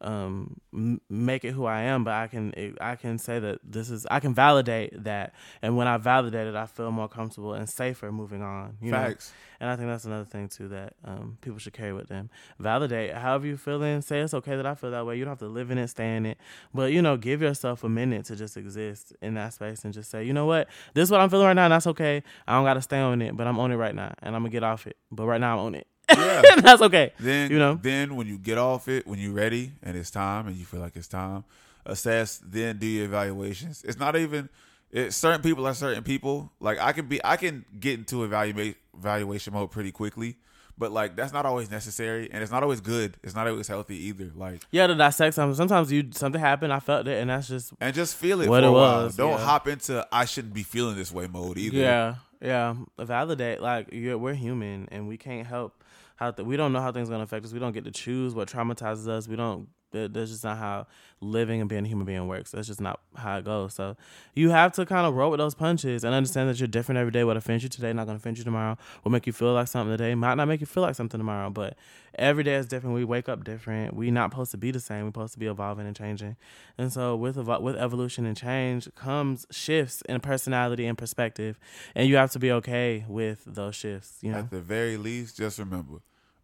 um, 0.00 0.60
m- 0.72 1.00
make 1.08 1.44
it 1.44 1.52
who 1.52 1.64
I 1.64 1.82
am. 1.82 2.04
But 2.04 2.14
I 2.14 2.26
can, 2.26 2.74
I 2.80 2.96
can 2.96 3.18
say 3.18 3.38
that 3.38 3.60
this 3.64 3.90
is. 3.90 4.06
I 4.10 4.20
can 4.20 4.34
validate 4.34 5.04
that, 5.04 5.34
and 5.62 5.76
when 5.76 5.86
I 5.86 5.96
validate 5.96 6.46
it, 6.46 6.54
I 6.54 6.66
feel 6.66 6.90
more 6.90 7.08
comfortable 7.08 7.54
and 7.54 7.68
safer 7.68 8.12
moving 8.12 8.42
on. 8.42 8.76
You 8.80 8.92
know, 8.92 8.98
Facts. 8.98 9.32
and 9.60 9.70
I 9.70 9.76
think 9.76 9.88
that's 9.88 10.04
another 10.04 10.24
thing 10.24 10.48
too 10.48 10.68
that 10.68 10.94
um, 11.04 11.38
people 11.40 11.58
should 11.58 11.72
carry 11.72 11.92
with 11.92 12.08
them. 12.08 12.30
Validate 12.58 13.12
however 13.14 13.46
you 13.46 13.56
feeling. 13.56 14.02
Say 14.02 14.20
it's 14.20 14.34
okay 14.34 14.56
that 14.56 14.66
I 14.66 14.74
feel 14.74 14.90
that 14.90 15.06
way. 15.06 15.16
You 15.16 15.24
don't 15.24 15.32
have 15.32 15.38
to 15.40 15.48
live 15.48 15.70
in 15.70 15.78
it, 15.78 15.88
stay 15.88 16.16
in 16.16 16.26
it, 16.26 16.38
but 16.74 16.92
you 16.92 17.00
know, 17.02 17.16
give 17.16 17.40
yourself 17.42 17.84
a 17.84 17.88
minute 17.88 18.24
to 18.26 18.36
just 18.36 18.56
exist 18.56 19.14
in 19.22 19.34
that 19.34 19.54
space 19.54 19.84
and 19.84 19.94
just 19.94 20.10
say, 20.10 20.24
you 20.24 20.32
know 20.32 20.46
what, 20.46 20.68
this 20.94 21.04
is 21.04 21.10
what 21.10 21.20
I'm 21.20 21.30
feeling 21.30 21.46
right 21.46 21.52
now, 21.54 21.64
and 21.64 21.72
that's 21.72 21.86
okay. 21.88 22.22
I 22.46 22.54
don't 22.54 22.64
got 22.64 22.74
to 22.74 22.82
stay 22.82 23.00
on 23.00 23.22
it, 23.22 23.36
but 23.36 23.46
I'm 23.46 23.58
on 23.58 23.72
it 23.72 23.76
right 23.76 23.94
now, 23.94 24.14
and 24.20 24.34
I'm 24.36 24.42
gonna 24.42 24.50
get 24.50 24.62
off 24.62 24.86
it. 24.86 24.96
But 25.10 25.26
right 25.26 25.40
now, 25.40 25.58
I'm 25.58 25.64
on 25.66 25.74
it. 25.74 25.86
Yeah. 26.10 26.42
that's 26.62 26.82
okay. 26.82 27.12
Then 27.18 27.50
You 27.50 27.58
know? 27.58 27.74
then 27.80 28.16
when 28.16 28.26
you 28.26 28.38
get 28.38 28.58
off 28.58 28.88
it, 28.88 29.06
when 29.06 29.18
you're 29.18 29.32
ready 29.32 29.72
and 29.82 29.96
it's 29.96 30.10
time 30.10 30.46
and 30.46 30.56
you 30.56 30.64
feel 30.64 30.80
like 30.80 30.96
it's 30.96 31.08
time, 31.08 31.44
assess, 31.84 32.40
then 32.44 32.78
do 32.78 32.86
your 32.86 33.06
evaluations. 33.06 33.82
It's 33.84 33.98
not 33.98 34.16
even 34.16 34.48
it, 34.92 35.12
certain 35.12 35.42
people 35.42 35.66
are 35.66 35.74
certain 35.74 36.04
people. 36.04 36.52
Like 36.60 36.78
I 36.80 36.92
can 36.92 37.06
be 37.06 37.20
I 37.24 37.36
can 37.36 37.64
get 37.78 37.98
into 37.98 38.24
evaluate 38.24 38.76
evaluation 38.96 39.52
mode 39.52 39.70
pretty 39.72 39.90
quickly, 39.90 40.36
but 40.78 40.92
like 40.92 41.16
that's 41.16 41.32
not 41.32 41.44
always 41.44 41.70
necessary 41.70 42.28
and 42.32 42.40
it's 42.42 42.52
not 42.52 42.62
always 42.62 42.80
good. 42.80 43.16
It's 43.24 43.34
not 43.34 43.48
always 43.48 43.66
healthy 43.66 43.96
either. 44.06 44.30
Like 44.34 44.62
Yeah, 44.70 44.86
to 44.86 44.94
dissect 44.94 45.34
something. 45.34 45.56
Sometimes 45.56 45.90
you 45.90 46.08
something 46.12 46.40
happened, 46.40 46.72
I 46.72 46.78
felt 46.80 47.08
it, 47.08 47.20
and 47.20 47.30
that's 47.30 47.48
just 47.48 47.72
and 47.80 47.92
just 47.94 48.14
feel 48.16 48.40
it 48.42 48.48
What 48.48 48.60
for 48.62 48.66
it 48.66 48.68
a 48.68 48.72
while. 48.72 49.04
was, 49.04 49.16
Don't 49.16 49.32
yeah. 49.32 49.44
hop 49.44 49.66
into 49.66 50.06
I 50.12 50.24
shouldn't 50.24 50.54
be 50.54 50.62
feeling 50.62 50.96
this 50.96 51.12
way 51.12 51.26
mode 51.26 51.58
either. 51.58 51.76
Yeah, 51.76 52.14
yeah. 52.40 52.74
Validate. 52.98 53.60
Like 53.60 53.88
you're, 53.92 54.16
we're 54.18 54.34
human, 54.34 54.88
and 54.92 55.08
we 55.08 55.16
can't 55.16 55.46
help 55.46 55.82
how 56.16 56.30
th- 56.30 56.46
we 56.46 56.56
don't 56.56 56.72
know 56.72 56.80
how 56.80 56.92
things 56.92 57.08
are 57.08 57.12
gonna 57.12 57.24
affect 57.24 57.44
us. 57.44 57.52
We 57.52 57.58
don't 57.58 57.72
get 57.72 57.84
to 57.84 57.90
choose 57.90 58.34
what 58.34 58.48
traumatizes 58.48 59.08
us. 59.08 59.28
We 59.28 59.36
don't. 59.36 59.68
That- 60.02 60.14
That's 60.14 60.30
just 60.30 60.44
not 60.44 60.58
how 60.58 60.86
living 61.20 61.60
and 61.60 61.68
being 61.68 61.84
a 61.84 61.88
human 61.88 62.04
being 62.06 62.26
works. 62.28 62.50
That's 62.50 62.66
just 62.68 62.80
not 62.80 63.00
how 63.16 63.38
it 63.38 63.44
goes. 63.44 63.74
So 63.74 63.96
you 64.34 64.50
have 64.50 64.72
to 64.74 64.84
kind 64.84 65.06
of 65.06 65.14
roll 65.14 65.30
with 65.30 65.38
those 65.38 65.54
punches 65.54 66.04
and 66.04 66.14
understand 66.14 66.48
that 66.50 66.58
you're 66.60 66.66
different 66.68 66.98
every 66.98 67.10
day. 67.10 67.24
What 67.24 67.36
offends 67.38 67.62
you 67.62 67.68
today, 67.70 67.92
not 67.92 68.06
gonna 68.06 68.16
offend 68.16 68.38
you 68.38 68.44
tomorrow. 68.44 68.76
What 69.02 69.10
make 69.12 69.26
you 69.26 69.32
feel 69.32 69.52
like 69.54 69.68
something 69.68 69.96
today 69.96 70.14
might 70.14 70.34
not 70.34 70.46
make 70.46 70.60
you 70.60 70.66
feel 70.66 70.82
like 70.82 70.94
something 70.94 71.18
tomorrow. 71.18 71.48
But 71.50 71.76
every 72.16 72.44
day 72.44 72.54
is 72.56 72.66
different. 72.66 72.94
We 72.94 73.04
wake 73.04 73.28
up 73.28 73.44
different. 73.44 73.94
We 73.96 74.10
not 74.10 74.30
supposed 74.30 74.50
to 74.52 74.58
be 74.58 74.70
the 74.70 74.80
same. 74.80 75.04
We're 75.04 75.08
supposed 75.08 75.32
to 75.34 75.38
be 75.38 75.46
evolving 75.46 75.86
and 75.86 75.96
changing. 75.96 76.36
And 76.78 76.92
so 76.92 77.16
with 77.16 77.36
evo- 77.36 77.62
with 77.62 77.76
evolution 77.76 78.26
and 78.26 78.36
change 78.36 78.88
comes 78.94 79.46
shifts 79.50 80.02
in 80.08 80.20
personality 80.20 80.86
and 80.86 80.98
perspective, 80.98 81.58
and 81.94 82.08
you 82.08 82.16
have 82.16 82.30
to 82.32 82.38
be 82.38 82.52
okay 82.52 83.04
with 83.08 83.42
those 83.46 83.74
shifts. 83.74 84.18
You 84.20 84.32
know, 84.32 84.38
At 84.38 84.50
the 84.50 84.60
very 84.60 84.96
least, 84.98 85.38
just 85.38 85.58
remember, 85.58 86.00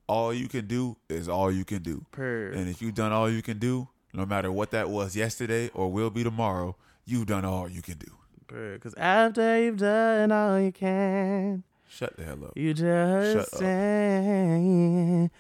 all 0.07 0.33
you 0.35 0.49
can 0.49 0.67
do 0.67 0.97
is 1.09 1.29
all 1.29 1.51
you 1.51 1.65
can 1.65 1.83
do. 1.83 2.05
per 2.11 2.51
And 2.53 2.69
if 2.69 2.83
you've 2.83 2.95
done 2.95 3.13
all 3.13 3.31
you 3.31 3.43
can 3.43 3.59
do, 3.59 3.89
no 4.13 4.27
matter 4.27 4.51
what 4.53 4.71
that 4.73 4.91
was 4.91 5.17
yesterday 5.17 5.71
or 5.75 5.91
will 5.91 6.11
be 6.11 6.23
tomorrow, 6.25 6.77
you've 7.05 7.27
done 7.27 7.45
all 7.45 7.69
you 7.69 7.83
can 7.83 7.99
do. 7.99 8.13
because 8.47 8.95
after 8.95 9.63
you've 9.63 9.79
done 9.79 10.31
all 10.33 10.61
you 10.61 10.73
can, 10.73 11.65
Shut 11.89 12.17
the 12.17 12.25
hell 12.25 12.45
up. 12.47 12.53
you 12.57 12.73
just 12.73 13.51
Shut 13.53 13.63
up. 13.63 13.67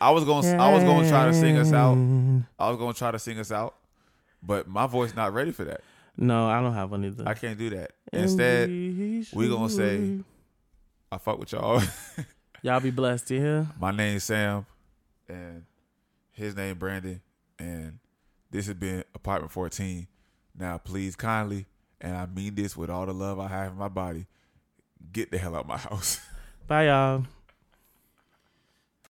I 0.00 0.10
was 0.10 0.24
going 0.24 0.42
to 0.42 0.56
I 0.56 0.72
was 0.72 0.82
going 0.84 1.04
to 1.04 1.08
try 1.08 1.26
to 1.26 1.32
sing 1.34 1.56
us 1.56 1.72
out. 1.72 1.96
I 2.58 2.68
was 2.68 2.78
going 2.78 2.92
to 2.92 2.98
try 2.98 3.10
to 3.10 3.18
sing 3.18 3.38
us 3.38 3.50
out, 3.50 3.74
but 4.42 4.68
my 4.68 4.86
voice 4.86 5.14
not 5.14 5.32
ready 5.32 5.50
for 5.52 5.64
that. 5.64 5.80
No, 6.16 6.46
I 6.48 6.60
don't 6.60 6.74
have 6.74 6.90
one 6.90 7.04
either. 7.06 7.26
I 7.26 7.32
can't 7.34 7.58
do 7.58 7.70
that. 7.70 7.92
Instead, 8.12 8.68
we 8.68 9.48
gonna 9.48 9.68
say- 9.70 10.20
I 11.10 11.18
fuck 11.18 11.38
with 11.38 11.52
y'all. 11.52 11.82
y'all 12.62 12.80
be 12.80 12.90
blessed. 12.90 13.30
You 13.30 13.40
hear? 13.40 13.66
my 13.78 13.90
name's 13.90 14.24
Sam 14.24 14.64
and 15.28 15.64
his 16.32 16.56
name 16.56 16.78
Brandon 16.78 17.20
and 17.58 17.98
this 18.50 18.66
has 18.66 18.74
been 18.74 19.04
apartment 19.14 19.50
14. 19.50 20.06
Now, 20.58 20.76
please 20.78 21.16
kindly, 21.16 21.66
and 22.00 22.14
I 22.16 22.26
mean 22.26 22.54
this 22.54 22.76
with 22.76 22.90
all 22.90 23.06
the 23.06 23.14
love 23.14 23.38
I 23.38 23.48
have 23.48 23.72
in 23.72 23.78
my 23.78 23.88
body, 23.88 24.26
get 25.12 25.30
the 25.30 25.38
hell 25.38 25.54
out 25.54 25.62
of 25.62 25.68
my 25.68 25.78
house. 25.78 26.20
Bye, 26.66 26.86
y'all. 26.86 27.24